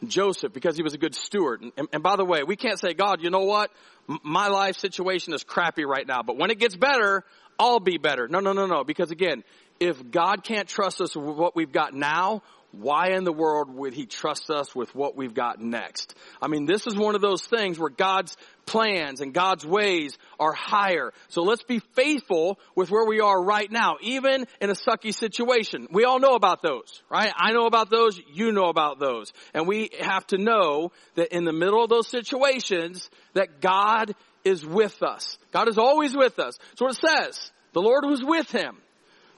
Joseph, 0.07 0.53
because 0.53 0.77
he 0.77 0.83
was 0.83 0.95
a 0.95 0.99
good 0.99 1.15
steward. 1.15 1.63
And, 1.77 1.89
and 1.93 2.03
by 2.03 2.17
the 2.17 2.25
way, 2.25 2.43
we 2.43 2.57
can't 2.57 2.79
say, 2.79 2.93
God, 2.93 3.23
you 3.23 3.31
know 3.31 3.45
what? 3.45 3.71
M- 4.09 4.19
my 4.25 4.49
life 4.49 4.77
situation 4.77 5.33
is 5.33 5.45
crappy 5.45 5.85
right 5.85 6.07
now, 6.07 6.23
but 6.23 6.37
when 6.37 6.51
it 6.51 6.59
gets 6.59 6.77
better, 6.77 7.25
I'll 7.59 7.81
be 7.81 7.99
better. 7.99 8.27
No, 8.27 8.41
no, 8.41 8.53
no, 8.53 8.67
no. 8.67 8.83
Because 8.83 9.13
again, 9.13 9.45
if 9.81 10.11
God 10.11 10.45
can't 10.45 10.69
trust 10.69 11.01
us 11.01 11.17
with 11.17 11.37
what 11.37 11.57
we've 11.57 11.73
got 11.73 11.95
now, 11.95 12.43
why 12.73 13.11
in 13.11 13.25
the 13.25 13.33
world 13.33 13.73
would 13.75 13.93
he 13.93 14.07
trust 14.07 14.51
us 14.51 14.75
with 14.75 14.95
what 14.95 15.15
we've 15.15 15.35
got 15.35 15.61
next? 15.61 16.15
I 16.41 16.49
mean, 16.49 16.65
this 16.65 16.87
is 16.87 16.97
one 16.97 17.15
of 17.15 17.21
those 17.21 17.43
things 17.43 17.79
where 17.79 17.91
God's 17.91 18.35
plans 18.65 19.21
and 19.21 19.35
God's 19.35 19.67
ways 19.67 20.17
are 20.41 20.55
higher. 20.55 21.13
So 21.29 21.43
let's 21.43 21.63
be 21.65 21.81
faithful 21.95 22.59
with 22.75 22.91
where 22.91 23.05
we 23.07 23.21
are 23.21 23.43
right 23.43 23.71
now, 23.71 23.97
even 24.01 24.47
in 24.61 24.71
a 24.71 24.75
sucky 24.75 25.15
situation. 25.15 25.87
We 25.91 26.05
all 26.05 26.19
know 26.19 26.35
about 26.35 26.63
those, 26.63 27.03
right? 27.11 27.33
I 27.37 27.53
know 27.53 27.67
about 27.67 27.91
those, 27.91 28.19
you 28.33 28.53
know 28.53 28.69
about 28.71 28.99
those. 28.99 29.33
And 29.53 29.69
we 29.69 29.91
have 30.01 30.27
to 30.29 30.39
know 30.39 30.93
that 31.17 31.35
in 31.37 31.45
the 31.45 31.53
middle 31.53 31.85
of 31.85 31.91
those 31.91 32.09
situations, 32.09 33.11
that 33.35 33.61
God 33.61 34.15
is 34.45 34.65
with 34.65 35.03
us. 35.03 35.37
God 35.53 35.69
is 35.69 35.77
always 35.77 36.17
with 36.17 36.39
us. 36.39 36.59
So 36.77 36.89
it 36.89 36.95
says, 36.97 37.53
the 37.75 37.83
Lord 37.83 38.05
was 38.07 38.23
with 38.25 38.51
him. 38.51 38.79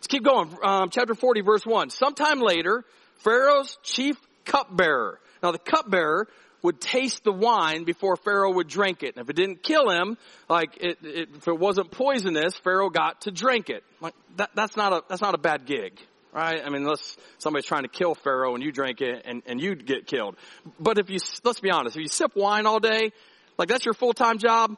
Let's 0.05 0.13
keep 0.13 0.25
going. 0.25 0.55
Um, 0.63 0.91
chapter 0.91 1.15
40 1.15 1.41
verse 1.41 1.65
1. 1.65 1.89
Sometime 1.89 2.41
later, 2.41 2.85
Pharaoh's 3.21 3.79
chief 3.83 4.21
cupbearer. 4.45 5.19
Now 5.43 5.51
the 5.51 5.59
cupbearer 5.59 6.29
would 6.61 6.79
taste 6.79 7.25
the 7.25 7.33
wine 7.33 7.85
before 7.85 8.17
Pharaoh 8.17 8.53
would 8.53 8.69
drink 8.69 9.03
it. 9.03 9.17
And 9.17 9.25
if 9.25 9.31
it 9.31 9.37
didn't 9.37 9.63
kill 9.63 9.89
him, 9.89 10.19
like 10.47 10.77
it, 10.77 10.99
it, 11.03 11.31
if 11.35 11.49
it 11.49 11.59
wasn't 11.59 11.91
poisonous, 11.91 12.55
Pharaoh 12.55 12.91
got 12.91 13.23
to 13.23 13.31
drink 13.31 13.71
it. 13.71 13.83
Like 14.03 14.13
that, 14.37 14.51
that's 14.55 14.77
not 14.77 14.93
a 14.93 15.03
that's 15.09 15.23
not 15.23 15.35
a 15.35 15.39
bad 15.39 15.65
gig, 15.65 15.99
right? 16.35 16.61
I 16.63 16.69
mean, 16.69 16.83
unless 16.83 17.17
somebody's 17.39 17.65
trying 17.65 17.85
to 17.85 17.89
kill 17.89 18.15
Pharaoh 18.15 18.55
and 18.55 18.63
you 18.63 18.73
drink 18.73 19.01
it 19.01 19.23
and 19.25 19.43
and 19.47 19.59
you 19.59 19.75
get 19.75 20.07
killed. 20.07 20.37
But 20.79 20.99
if 20.99 21.09
you 21.09 21.19
let's 21.45 21.61
be 21.61 21.71
honest, 21.71 21.97
if 21.97 22.03
you 22.03 22.09
sip 22.09 22.37
wine 22.37 22.67
all 22.67 22.79
day, 22.79 23.11
like 23.57 23.69
that's 23.69 23.87
your 23.87 23.95
full 23.95 24.13
time 24.13 24.37
job, 24.37 24.77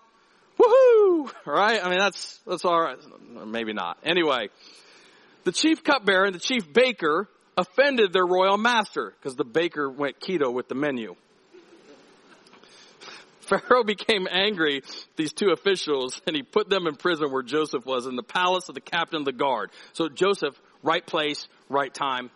woohoo, 0.57 1.33
right? 1.47 1.85
I 1.85 1.89
mean, 1.89 1.99
that's 1.99 2.39
that's 2.47 2.65
all 2.65 2.81
right. 2.81 2.99
Maybe 3.45 3.73
not. 3.73 3.99
Anyway, 4.05 4.51
the 5.47 5.53
chief 5.53 5.85
cupbearer 5.85 6.25
and 6.25 6.35
the 6.35 6.41
chief 6.41 6.73
baker 6.73 7.29
offended 7.57 8.13
their 8.13 8.27
royal 8.27 8.59
master 8.59 9.15
because 9.17 9.37
the 9.37 9.45
baker 9.45 9.89
went 9.89 10.19
keto 10.19 10.53
with 10.53 10.69
the 10.69 10.75
menu. 10.75 11.15
Pharaoh 13.43 13.85
became 13.85 14.27
angry, 14.29 14.83
these 15.15 15.33
two 15.33 15.51
officials, 15.51 16.21
and 16.27 16.35
he 16.35 16.43
put 16.43 16.69
them 16.69 16.89
in 16.89 16.97
prison 16.97 17.31
where 17.31 17.45
Joseph 17.45 17.87
was 17.87 18.07
in 18.07 18.17
the 18.17 18.25
palace 18.25 18.69
of 18.69 18.75
the 18.75 18.81
captain 18.81 19.21
of 19.21 19.25
the 19.25 19.33
guard. 19.33 19.71
So 19.93 20.09
Joseph 20.09 20.61
right 20.83 21.07
place, 21.07 21.49
right 21.69 21.93
time. 21.93 22.31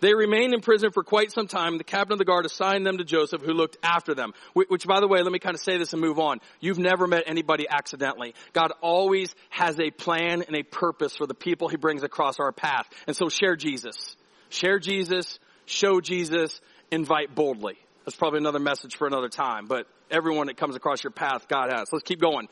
They 0.00 0.14
remained 0.14 0.54
in 0.54 0.60
prison 0.60 0.90
for 0.92 1.02
quite 1.02 1.32
some 1.32 1.48
time. 1.48 1.78
The 1.78 1.84
captain 1.84 2.12
of 2.12 2.18
the 2.18 2.24
guard 2.24 2.46
assigned 2.46 2.86
them 2.86 2.98
to 2.98 3.04
Joseph, 3.04 3.42
who 3.42 3.52
looked 3.52 3.78
after 3.82 4.14
them. 4.14 4.32
Which, 4.54 4.86
by 4.86 5.00
the 5.00 5.08
way, 5.08 5.22
let 5.22 5.32
me 5.32 5.38
kind 5.38 5.54
of 5.54 5.60
say 5.60 5.78
this 5.78 5.92
and 5.92 6.02
move 6.02 6.18
on. 6.18 6.40
You've 6.60 6.78
never 6.78 7.06
met 7.06 7.24
anybody 7.26 7.66
accidentally. 7.68 8.34
God 8.52 8.72
always 8.80 9.34
has 9.50 9.78
a 9.80 9.90
plan 9.90 10.42
and 10.42 10.56
a 10.56 10.62
purpose 10.62 11.16
for 11.16 11.26
the 11.26 11.34
people 11.34 11.68
he 11.68 11.76
brings 11.76 12.02
across 12.02 12.38
our 12.38 12.52
path. 12.52 12.86
And 13.06 13.16
so 13.16 13.28
share 13.28 13.56
Jesus. 13.56 14.16
Share 14.48 14.78
Jesus, 14.78 15.38
show 15.64 16.00
Jesus, 16.00 16.60
invite 16.90 17.34
boldly. 17.34 17.78
That's 18.04 18.16
probably 18.16 18.38
another 18.38 18.60
message 18.60 18.96
for 18.96 19.08
another 19.08 19.28
time, 19.28 19.66
but 19.66 19.88
everyone 20.10 20.46
that 20.46 20.56
comes 20.56 20.76
across 20.76 21.02
your 21.02 21.10
path, 21.10 21.48
God 21.48 21.72
has. 21.72 21.88
Let's 21.92 22.04
keep 22.04 22.20
going. 22.20 22.48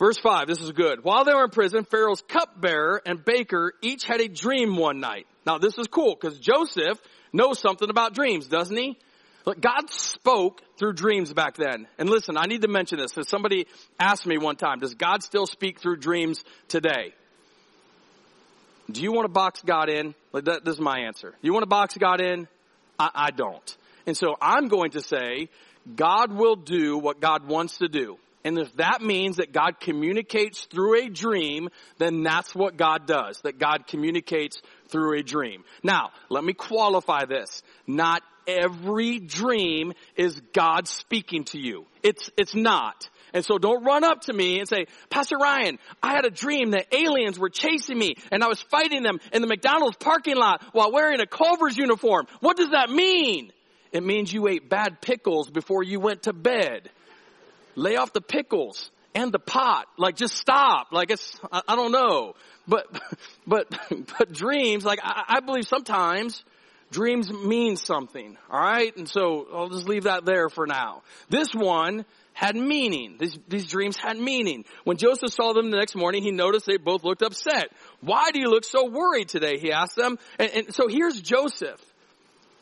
Verse 0.00 0.18
5, 0.18 0.46
this 0.46 0.62
is 0.62 0.72
good. 0.72 1.04
While 1.04 1.26
they 1.26 1.34
were 1.34 1.44
in 1.44 1.50
prison, 1.50 1.84
Pharaoh's 1.84 2.22
cupbearer 2.22 3.02
and 3.04 3.22
baker 3.22 3.74
each 3.82 4.04
had 4.04 4.22
a 4.22 4.28
dream 4.28 4.78
one 4.78 4.98
night. 4.98 5.26
Now 5.44 5.58
this 5.58 5.76
is 5.76 5.88
cool 5.88 6.16
because 6.18 6.38
Joseph 6.38 6.98
knows 7.34 7.58
something 7.58 7.90
about 7.90 8.14
dreams, 8.14 8.46
doesn't 8.46 8.74
he? 8.74 8.96
Look, 9.44 9.60
God 9.60 9.90
spoke 9.90 10.62
through 10.78 10.94
dreams 10.94 11.34
back 11.34 11.56
then. 11.58 11.86
And 11.98 12.08
listen, 12.08 12.38
I 12.38 12.46
need 12.46 12.62
to 12.62 12.68
mention 12.68 12.98
this 12.98 13.12
somebody 13.28 13.66
asked 13.98 14.26
me 14.26 14.38
one 14.38 14.56
time, 14.56 14.78
does 14.78 14.94
God 14.94 15.22
still 15.22 15.46
speak 15.46 15.80
through 15.80 15.98
dreams 15.98 16.42
today? 16.68 17.12
Do 18.90 19.02
you 19.02 19.12
want 19.12 19.26
to 19.26 19.32
box 19.32 19.60
God 19.60 19.90
in? 19.90 20.14
Like 20.32 20.44
that, 20.44 20.64
this 20.64 20.76
is 20.76 20.80
my 20.80 21.00
answer. 21.00 21.34
You 21.42 21.52
want 21.52 21.64
to 21.64 21.68
box 21.68 21.94
God 21.98 22.22
in? 22.22 22.48
I, 22.98 23.10
I 23.14 23.30
don't. 23.32 23.76
And 24.06 24.16
so 24.16 24.34
I'm 24.40 24.68
going 24.68 24.92
to 24.92 25.02
say, 25.02 25.50
God 25.94 26.32
will 26.32 26.56
do 26.56 26.96
what 26.96 27.20
God 27.20 27.46
wants 27.46 27.78
to 27.78 27.88
do. 27.88 28.16
And 28.44 28.58
if 28.58 28.74
that 28.76 29.02
means 29.02 29.36
that 29.36 29.52
God 29.52 29.80
communicates 29.80 30.64
through 30.64 31.04
a 31.04 31.08
dream, 31.08 31.68
then 31.98 32.22
that's 32.22 32.54
what 32.54 32.76
God 32.76 33.06
does, 33.06 33.40
that 33.42 33.58
God 33.58 33.86
communicates 33.86 34.62
through 34.88 35.18
a 35.18 35.22
dream. 35.22 35.64
Now, 35.82 36.10
let 36.30 36.42
me 36.42 36.54
qualify 36.54 37.26
this. 37.26 37.62
Not 37.86 38.22
every 38.46 39.18
dream 39.18 39.92
is 40.16 40.40
God 40.52 40.88
speaking 40.88 41.44
to 41.44 41.58
you. 41.58 41.86
It's, 42.02 42.30
it's 42.36 42.54
not. 42.54 43.08
And 43.32 43.44
so 43.44 43.58
don't 43.58 43.84
run 43.84 44.04
up 44.04 44.22
to 44.22 44.32
me 44.32 44.58
and 44.58 44.68
say, 44.68 44.86
Pastor 45.08 45.36
Ryan, 45.36 45.78
I 46.02 46.14
had 46.14 46.24
a 46.24 46.30
dream 46.30 46.72
that 46.72 46.92
aliens 46.92 47.38
were 47.38 47.50
chasing 47.50 47.98
me 47.98 48.16
and 48.32 48.42
I 48.42 48.48
was 48.48 48.60
fighting 48.60 49.02
them 49.02 49.20
in 49.32 49.42
the 49.42 49.48
McDonald's 49.48 49.96
parking 49.98 50.36
lot 50.36 50.64
while 50.72 50.90
wearing 50.90 51.20
a 51.20 51.26
Culver's 51.26 51.76
uniform. 51.76 52.26
What 52.40 52.56
does 52.56 52.70
that 52.70 52.90
mean? 52.90 53.52
It 53.92 54.02
means 54.02 54.32
you 54.32 54.48
ate 54.48 54.68
bad 54.68 55.00
pickles 55.00 55.50
before 55.50 55.82
you 55.82 56.00
went 56.00 56.24
to 56.24 56.32
bed 56.32 56.90
lay 57.80 57.96
off 57.96 58.12
the 58.12 58.20
pickles 58.20 58.90
and 59.14 59.32
the 59.32 59.38
pot. 59.38 59.86
Like 59.96 60.16
just 60.16 60.36
stop. 60.36 60.92
Like 60.92 61.10
it's, 61.10 61.38
I, 61.50 61.62
I 61.66 61.76
don't 61.76 61.92
know. 61.92 62.34
But, 62.68 62.86
but, 63.46 63.68
but 64.18 64.32
dreams, 64.32 64.84
like 64.84 65.00
I, 65.02 65.24
I 65.28 65.40
believe 65.40 65.66
sometimes 65.66 66.44
dreams 66.90 67.32
mean 67.32 67.76
something. 67.76 68.36
All 68.50 68.60
right. 68.60 68.94
And 68.96 69.08
so 69.08 69.46
I'll 69.52 69.70
just 69.70 69.88
leave 69.88 70.04
that 70.04 70.24
there 70.24 70.48
for 70.48 70.66
now. 70.66 71.02
This 71.28 71.48
one 71.54 72.04
had 72.32 72.56
meaning. 72.56 73.16
These, 73.18 73.38
these 73.48 73.66
dreams 73.66 73.96
had 73.96 74.16
meaning. 74.18 74.64
When 74.84 74.96
Joseph 74.96 75.32
saw 75.32 75.52
them 75.52 75.70
the 75.70 75.76
next 75.76 75.94
morning, 75.94 76.22
he 76.22 76.30
noticed 76.30 76.66
they 76.66 76.76
both 76.76 77.04
looked 77.04 77.22
upset. 77.22 77.70
Why 78.00 78.30
do 78.32 78.40
you 78.40 78.48
look 78.48 78.64
so 78.64 78.88
worried 78.88 79.28
today? 79.28 79.58
He 79.58 79.72
asked 79.72 79.96
them. 79.96 80.18
And, 80.38 80.50
and 80.50 80.74
so 80.74 80.88
here's 80.88 81.20
Joseph 81.20 81.80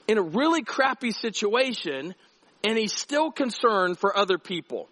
in 0.06 0.18
a 0.18 0.22
really 0.22 0.62
crappy 0.62 1.12
situation 1.12 2.14
and 2.64 2.76
he's 2.76 2.92
still 2.92 3.30
concerned 3.30 3.98
for 3.98 4.16
other 4.16 4.38
people. 4.38 4.88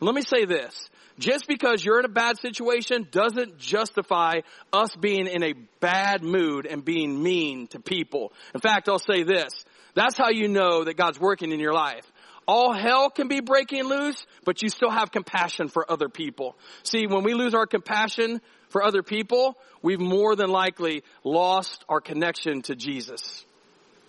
Let 0.00 0.14
me 0.14 0.22
say 0.22 0.44
this. 0.44 0.88
Just 1.18 1.46
because 1.46 1.84
you're 1.84 1.98
in 1.98 2.06
a 2.06 2.08
bad 2.08 2.38
situation 2.38 3.06
doesn't 3.10 3.58
justify 3.58 4.40
us 4.72 4.88
being 4.96 5.26
in 5.26 5.42
a 5.42 5.52
bad 5.80 6.22
mood 6.24 6.64
and 6.64 6.82
being 6.82 7.22
mean 7.22 7.66
to 7.68 7.80
people. 7.80 8.32
In 8.54 8.60
fact, 8.60 8.88
I'll 8.88 8.98
say 8.98 9.22
this. 9.22 9.52
That's 9.94 10.16
how 10.16 10.30
you 10.30 10.48
know 10.48 10.84
that 10.84 10.96
God's 10.96 11.20
working 11.20 11.52
in 11.52 11.60
your 11.60 11.74
life. 11.74 12.10
All 12.48 12.72
hell 12.72 13.10
can 13.10 13.28
be 13.28 13.40
breaking 13.40 13.84
loose, 13.84 14.24
but 14.44 14.62
you 14.62 14.70
still 14.70 14.90
have 14.90 15.12
compassion 15.12 15.68
for 15.68 15.90
other 15.90 16.08
people. 16.08 16.56
See, 16.84 17.06
when 17.06 17.22
we 17.22 17.34
lose 17.34 17.54
our 17.54 17.66
compassion 17.66 18.40
for 18.70 18.82
other 18.82 19.02
people, 19.02 19.58
we've 19.82 20.00
more 20.00 20.34
than 20.34 20.48
likely 20.50 21.04
lost 21.22 21.84
our 21.88 22.00
connection 22.00 22.62
to 22.62 22.74
Jesus. 22.74 23.44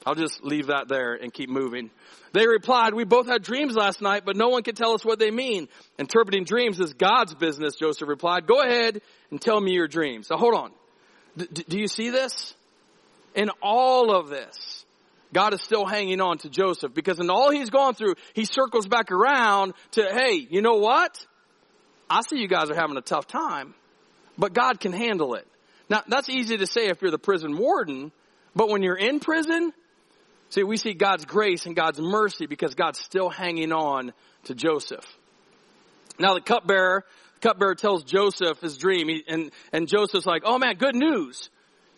I'll 0.05 0.15
just 0.15 0.43
leave 0.43 0.67
that 0.67 0.87
there 0.87 1.13
and 1.13 1.33
keep 1.33 1.49
moving. 1.49 1.91
They 2.33 2.47
replied, 2.47 2.93
we 2.93 3.03
both 3.03 3.27
had 3.27 3.43
dreams 3.43 3.75
last 3.75 4.01
night, 4.01 4.23
but 4.25 4.35
no 4.35 4.49
one 4.49 4.63
can 4.63 4.73
tell 4.73 4.93
us 4.93 5.05
what 5.05 5.19
they 5.19 5.31
mean. 5.31 5.67
Interpreting 5.99 6.43
dreams 6.43 6.79
is 6.79 6.93
God's 6.93 7.35
business, 7.35 7.75
Joseph 7.75 8.07
replied. 8.07 8.47
Go 8.47 8.61
ahead 8.61 9.01
and 9.29 9.39
tell 9.39 9.59
me 9.59 9.73
your 9.73 9.87
dreams. 9.87 10.27
So 10.27 10.37
hold 10.37 10.55
on. 10.55 10.71
D- 11.37 11.65
do 11.67 11.79
you 11.79 11.87
see 11.87 12.09
this? 12.09 12.55
In 13.35 13.49
all 13.61 14.13
of 14.13 14.29
this, 14.29 14.85
God 15.33 15.53
is 15.53 15.61
still 15.61 15.85
hanging 15.85 16.19
on 16.19 16.39
to 16.39 16.49
Joseph 16.49 16.93
because 16.93 17.19
in 17.19 17.29
all 17.29 17.51
he's 17.51 17.69
gone 17.69 17.93
through, 17.93 18.15
he 18.33 18.45
circles 18.45 18.87
back 18.87 19.11
around 19.11 19.73
to, 19.91 20.03
hey, 20.03 20.47
you 20.49 20.61
know 20.61 20.75
what? 20.75 21.25
I 22.09 22.21
see 22.21 22.39
you 22.39 22.47
guys 22.47 22.69
are 22.69 22.75
having 22.75 22.97
a 22.97 23.01
tough 23.01 23.27
time, 23.27 23.73
but 24.37 24.53
God 24.53 24.79
can 24.79 24.91
handle 24.91 25.35
it. 25.35 25.47
Now, 25.89 26.03
that's 26.07 26.29
easy 26.29 26.57
to 26.57 26.67
say 26.67 26.87
if 26.87 27.01
you're 27.01 27.11
the 27.11 27.19
prison 27.19 27.57
warden, 27.57 28.11
but 28.55 28.69
when 28.69 28.81
you're 28.81 28.97
in 28.97 29.19
prison, 29.19 29.71
See, 30.51 30.63
we 30.63 30.75
see 30.75 30.93
God's 30.93 31.23
grace 31.23 31.65
and 31.65 31.75
God's 31.75 31.99
mercy 31.99 32.45
because 32.45 32.75
God's 32.75 32.99
still 32.99 33.29
hanging 33.29 33.71
on 33.71 34.11
to 34.43 34.53
Joseph. 34.53 35.05
Now 36.19 36.33
the 36.33 36.41
cupbearer, 36.41 37.05
the 37.35 37.39
cupbearer 37.39 37.73
tells 37.73 38.03
Joseph 38.03 38.59
his 38.59 38.77
dream, 38.77 39.07
he, 39.07 39.23
and, 39.27 39.51
and 39.71 39.87
Joseph's 39.87 40.25
like, 40.25 40.43
oh 40.45 40.59
man, 40.59 40.75
good 40.75 40.95
news. 40.95 41.49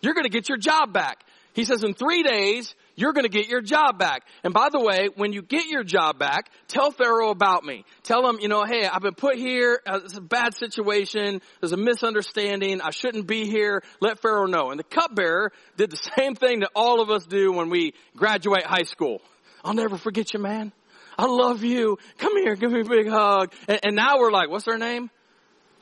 You're 0.02 0.14
gonna 0.14 0.28
get 0.28 0.48
your 0.48 0.56
job 0.56 0.92
back. 0.92 1.24
He 1.52 1.64
says 1.64 1.82
in 1.82 1.94
three 1.94 2.22
days, 2.22 2.74
you're 2.96 3.12
going 3.12 3.24
to 3.24 3.30
get 3.30 3.48
your 3.48 3.60
job 3.60 3.98
back. 3.98 4.22
And 4.42 4.54
by 4.54 4.68
the 4.70 4.80
way, 4.80 5.08
when 5.16 5.32
you 5.32 5.42
get 5.42 5.66
your 5.66 5.84
job 5.84 6.18
back, 6.18 6.50
tell 6.68 6.90
Pharaoh 6.90 7.30
about 7.30 7.64
me. 7.64 7.84
Tell 8.02 8.28
him, 8.28 8.38
you 8.40 8.48
know, 8.48 8.64
hey, 8.64 8.86
I've 8.86 9.02
been 9.02 9.14
put 9.14 9.36
here. 9.36 9.80
Uh, 9.86 10.00
it's 10.04 10.16
a 10.16 10.20
bad 10.20 10.54
situation. 10.54 11.40
There's 11.60 11.72
a 11.72 11.76
misunderstanding. 11.76 12.80
I 12.80 12.90
shouldn't 12.90 13.26
be 13.26 13.46
here. 13.46 13.82
Let 14.00 14.20
Pharaoh 14.20 14.46
know. 14.46 14.70
And 14.70 14.78
the 14.78 14.84
cupbearer 14.84 15.52
did 15.76 15.90
the 15.90 15.96
same 16.16 16.34
thing 16.34 16.60
that 16.60 16.70
all 16.74 17.00
of 17.00 17.10
us 17.10 17.26
do 17.26 17.52
when 17.52 17.70
we 17.70 17.94
graduate 18.16 18.64
high 18.64 18.84
school. 18.84 19.20
I'll 19.64 19.74
never 19.74 19.96
forget 19.96 20.32
you, 20.34 20.40
man. 20.40 20.72
I 21.16 21.26
love 21.26 21.62
you. 21.62 21.98
Come 22.18 22.36
here, 22.36 22.56
give 22.56 22.72
me 22.72 22.80
a 22.80 22.84
big 22.84 23.08
hug. 23.08 23.52
And, 23.68 23.80
and 23.84 23.96
now 23.96 24.18
we're 24.18 24.32
like, 24.32 24.50
what's 24.50 24.66
her 24.66 24.78
name? 24.78 25.10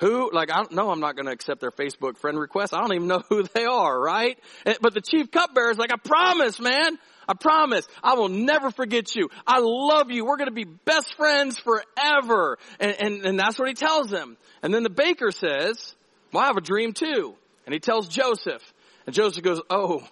Who? 0.03 0.31
Like, 0.33 0.51
I 0.51 0.57
don't 0.57 0.73
know. 0.73 0.91
I'm 0.91 0.99
not 0.99 1.15
going 1.15 1.27
to 1.27 1.33
accept 1.33 1.61
their 1.61 1.71
Facebook 1.71 2.19
friend 2.19 2.37
request. 2.37 2.75
I 2.75 2.81
don't 2.81 2.93
even 2.93 3.07
know 3.07 3.23
who 3.29 3.43
they 3.55 3.65
are, 3.65 3.99
right? 3.99 4.37
But 4.81 4.95
the 4.95 5.01
chief 5.01 5.31
cupbearer 5.31 5.71
is 5.71 5.79
like, 5.79 5.93
I 5.93 5.97
promise, 5.97 6.59
man. 6.59 6.99
I 7.29 7.35
promise. 7.35 7.87
I 8.03 8.15
will 8.15 8.29
never 8.29 8.73
forget 8.73 9.15
you. 9.15 9.29
I 9.47 9.61
love 9.61 10.11
you. 10.11 10.25
We're 10.25 10.39
going 10.39 10.49
to 10.49 10.55
be 10.55 10.65
best 10.65 11.15
friends 11.17 11.57
forever. 11.61 12.59
And, 12.81 12.97
and, 12.99 13.27
and 13.27 13.39
that's 13.39 13.61
what 13.61 13.69
he 13.69 13.75
tells 13.75 14.11
them. 14.11 14.37
And 14.61 14.75
then 14.75 14.83
the 14.83 14.91
baker 14.91 15.31
says, 15.31 15.95
well, 16.33 16.43
I 16.43 16.47
have 16.49 16.57
a 16.57 16.63
dream 16.63 16.95
too. 16.95 17.37
And 17.65 17.73
he 17.73 17.79
tells 17.79 18.09
Joseph. 18.09 18.63
And 19.07 19.15
Joseph 19.15 19.45
goes, 19.45 19.61
oh, 19.71 20.03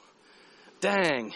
dang, 0.81 1.33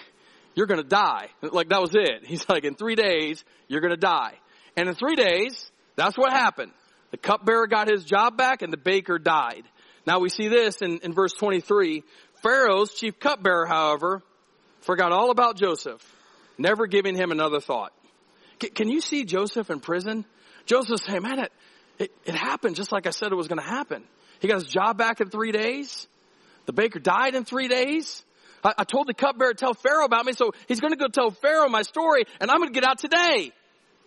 you're 0.55 0.67
going 0.67 0.81
to 0.81 0.89
die. 0.89 1.31
Like 1.43 1.71
that 1.71 1.81
was 1.81 1.97
it. 1.97 2.25
He's 2.25 2.49
like, 2.49 2.63
in 2.63 2.77
three 2.77 2.95
days, 2.95 3.45
you're 3.67 3.81
going 3.81 3.91
to 3.91 3.97
die. 3.97 4.35
And 4.77 4.89
in 4.89 4.95
three 4.95 5.17
days, 5.17 5.73
that's 5.97 6.17
what 6.17 6.33
happened. 6.33 6.71
The 7.15 7.19
cupbearer 7.19 7.69
got 7.69 7.89
his 7.89 8.03
job 8.03 8.37
back 8.37 8.63
and 8.63 8.73
the 8.73 8.77
baker 8.77 9.21
died. 9.21 9.63
Now 10.05 10.19
we 10.19 10.29
see 10.29 10.49
this 10.49 10.83
in, 10.83 10.99
in 11.05 11.15
verse 11.15 11.33
23. 11.33 12.03
Pharaoh's 12.43 12.93
chief 12.93 13.21
cupbearer, 13.21 13.67
however, 13.67 14.21
forgot 14.81 15.13
all 15.13 15.31
about 15.31 15.57
Joseph, 15.57 16.03
never 16.59 16.89
giving 16.89 17.15
him 17.15 17.31
another 17.31 17.61
thought. 17.61 17.93
C- 18.61 18.71
can 18.71 18.91
you 18.91 19.01
see 19.01 19.25
Joseph 19.25 19.71
in 19.71 19.79
prison? 19.79 20.25
Joseph 20.67 21.03
saying, 21.07 21.23
man, 21.23 21.39
it, 21.39 21.53
it, 22.01 22.11
it 22.25 22.35
happened 22.35 22.75
just 22.75 22.91
like 22.91 23.07
I 23.07 23.11
said 23.11 23.31
it 23.31 23.37
was 23.37 23.47
going 23.47 23.61
to 23.61 23.65
happen. 23.65 24.03
He 24.41 24.49
got 24.49 24.57
his 24.57 24.65
job 24.65 24.99
back 24.99 25.21
in 25.21 25.31
three 25.31 25.53
days. 25.53 26.09
The 26.67 26.73
baker 26.73 26.99
died 26.99 27.37
in 27.37 27.45
three 27.45 27.69
days. 27.69 28.25
I, 28.65 28.73
I 28.79 28.83
told 28.83 29.07
the 29.07 29.15
cupbearer 29.15 29.55
tell 29.55 29.75
Pharaoh 29.75 30.05
about 30.05 30.27
me, 30.27 30.33
so 30.33 30.51
he's 30.67 30.81
going 30.81 30.93
to 30.93 30.99
go 30.99 31.07
tell 31.07 31.31
Pharaoh 31.31 31.69
my 31.69 31.83
story, 31.83 32.25
and 32.41 32.51
I'm 32.51 32.59
going 32.59 32.73
to 32.73 32.81
get 32.81 32.85
out 32.85 32.99
today. 32.99 33.53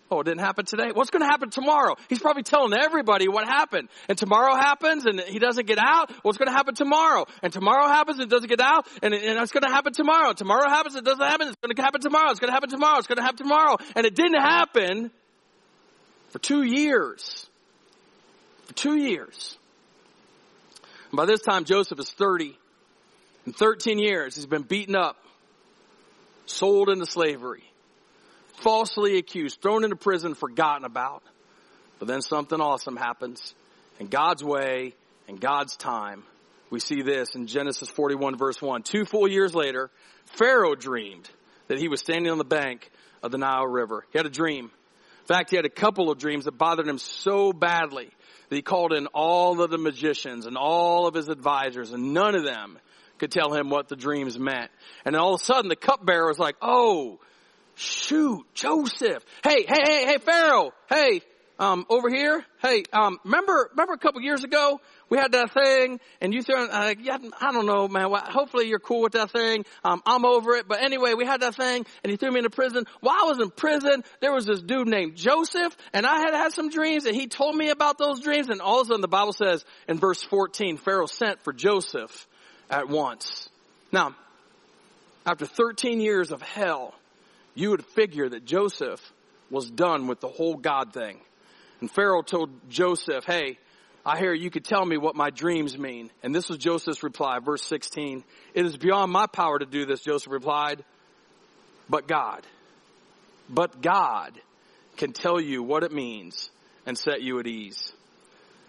Oh, 0.09 0.21
it 0.21 0.23
didn't 0.23 0.39
happen 0.39 0.65
today? 0.65 0.91
What's 0.93 1.09
going 1.09 1.21
to 1.21 1.27
happen 1.27 1.49
tomorrow? 1.49 1.95
He's 2.07 2.19
probably 2.19 2.43
telling 2.43 2.73
everybody 2.73 3.27
what 3.27 3.45
happened. 3.45 3.89
And 4.07 4.17
tomorrow 4.17 4.55
happens 4.55 5.05
and 5.05 5.19
he 5.19 5.37
doesn't 5.37 5.67
get 5.67 5.79
out. 5.79 6.11
What's 6.23 6.37
going 6.37 6.47
to 6.47 6.53
happen 6.53 6.75
tomorrow? 6.75 7.25
And 7.43 7.51
tomorrow 7.51 7.87
happens 7.87 8.19
and 8.19 8.29
doesn't 8.29 8.47
get 8.47 8.61
out. 8.61 8.87
And, 9.03 9.13
and 9.13 9.39
it's 9.39 9.51
going 9.51 9.63
to 9.63 9.69
happen 9.69 9.91
tomorrow. 9.91 10.31
Tomorrow 10.31 10.69
happens 10.69 10.95
and 10.95 11.05
it 11.05 11.09
doesn't 11.09 11.25
happen. 11.25 11.49
It's 11.49 11.57
going 11.61 11.75
to 11.75 11.81
happen 11.81 11.99
tomorrow. 11.99 12.31
It's 12.31 12.39
going 12.39 12.49
to 12.49 12.53
happen 12.53 12.69
tomorrow. 12.69 12.97
It's 12.99 13.07
going 13.07 13.17
to 13.17 13.23
happen 13.23 13.37
tomorrow. 13.37 13.77
And 13.95 14.05
it 14.05 14.15
didn't 14.15 14.39
happen 14.39 15.11
for 16.29 16.39
two 16.39 16.63
years. 16.63 17.45
For 18.67 18.73
two 18.75 18.95
years. 18.95 19.57
And 21.11 21.17
by 21.17 21.25
this 21.25 21.41
time, 21.41 21.65
Joseph 21.65 21.99
is 21.99 22.09
30. 22.11 22.57
In 23.45 23.53
13 23.53 23.99
years, 23.99 24.35
he's 24.35 24.45
been 24.45 24.63
beaten 24.63 24.95
up, 24.95 25.17
sold 26.45 26.89
into 26.89 27.05
slavery 27.05 27.66
falsely 28.57 29.17
accused, 29.17 29.61
thrown 29.61 29.83
into 29.83 29.95
prison, 29.95 30.35
forgotten 30.35 30.85
about. 30.85 31.23
But 31.99 32.07
then 32.07 32.21
something 32.21 32.59
awesome 32.61 32.95
happens. 32.95 33.55
In 33.99 34.07
God's 34.07 34.43
way, 34.43 34.93
in 35.27 35.37
God's 35.37 35.75
time, 35.75 36.23
we 36.69 36.79
see 36.79 37.01
this 37.01 37.35
in 37.35 37.47
Genesis 37.47 37.89
41 37.89 38.37
verse 38.37 38.61
1. 38.61 38.83
Two 38.83 39.05
full 39.05 39.27
years 39.27 39.55
later, 39.55 39.89
Pharaoh 40.25 40.75
dreamed 40.75 41.29
that 41.67 41.79
he 41.79 41.87
was 41.87 41.99
standing 41.99 42.31
on 42.31 42.37
the 42.37 42.43
bank 42.45 42.89
of 43.23 43.31
the 43.31 43.37
Nile 43.37 43.67
River. 43.67 44.05
He 44.11 44.19
had 44.19 44.25
a 44.25 44.31
dream. 44.31 44.65
In 44.65 45.27
fact, 45.27 45.49
he 45.49 45.55
had 45.55 45.65
a 45.65 45.69
couple 45.69 46.11
of 46.11 46.17
dreams 46.17 46.45
that 46.45 46.57
bothered 46.57 46.87
him 46.87 46.97
so 46.97 47.51
badly 47.51 48.09
that 48.49 48.55
he 48.55 48.61
called 48.61 48.93
in 48.93 49.07
all 49.07 49.61
of 49.61 49.69
the 49.69 49.77
magicians 49.77 50.45
and 50.45 50.57
all 50.57 51.07
of 51.07 51.13
his 51.13 51.27
advisors 51.27 51.91
and 51.91 52.13
none 52.13 52.35
of 52.35 52.43
them 52.43 52.77
could 53.17 53.31
tell 53.31 53.53
him 53.53 53.69
what 53.69 53.89
the 53.89 53.95
dreams 53.95 54.37
meant. 54.37 54.71
And 55.03 55.15
all 55.15 55.33
of 55.33 55.41
a 55.41 55.43
sudden 55.43 55.69
the 55.69 55.75
cupbearer 55.75 56.27
was 56.27 56.39
like, 56.39 56.55
oh, 56.61 57.19
shoot, 57.77 58.43
Joseph. 58.53 59.23
Hey, 59.43 59.65
hey, 59.67 59.81
hey, 59.85 60.05
hey, 60.05 60.17
Pharaoh. 60.17 60.71
Hey, 60.89 61.21
um, 61.59 61.85
over 61.89 62.09
here. 62.09 62.45
Hey, 62.61 62.83
um, 62.93 63.19
remember, 63.23 63.69
remember 63.71 63.93
a 63.93 63.97
couple 63.97 64.21
years 64.21 64.43
ago 64.43 64.79
we 65.09 65.17
had 65.17 65.31
that 65.31 65.53
thing 65.53 65.99
and 66.21 66.33
you 66.33 66.41
threw, 66.41 66.67
uh, 66.67 66.93
yeah, 66.99 67.17
I 67.39 67.51
don't 67.51 67.65
know, 67.65 67.87
man. 67.87 68.09
Hopefully 68.11 68.67
you're 68.67 68.79
cool 68.79 69.01
with 69.01 69.13
that 69.13 69.31
thing. 69.31 69.65
Um, 69.83 70.01
I'm 70.05 70.25
over 70.25 70.55
it. 70.55 70.67
But 70.67 70.83
anyway, 70.83 71.13
we 71.13 71.25
had 71.25 71.41
that 71.41 71.55
thing 71.55 71.85
and 72.03 72.11
he 72.11 72.17
threw 72.17 72.31
me 72.31 72.39
into 72.39 72.49
prison. 72.49 72.85
While 72.99 73.15
I 73.19 73.25
was 73.25 73.39
in 73.39 73.49
prison, 73.49 74.03
there 74.19 74.33
was 74.33 74.45
this 74.45 74.61
dude 74.61 74.87
named 74.87 75.15
Joseph 75.15 75.75
and 75.93 76.05
I 76.05 76.19
had 76.19 76.33
had 76.33 76.51
some 76.51 76.69
dreams 76.69 77.05
and 77.05 77.15
he 77.15 77.27
told 77.27 77.55
me 77.55 77.69
about 77.69 77.97
those 77.97 78.21
dreams. 78.21 78.49
And 78.49 78.61
all 78.61 78.81
of 78.81 78.87
a 78.87 78.89
sudden 78.89 79.01
the 79.01 79.07
Bible 79.07 79.33
says 79.33 79.65
in 79.87 79.97
verse 79.97 80.23
14, 80.23 80.77
Pharaoh 80.77 81.07
sent 81.07 81.41
for 81.43 81.53
Joseph 81.53 82.27
at 82.69 82.89
once. 82.89 83.49
Now, 83.91 84.15
after 85.25 85.45
13 85.45 86.01
years 86.01 86.31
of 86.31 86.41
hell, 86.41 86.93
you 87.57 87.71
would 87.71 87.83
figure 87.83 88.29
that 88.29 88.45
Joseph 88.45 89.01
was 89.49 89.69
done 89.69 90.05
with 90.05 90.19
the 90.19 90.27
whole 90.27 90.55
God 90.55 90.93
thing. 90.93 91.19
And 91.81 91.89
Pharaoh 91.89 92.21
told 92.21 92.69
Joseph, 92.69 93.25
hey, 93.25 93.57
I 94.05 94.19
hear 94.19 94.31
you 94.31 94.51
could 94.51 94.63
tell 94.63 94.85
me 94.85 94.97
what 94.97 95.15
my 95.15 95.31
dreams 95.31 95.77
mean. 95.77 96.11
And 96.21 96.35
this 96.35 96.49
was 96.49 96.59
Joseph's 96.59 97.01
reply, 97.01 97.39
verse 97.39 97.63
16. 97.63 98.23
It 98.53 98.65
is 98.65 98.77
beyond 98.77 99.11
my 99.11 99.25
power 99.25 99.57
to 99.57 99.65
do 99.65 99.85
this, 99.85 100.01
Joseph 100.01 100.31
replied, 100.31 100.83
but 101.89 102.07
God. 102.07 102.45
But 103.49 103.81
God 103.81 104.39
can 104.95 105.11
tell 105.11 105.41
you 105.41 105.63
what 105.63 105.83
it 105.83 105.91
means 105.91 106.51
and 106.85 106.95
set 106.95 107.23
you 107.23 107.39
at 107.39 107.47
ease. 107.47 107.91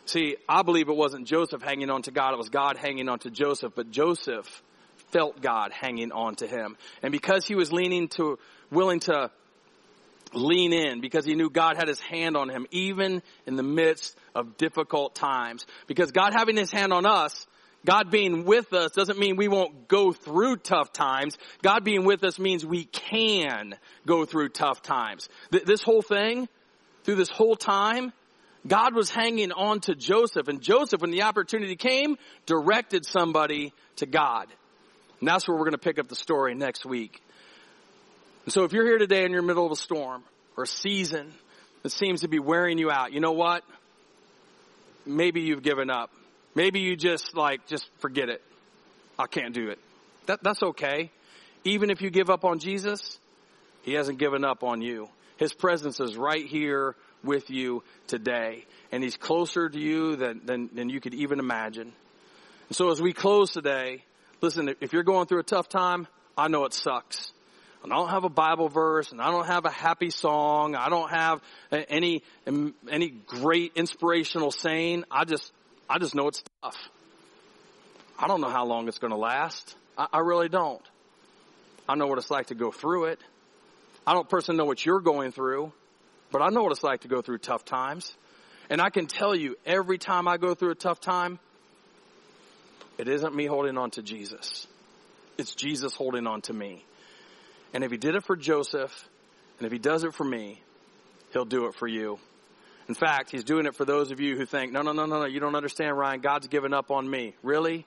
See, 0.07 0.37
I 0.49 0.63
believe 0.63 0.89
it 0.89 0.97
wasn't 0.97 1.27
Joseph 1.27 1.61
hanging 1.61 1.91
on 1.91 2.03
to 2.03 2.11
God, 2.11 2.33
it 2.33 2.39
was 2.39 2.49
God 2.49 2.79
hanging 2.79 3.11
on 3.11 3.19
to 3.21 3.31
Joseph, 3.31 3.75
but 3.77 3.91
Joseph 3.91 4.63
felt 5.11 5.41
God 5.41 5.73
hanging 5.73 6.13
on 6.13 6.37
to 6.37 6.47
him. 6.47 6.77
And 7.03 7.13
because 7.13 7.47
he 7.47 7.55
was 7.55 7.73
leaning 7.73 8.09
to, 8.09 8.39
willing 8.71 9.01
to 9.01 9.31
lean 10.35 10.73
in 10.73 11.01
because 11.01 11.25
he 11.25 11.35
knew 11.35 11.51
God 11.51 11.77
had 11.77 11.89
his 11.89 12.01
hand 12.01 12.37
on 12.37 12.49
him 12.49 12.67
even 12.71 13.23
in 13.47 13.57
the 13.57 13.63
midst 13.63 14.17
of 14.35 14.57
difficult 14.57 15.15
times. 15.15 15.67
Because 15.87 16.13
God 16.13 16.33
having 16.35 16.57
his 16.57 16.71
hand 16.71 16.93
on 16.93 17.07
us, 17.07 17.47
God 17.87 18.11
being 18.11 18.45
with 18.45 18.73
us 18.73 18.93
doesn't 18.93 19.19
mean 19.19 19.37
we 19.37 19.49
won't 19.49 19.89
go 19.89 20.13
through 20.13 20.57
tough 20.57 20.93
times. 20.93 21.39
God 21.63 21.85
being 21.85 22.05
with 22.05 22.25
us 22.25 22.39
means 22.39 22.67
we 22.67 22.85
can 22.85 23.75
go 24.07 24.25
through 24.25 24.51
tough 24.51 24.83
times. 24.83 25.29
This 25.51 25.83
whole 25.83 26.03
thing, 26.03 26.49
through 27.05 27.17
this 27.17 27.31
whole 27.31 27.57
time, 27.57 28.13
God 28.67 28.95
was 28.95 29.11
hanging 29.11 29.53
on 29.53 29.81
to 29.83 29.95
Joseph 29.95 30.49
and 30.49 30.61
Joseph, 30.61 31.01
when 31.01 31.13
the 31.13 31.23
opportunity 31.23 31.77
came, 31.77 32.19
directed 32.45 33.07
somebody 33.07 33.73
to 33.97 34.07
God. 34.07 34.49
And 35.21 35.29
that's 35.29 35.49
where 35.49 35.57
we're 35.57 35.65
going 35.65 35.73
to 35.73 35.79
pick 35.79 35.99
up 35.99 36.09
the 36.09 36.17
story 36.17 36.55
next 36.55 36.85
week. 36.85 37.23
And 38.45 38.53
so 38.53 38.65
if 38.65 38.73
you're 38.73 38.87
here 38.87 38.99
today 38.99 39.25
in 39.25 39.33
your 39.33 39.43
middle 39.43 39.67
of 39.67 39.73
a 39.73 39.77
storm 39.77 40.23
or 40.57 40.65
a 40.65 40.67
season 40.67 41.35
that 41.83 41.91
seems 41.91 42.23
to 42.23 42.29
be 42.29 42.39
wearing 42.39 42.79
you 42.79 42.91
out, 42.91 43.13
you 43.13 43.21
know 43.21 43.33
what? 43.33 43.65
Maybe 45.05 45.41
you've 45.41 45.63
given 45.63 45.91
up. 45.91 46.11
Maybe 46.55 46.81
you 46.81 46.97
just 46.97 47.37
like, 47.37 47.67
just 47.67 47.89
forget 47.99 48.29
it. 48.29 48.43
I 49.19 49.27
can't 49.27 49.55
do 49.55 49.69
it. 49.69 49.79
That, 50.27 50.43
that's 50.43 50.63
okay. 50.63 51.11
Even 51.65 51.91
if 51.91 52.01
you 52.01 52.11
give 52.11 52.31
up 52.31 52.45
on 52.45 52.59
Jesus, 52.59 53.19
He 53.83 53.95
hasn't 53.95 54.19
given 54.19 54.45
up 54.45 54.63
on 54.63 54.81
you. 54.81 55.09
His 55.37 55.53
presence 55.53 56.01
is 56.01 56.17
right 56.17 56.47
here 56.47 56.95
with 57.25 57.51
you 57.51 57.83
today. 58.07 58.65
And 58.93 59.03
He's 59.03 59.17
closer 59.17 59.69
to 59.69 59.79
you 59.79 60.17
than, 60.17 60.41
than, 60.45 60.71
than 60.73 60.89
you 60.89 61.01
could 61.01 61.15
even 61.15 61.39
imagine. 61.39 61.93
And 62.69 62.77
so 62.77 62.91
as 62.91 63.01
we 63.01 63.13
close 63.13 63.53
today, 63.53 64.05
listen, 64.41 64.75
if 64.81 64.93
you're 64.93 65.03
going 65.03 65.27
through 65.27 65.41
a 65.41 65.45
tough 65.45 65.69
time, 65.69 66.07
I 66.37 66.49
know 66.49 66.65
it 66.65 66.75
sucks 66.75 67.33
and 67.83 67.93
I 67.93 67.97
don't 67.97 68.11
have 68.11 68.25
a 68.25 68.29
Bible 68.29 68.69
verse, 68.69 69.13
and 69.13 69.21
I 69.21 69.31
don't 69.31 69.47
have 69.47 69.65
a 69.65 69.71
happy 69.71 70.11
song, 70.11 70.75
I 70.75 70.89
don't 70.89 71.11
have 71.11 71.41
any 71.71 72.23
any 72.91 73.09
great 73.09 73.73
inspirational 73.77 74.51
saying. 74.51 75.05
I 75.11 75.25
just 75.25 75.53
I 75.89 75.99
just 75.99 76.15
know 76.15 76.29
it's 76.29 76.43
tough. 76.63 76.77
I 78.19 78.27
don't 78.27 78.41
know 78.41 78.51
how 78.51 78.67
long 78.67 78.89
it's 78.89 78.99
going 78.99 79.13
to 79.13 79.19
last. 79.19 79.77
I, 79.97 80.09
I 80.15 80.19
really 80.19 80.49
don't. 80.49 80.83
I 81.89 81.95
know 81.95 82.09
what 82.09 82.19
it's 82.19 82.31
like 82.31 82.49
to 82.49 82.55
go 82.55 82.73
through 82.73 83.07
it. 83.07 83.21
I 84.07 84.13
don't 84.13 84.29
personally 84.29 84.59
know 84.59 84.65
what 84.65 84.85
you're 84.85 85.01
going 85.01 85.31
through, 85.31 85.73
but 86.33 86.43
I 86.43 86.49
know 86.49 86.63
what 86.63 86.73
it's 86.73 86.83
like 86.83 87.03
to 87.03 87.09
go 87.09 87.23
through 87.23 87.39
tough 87.39 87.65
times. 87.65 88.13
And 88.71 88.83
I 88.83 88.91
can 88.91 89.07
tell 89.07 89.35
you, 89.35 89.57
every 89.65 89.97
time 89.97 90.29
I 90.29 90.37
go 90.37 90.55
through 90.55 90.73
a 90.73 90.75
tough 90.75 91.01
time, 91.01 91.39
it 92.99 93.09
isn't 93.09 93.35
me 93.35 93.47
holding 93.47 93.79
on 93.79 93.91
to 93.93 94.03
Jesus. 94.03 94.67
It's 95.39 95.55
Jesus 95.55 95.95
holding 95.95 96.27
on 96.27 96.43
to 96.43 96.53
me. 96.53 96.85
And 97.73 97.85
if 97.85 97.91
he 97.91 97.97
did 97.97 98.17
it 98.17 98.25
for 98.25 98.37
Joseph, 98.37 99.09
and 99.59 99.67
if 99.67 99.73
he 99.73 99.79
does 99.79 100.05
it 100.05 100.15
for 100.15 100.25
me, 100.25 100.61
he'll 101.33 101.45
do 101.45 101.67
it 101.67 101.75
for 101.75 101.87
you. 101.87 102.19
In 102.89 102.95
fact, 102.95 103.31
he's 103.31 103.45
doing 103.45 103.67
it 103.67 103.77
for 103.77 103.85
those 103.85 104.11
of 104.11 104.21
you 104.21 104.37
who 104.37 104.47
think, 104.47 104.73
no, 104.73 104.83
no, 104.83 104.93
no, 104.93 105.05
no, 105.05 105.21
no, 105.21 105.27
you 105.27 105.41
don't 105.41 105.55
understand, 105.55 105.97
Ryan. 105.97 106.21
God's 106.21 106.49
given 106.49 106.73
up 106.73 106.91
on 106.91 107.09
me. 107.09 107.35
Really? 107.43 107.87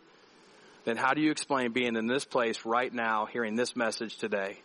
Then 0.86 0.96
how 0.96 1.14
do 1.14 1.22
you 1.22 1.32
explain 1.32 1.72
being 1.72 1.96
in 1.96 2.08
this 2.08 2.24
place 2.24 2.66
right 2.66 2.94
now, 2.94 3.26
hearing 3.26 3.56
this 3.56 3.76
message 3.76 4.18
today? 4.18 4.58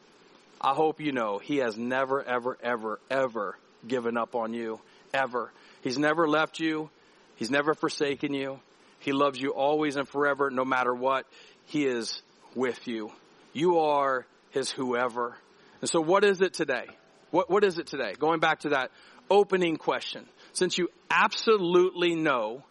I 0.60 0.74
hope 0.74 1.00
you 1.00 1.12
know 1.12 1.38
he 1.38 1.58
has 1.58 1.76
never, 1.76 2.22
ever, 2.22 2.58
ever, 2.62 3.00
ever 3.10 3.56
given 3.86 4.16
up 4.16 4.34
on 4.34 4.54
you. 4.54 4.80
Ever. 5.12 5.52
He's 5.82 5.98
never 5.98 6.28
left 6.28 6.60
you. 6.60 6.90
He's 7.36 7.50
never 7.50 7.74
forsaken 7.74 8.32
you. 8.32 8.60
He 9.06 9.12
loves 9.12 9.40
you 9.40 9.50
always 9.50 9.94
and 9.94 10.08
forever, 10.08 10.50
no 10.50 10.64
matter 10.64 10.92
what. 10.92 11.26
He 11.66 11.86
is 11.86 12.20
with 12.56 12.88
you. 12.88 13.12
You 13.52 13.78
are 13.78 14.26
his 14.50 14.68
whoever. 14.68 15.36
And 15.80 15.88
so 15.88 16.00
what 16.00 16.24
is 16.24 16.40
it 16.40 16.54
today? 16.54 16.86
What, 17.30 17.48
what 17.48 17.62
is 17.62 17.78
it 17.78 17.86
today? 17.86 18.14
Going 18.18 18.40
back 18.40 18.62
to 18.62 18.70
that 18.70 18.90
opening 19.30 19.76
question. 19.76 20.26
Since 20.54 20.76
you 20.76 20.88
absolutely 21.08 22.16
know 22.16 22.64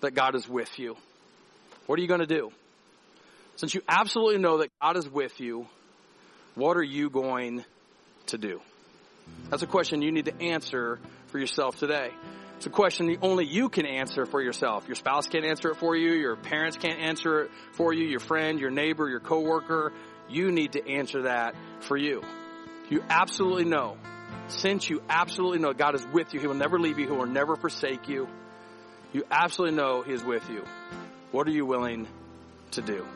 that 0.00 0.10
God 0.10 0.34
is 0.34 0.48
with 0.48 0.76
you, 0.76 0.96
what 1.86 2.00
are 2.00 2.02
you 2.02 2.08
going 2.08 2.18
to 2.18 2.26
do? 2.26 2.50
Since 3.54 3.72
you 3.76 3.82
absolutely 3.88 4.38
know 4.38 4.58
that 4.58 4.70
God 4.82 4.96
is 4.96 5.08
with 5.08 5.38
you, 5.38 5.68
what 6.56 6.76
are 6.76 6.82
you 6.82 7.10
going 7.10 7.64
to 8.26 8.38
do? 8.38 8.60
That's 9.50 9.62
a 9.62 9.68
question 9.68 10.02
you 10.02 10.10
need 10.10 10.24
to 10.24 10.42
answer 10.42 10.98
for 11.28 11.38
yourself 11.38 11.78
today. 11.78 12.10
It's 12.56 12.66
a 12.66 12.70
question 12.70 13.06
that 13.08 13.18
only 13.20 13.44
you 13.44 13.68
can 13.68 13.84
answer 13.84 14.24
for 14.24 14.40
yourself. 14.40 14.86
Your 14.88 14.94
spouse 14.94 15.28
can't 15.28 15.44
answer 15.44 15.70
it 15.70 15.76
for 15.76 15.94
you. 15.94 16.12
Your 16.12 16.36
parents 16.36 16.78
can't 16.78 16.98
answer 16.98 17.42
it 17.42 17.50
for 17.72 17.92
you. 17.92 18.06
Your 18.06 18.20
friend, 18.20 18.58
your 18.58 18.70
neighbor, 18.70 19.08
your 19.08 19.20
coworker, 19.20 19.92
you 20.28 20.50
need 20.50 20.72
to 20.72 20.88
answer 20.88 21.22
that 21.22 21.54
for 21.80 21.96
you. 21.96 22.22
You 22.88 23.04
absolutely 23.08 23.64
know. 23.64 23.98
Since 24.48 24.88
you 24.88 25.02
absolutely 25.08 25.58
know 25.58 25.72
God 25.72 25.94
is 25.94 26.06
with 26.06 26.32
you, 26.32 26.40
He 26.40 26.46
will 26.46 26.54
never 26.54 26.78
leave 26.78 26.98
you, 26.98 27.06
He 27.06 27.12
will 27.12 27.26
never 27.26 27.56
forsake 27.56 28.08
you. 28.08 28.26
You 29.12 29.24
absolutely 29.30 29.76
know 29.76 30.02
He 30.02 30.12
is 30.12 30.24
with 30.24 30.48
you. 30.48 30.64
What 31.32 31.46
are 31.46 31.52
you 31.52 31.66
willing 31.66 32.08
to 32.72 32.82
do? 32.82 33.06